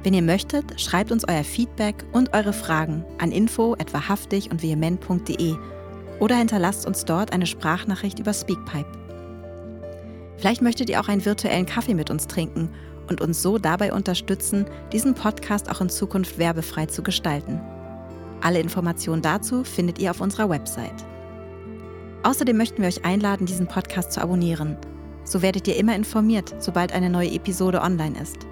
Wenn 0.03 0.15
ihr 0.15 0.23
möchtet, 0.23 0.81
schreibt 0.81 1.13
uns 1.13 1.29
euer 1.29 1.45
Feedback 1.45 2.05
und 2.11 2.35
eure 2.35 2.53
Fragen 2.53 3.05
an 3.19 3.31
info 3.31 3.77
wahrhaftig 3.93 4.51
und 4.51 4.63
vehement.de 4.63 5.55
oder 6.19 6.37
hinterlasst 6.37 6.87
uns 6.87 7.05
dort 7.05 7.33
eine 7.33 7.47
Sprachnachricht 7.47 8.19
über 8.19 8.33
Speakpipe. 8.33 8.91
Vielleicht 10.37 10.63
möchtet 10.63 10.91
ihr 10.91 11.01
auch 11.01 11.09
einen 11.09 11.25
virtuellen 11.25 11.67
Kaffee 11.67 11.95
mit 11.95 12.11
uns 12.11 12.27
trinken 12.27 12.71
und 13.09 13.21
uns 13.21 13.43
so 13.43 13.59
dabei 13.59 13.93
unterstützen, 13.93 14.67
diesen 14.93 15.15
Podcast 15.15 15.71
auch 15.71 15.81
in 15.81 15.89
Zukunft 15.89 16.39
werbefrei 16.39 16.87
zu 16.87 17.03
gestalten. 17.03 17.61
Alle 18.41 18.59
Informationen 18.59 19.23
dazu 19.23 19.63
findet 19.63 20.01
ihr 20.01 20.11
auf 20.11 20.21
unserer 20.21 20.49
Website. 20.49 21.05
Außerdem 22.23 22.57
möchten 22.57 22.83
wir 22.83 22.89
euch 22.89 23.05
einladen, 23.05 23.47
diesen 23.47 23.67
Podcast 23.67 24.13
zu 24.13 24.21
abonnieren. 24.21 24.77
So 25.25 25.43
werdet 25.43 25.67
ihr 25.69 25.77
immer 25.77 25.95
informiert, 25.95 26.55
sobald 26.59 26.93
eine 26.93 27.09
neue 27.09 27.31
Episode 27.31 27.81
online 27.81 28.21
ist. 28.21 28.47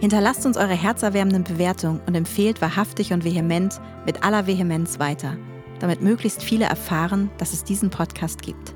Hinterlasst 0.00 0.44
uns 0.44 0.56
eure 0.56 0.74
herzerwärmenden 0.74 1.44
Bewertungen 1.44 2.00
und 2.06 2.14
empfehlt 2.14 2.60
wahrhaftig 2.60 3.12
und 3.12 3.24
vehement 3.24 3.80
mit 4.04 4.24
aller 4.24 4.46
Vehemenz 4.46 4.98
weiter, 4.98 5.36
damit 5.78 6.02
möglichst 6.02 6.42
viele 6.42 6.66
erfahren, 6.66 7.30
dass 7.38 7.52
es 7.52 7.64
diesen 7.64 7.90
Podcast 7.90 8.42
gibt. 8.42 8.74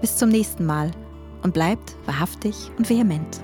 Bis 0.00 0.16
zum 0.16 0.30
nächsten 0.30 0.64
Mal 0.64 0.92
und 1.42 1.52
bleibt 1.52 1.96
wahrhaftig 2.06 2.70
und 2.78 2.88
vehement. 2.88 3.42